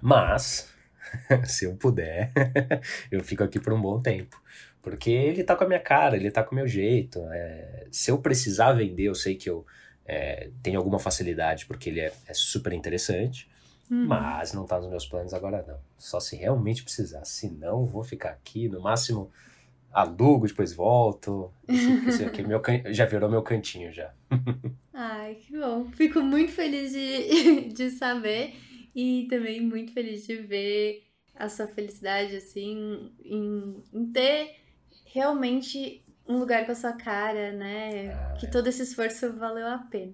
Mas, 0.00 0.72
se 1.44 1.64
eu 1.64 1.74
puder, 1.76 2.32
eu 3.10 3.22
fico 3.22 3.42
aqui 3.44 3.58
por 3.58 3.72
um 3.72 3.80
bom 3.80 4.00
tempo. 4.00 4.40
Porque 4.80 5.10
ele 5.10 5.44
tá 5.44 5.54
com 5.56 5.64
a 5.64 5.66
minha 5.66 5.80
cara, 5.80 6.16
ele 6.16 6.30
tá 6.30 6.42
com 6.42 6.52
o 6.52 6.54
meu 6.54 6.66
jeito. 6.66 7.20
É, 7.30 7.86
se 7.90 8.10
eu 8.10 8.18
precisar 8.18 8.72
vender, 8.72 9.04
eu 9.04 9.14
sei 9.14 9.34
que 9.34 9.50
eu 9.50 9.66
é, 10.06 10.50
tenho 10.62 10.78
alguma 10.78 10.98
facilidade 10.98 11.66
porque 11.66 11.90
ele 11.90 12.00
é, 12.00 12.12
é 12.26 12.32
super 12.32 12.72
interessante, 12.72 13.48
uhum. 13.90 14.06
mas 14.06 14.52
não 14.54 14.64
tá 14.64 14.80
nos 14.80 14.88
meus 14.88 15.06
planos 15.06 15.34
agora 15.34 15.64
não. 15.66 15.78
Só 15.98 16.18
se 16.20 16.36
realmente 16.36 16.82
precisar, 16.82 17.24
se 17.24 17.50
não, 17.50 17.84
vou 17.84 18.02
ficar 18.02 18.30
aqui, 18.30 18.68
no 18.68 18.80
máximo 18.80 19.30
alugo, 19.92 20.46
depois 20.46 20.72
volto. 20.72 21.52
Esse, 21.66 22.08
esse 22.08 22.24
aqui 22.24 22.42
meu 22.42 22.60
can... 22.60 22.82
já 22.92 23.04
virou 23.04 23.30
meu 23.30 23.42
cantinho 23.42 23.92
já. 23.92 24.12
Ai, 24.94 25.34
que 25.34 25.56
bom. 25.56 25.90
Fico 25.92 26.20
muito 26.20 26.52
feliz 26.52 26.92
de, 26.92 27.72
de 27.72 27.90
saber 27.90 28.54
e 28.98 29.28
também 29.28 29.60
muito 29.60 29.92
feliz 29.92 30.26
de 30.26 30.34
ver 30.34 31.04
a 31.36 31.48
sua 31.48 31.68
felicidade, 31.68 32.34
assim, 32.34 33.12
em, 33.24 33.80
em 33.92 34.06
ter 34.10 34.56
realmente 35.06 36.04
um 36.26 36.36
lugar 36.36 36.66
com 36.66 36.72
a 36.72 36.74
sua 36.74 36.94
cara, 36.94 37.52
né? 37.52 38.10
Ah, 38.10 38.34
que 38.40 38.46
é. 38.46 38.50
todo 38.50 38.66
esse 38.66 38.82
esforço 38.82 39.32
valeu 39.34 39.68
a 39.68 39.78
pena. 39.78 40.12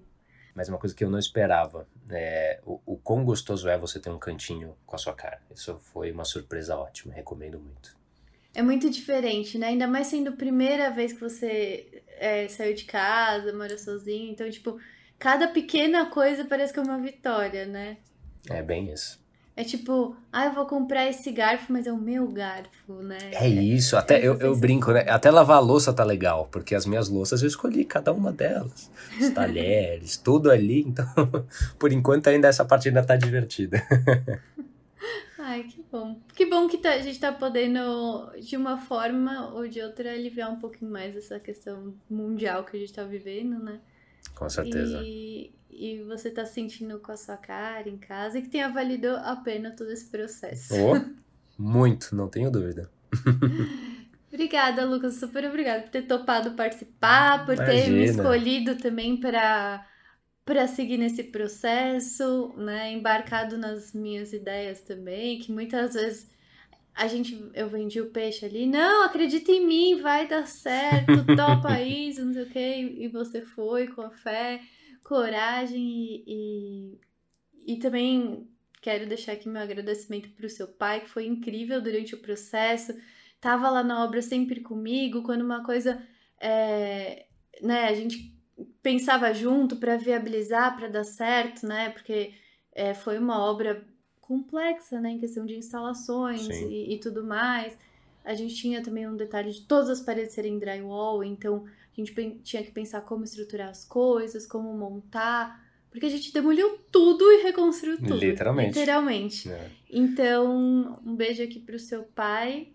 Mas 0.53 0.69
uma 0.69 0.77
coisa 0.77 0.95
que 0.95 1.03
eu 1.03 1.09
não 1.09 1.17
esperava, 1.17 1.87
é, 2.11 2.61
o, 2.63 2.79
o 2.85 2.95
quão 2.97 3.25
gostoso 3.25 3.67
é 3.67 3.75
você 3.75 3.99
ter 3.99 4.11
um 4.11 4.19
cantinho 4.19 4.77
com 4.85 4.95
a 4.95 4.99
sua 4.99 5.15
cara. 5.15 5.41
Isso 5.51 5.79
foi 5.79 6.11
uma 6.11 6.23
surpresa 6.23 6.77
ótima, 6.77 7.11
recomendo 7.11 7.59
muito. 7.59 7.97
É 8.53 8.61
muito 8.61 8.87
diferente, 8.87 9.57
né? 9.57 9.69
Ainda 9.69 9.87
mais 9.87 10.05
sendo 10.05 10.29
a 10.29 10.33
primeira 10.33 10.91
vez 10.91 11.11
que 11.11 11.19
você 11.19 12.03
é, 12.19 12.47
saiu 12.49 12.75
de 12.75 12.85
casa, 12.85 13.51
mora 13.51 13.79
sozinho. 13.79 14.31
Então, 14.31 14.47
tipo, 14.47 14.79
cada 15.17 15.47
pequena 15.47 16.05
coisa 16.05 16.45
parece 16.45 16.71
que 16.71 16.79
é 16.79 16.83
uma 16.83 16.99
vitória, 16.99 17.65
né? 17.65 17.97
É 18.49 18.61
bem 18.61 18.91
isso. 18.91 19.23
É 19.57 19.63
tipo, 19.63 20.17
ah, 20.33 20.47
eu 20.47 20.53
vou 20.53 20.65
comprar 20.65 21.07
esse 21.07 21.31
garfo, 21.31 21.71
mas 21.71 21.87
é 21.87 21.91
o 21.91 21.97
meu 21.97 22.27
garfo, 22.27 22.93
né? 22.95 23.17
É 23.31 23.47
isso, 23.47 23.95
até 23.95 24.19
eu, 24.19 24.37
eu 24.39 24.53
brinco, 24.53 24.91
né? 24.91 25.05
Até 25.07 25.31
lavar 25.31 25.57
a 25.57 25.61
louça 25.61 25.93
tá 25.93 26.03
legal, 26.03 26.49
porque 26.51 26.75
as 26.75 26.85
minhas 26.85 27.07
louças 27.07 27.41
eu 27.41 27.47
escolhi 27.47 27.85
cada 27.85 28.11
uma 28.11 28.33
delas. 28.33 28.91
Os 29.17 29.29
talheres, 29.31 30.17
tudo 30.17 30.51
ali, 30.51 30.81
então, 30.81 31.05
por 31.79 31.93
enquanto 31.93 32.27
ainda 32.27 32.49
essa 32.49 32.65
parte 32.65 32.89
ainda 32.89 33.01
tá 33.01 33.15
divertida. 33.15 33.81
Ai, 35.39 35.63
que 35.63 35.85
bom. 35.89 36.19
Que 36.33 36.45
bom 36.47 36.67
que 36.67 36.77
tá, 36.77 36.89
a 36.89 37.01
gente 37.01 37.19
tá 37.19 37.31
podendo, 37.31 38.31
de 38.41 38.57
uma 38.57 38.77
forma 38.77 39.53
ou 39.53 39.69
de 39.69 39.79
outra, 39.79 40.11
aliviar 40.11 40.51
um 40.51 40.59
pouquinho 40.59 40.91
mais 40.91 41.15
essa 41.15 41.39
questão 41.39 41.93
mundial 42.09 42.65
que 42.65 42.75
a 42.75 42.79
gente 42.79 42.91
tá 42.91 43.03
vivendo, 43.03 43.63
né? 43.63 43.79
Com 44.33 44.49
certeza. 44.49 45.01
E, 45.03 45.53
e 45.69 46.01
você 46.03 46.29
tá 46.29 46.45
sentindo 46.45 46.99
com 46.99 47.11
a 47.11 47.17
sua 47.17 47.37
cara 47.37 47.89
em 47.89 47.97
casa 47.97 48.39
e 48.39 48.41
que 48.41 48.49
tenha 48.49 48.69
valido 48.69 49.09
a 49.09 49.35
pena 49.35 49.71
todo 49.71 49.91
esse 49.91 50.05
processo. 50.05 50.73
Oh, 50.73 51.01
muito, 51.61 52.15
não 52.15 52.27
tenho 52.27 52.49
dúvida. 52.49 52.89
obrigada, 54.31 54.85
Lucas. 54.85 55.15
Super 55.15 55.45
obrigada 55.45 55.83
por 55.83 55.89
ter 55.89 56.03
topado 56.03 56.51
participar, 56.51 57.45
por 57.45 57.55
Imagina. 57.55 57.83
ter 57.83 57.89
me 57.89 58.05
escolhido 58.05 58.75
também 58.75 59.17
para 59.17 59.85
para 60.45 60.67
seguir 60.67 60.99
nesse 60.99 61.23
processo, 61.23 62.53
né? 62.55 62.91
Embarcado 62.91 63.57
nas 63.57 63.93
minhas 63.93 64.31
ideias 64.31 64.79
também, 64.81 65.39
que 65.39 65.51
muitas 65.51 65.95
vezes 65.95 66.29
a 66.95 67.07
gente 67.07 67.51
eu 67.53 67.67
vendi 67.67 67.99
o 67.99 68.09
peixe 68.09 68.45
ali, 68.45 68.65
não, 68.65 69.03
acredita 69.03 69.51
em 69.51 69.67
mim, 69.67 70.01
vai 70.01 70.27
dar 70.27 70.47
certo, 70.47 71.25
topa 71.35 71.79
isso, 71.83 72.23
não 72.23 72.33
sei 72.33 72.43
o 72.43 72.49
quê, 72.49 72.95
e 72.97 73.07
você 73.09 73.41
foi 73.41 73.87
com 73.87 74.01
a 74.01 74.11
fé 74.11 74.61
coragem 75.03 75.83
e, 75.85 76.23
e, 76.25 77.73
e 77.73 77.77
também 77.77 78.47
quero 78.81 79.07
deixar 79.07 79.33
aqui 79.33 79.49
meu 79.49 79.61
agradecimento 79.61 80.29
para 80.29 80.45
o 80.45 80.49
seu 80.49 80.67
pai, 80.67 81.01
que 81.01 81.09
foi 81.09 81.25
incrível 81.25 81.81
durante 81.81 82.15
o 82.15 82.19
processo, 82.19 82.93
tava 83.41 83.69
lá 83.69 83.83
na 83.83 84.03
obra 84.03 84.21
sempre 84.21 84.61
comigo, 84.61 85.21
quando 85.21 85.41
uma 85.41 85.63
coisa, 85.65 86.01
é, 86.39 87.25
né, 87.61 87.89
a 87.89 87.93
gente 87.93 88.33
pensava 88.81 89.33
junto 89.33 89.75
para 89.75 89.97
viabilizar, 89.97 90.75
para 90.77 90.87
dar 90.87 91.03
certo, 91.03 91.67
né, 91.67 91.89
porque 91.89 92.33
é, 92.71 92.93
foi 92.93 93.17
uma 93.17 93.43
obra 93.43 93.85
complexa, 94.27 94.99
né, 94.99 95.11
em 95.11 95.19
questão 95.19 95.45
de 95.45 95.55
instalações 95.55 96.47
e, 96.49 96.93
e, 96.93 96.99
tudo 96.99 97.23
mais. 97.23 97.77
A 98.23 98.33
gente 98.33 98.55
tinha 98.55 98.81
também 98.81 99.07
um 99.07 99.15
detalhe 99.15 99.51
de 99.51 99.61
todas 99.61 99.89
as 99.89 100.01
paredes 100.01 100.33
serem 100.33 100.57
drywall, 100.57 101.23
então 101.23 101.65
a 101.65 102.01
gente 102.01 102.39
tinha 102.43 102.63
que 102.63 102.71
pensar 102.71 103.01
como 103.01 103.23
estruturar 103.23 103.69
as 103.69 103.85
coisas, 103.85 104.45
como 104.45 104.73
montar. 104.73 105.63
Porque 105.91 106.07
a 106.07 106.09
gente 106.09 106.33
demoliu 106.33 106.79
tudo 106.91 107.23
e 107.31 107.43
reconstruiu 107.43 107.97
tudo. 107.97 108.17
Literalmente. 108.17 108.79
Literalmente. 108.79 109.51
É. 109.51 109.69
Então, 109.89 110.99
um 111.05 111.15
beijo 111.15 111.41
aqui 111.41 111.59
pro 111.59 111.79
seu 111.79 112.03
pai. 112.03 112.69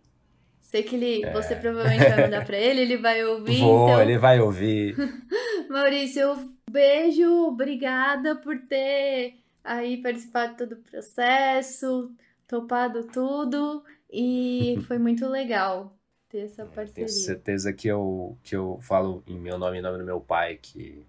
Sei 0.62 0.82
que 0.84 0.94
ele, 0.94 1.24
é. 1.24 1.32
você 1.32 1.57
provavelmente 1.57 2.09
vai 2.09 2.22
mandar 2.22 2.46
pra 2.46 2.57
ele, 2.57 2.82
ele 2.82 2.96
vai 2.96 3.24
ouvir. 3.24 3.61
Vou, 3.61 3.88
então... 3.88 4.01
ele 4.01 4.16
vai 4.16 4.40
ouvir. 4.40 4.96
Maurício, 5.68 6.55
beijo, 6.70 7.28
obrigada 7.46 8.36
por 8.36 8.57
ter 8.68 9.39
aí 9.64 10.02
participado 10.02 10.52
de 10.52 10.58
todo 10.58 10.72
o 10.72 10.82
processo, 10.82 12.12
topado 12.46 13.04
tudo 13.04 13.84
e 14.11 14.78
foi 14.86 14.98
muito 14.98 15.28
legal 15.28 15.96
ter 16.28 16.44
essa 16.44 16.64
parceria. 16.64 17.06
Tenho 17.06 17.08
certeza 17.08 17.72
que 17.72 17.88
eu, 17.88 18.38
que 18.42 18.56
eu 18.56 18.78
falo 18.82 19.22
em 19.26 19.38
meu 19.38 19.58
nome 19.58 19.78
e 19.78 19.82
nome 19.82 19.98
do 19.98 20.04
meu 20.04 20.20
pai, 20.20 20.58
que 20.61 21.04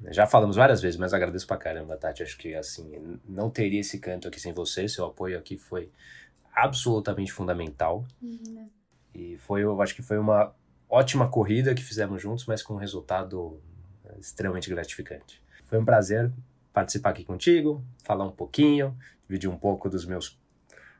né, 0.00 0.12
já 0.12 0.26
falamos 0.26 0.56
várias 0.56 0.80
vezes, 0.80 0.98
mas 0.98 1.12
agradeço 1.12 1.46
pra 1.46 1.56
caramba, 1.56 1.96
Tati. 1.96 2.22
Acho 2.22 2.38
que, 2.38 2.54
assim, 2.54 3.18
não 3.28 3.50
teria 3.50 3.80
esse 3.80 3.98
canto 3.98 4.28
aqui 4.28 4.40
sem 4.40 4.52
você. 4.52 4.88
Seu 4.88 5.04
apoio 5.04 5.38
aqui 5.38 5.58
foi 5.58 5.90
absolutamente 6.54 7.32
fundamental. 7.32 8.04
Uhum. 8.22 8.68
E 9.14 9.36
foi, 9.38 9.62
eu 9.62 9.80
acho 9.82 9.94
que 9.94 10.02
foi 10.02 10.18
uma 10.18 10.54
ótima 10.88 11.28
corrida 11.28 11.74
que 11.74 11.82
fizemos 11.82 12.22
juntos, 12.22 12.46
mas 12.46 12.62
com 12.62 12.74
um 12.74 12.78
resultado 12.78 13.60
né, 14.04 14.14
extremamente 14.18 14.70
gratificante. 14.70 15.42
Foi 15.64 15.78
um 15.78 15.84
prazer 15.84 16.32
participar 16.72 17.10
aqui 17.10 17.24
contigo, 17.24 17.84
falar 18.04 18.26
um 18.26 18.32
pouquinho, 18.32 18.96
dividir 19.28 19.48
um 19.48 19.56
pouco 19.56 19.88
dos 19.88 20.04
meus 20.04 20.38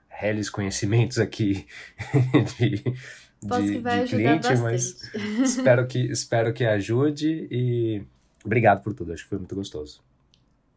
reles 0.08 0.50
conhecimentos 0.50 1.18
aqui 1.18 1.66
de, 2.58 2.82
Posso 3.48 3.62
de, 3.62 3.72
que 3.72 3.78
vai 3.78 4.04
de 4.04 4.10
cliente, 4.10 4.48
bastante. 4.48 4.60
mas 4.60 5.14
espero 5.42 5.86
que, 5.86 5.98
espero 6.10 6.52
que 6.52 6.64
ajude 6.64 7.48
e 7.50 8.02
obrigado 8.44 8.82
por 8.82 8.92
tudo, 8.92 9.12
acho 9.12 9.22
que 9.22 9.28
foi 9.30 9.38
muito 9.38 9.54
gostoso. 9.54 10.02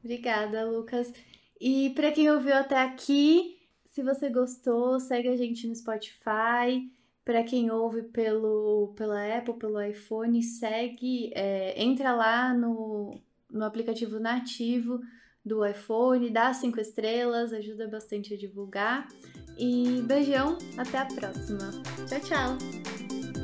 Obrigada, 0.04 0.66
Lucas. 0.66 1.14
E 1.60 1.92
para 1.92 2.12
quem 2.12 2.30
ouviu 2.30 2.54
até 2.56 2.82
aqui, 2.82 3.58
se 3.90 4.04
você 4.04 4.30
gostou, 4.30 5.00
segue 5.00 5.30
a 5.30 5.36
gente 5.36 5.68
no 5.68 5.76
Spotify. 5.76 6.92
Para 7.24 7.42
quem 7.44 7.72
ouve 7.72 8.04
pelo, 8.04 8.94
pela 8.98 9.38
Apple, 9.38 9.54
pelo 9.54 9.82
iPhone, 9.82 10.44
segue, 10.44 11.32
é, 11.34 11.82
entra 11.82 12.14
lá 12.14 12.54
no, 12.54 13.22
no 13.54 13.64
aplicativo 13.64 14.20
nativo 14.20 15.00
do 15.46 15.66
iPhone, 15.66 16.30
dá 16.30 16.54
cinco 16.54 16.80
estrelas, 16.80 17.54
ajuda 17.54 17.88
bastante 17.88 18.34
a 18.34 18.38
divulgar. 18.38 19.08
E 19.58 20.02
beijão, 20.08 20.58
até 20.78 20.98
a 20.98 21.06
próxima. 21.06 21.70
Tchau, 22.08 22.20
tchau! 22.22 23.43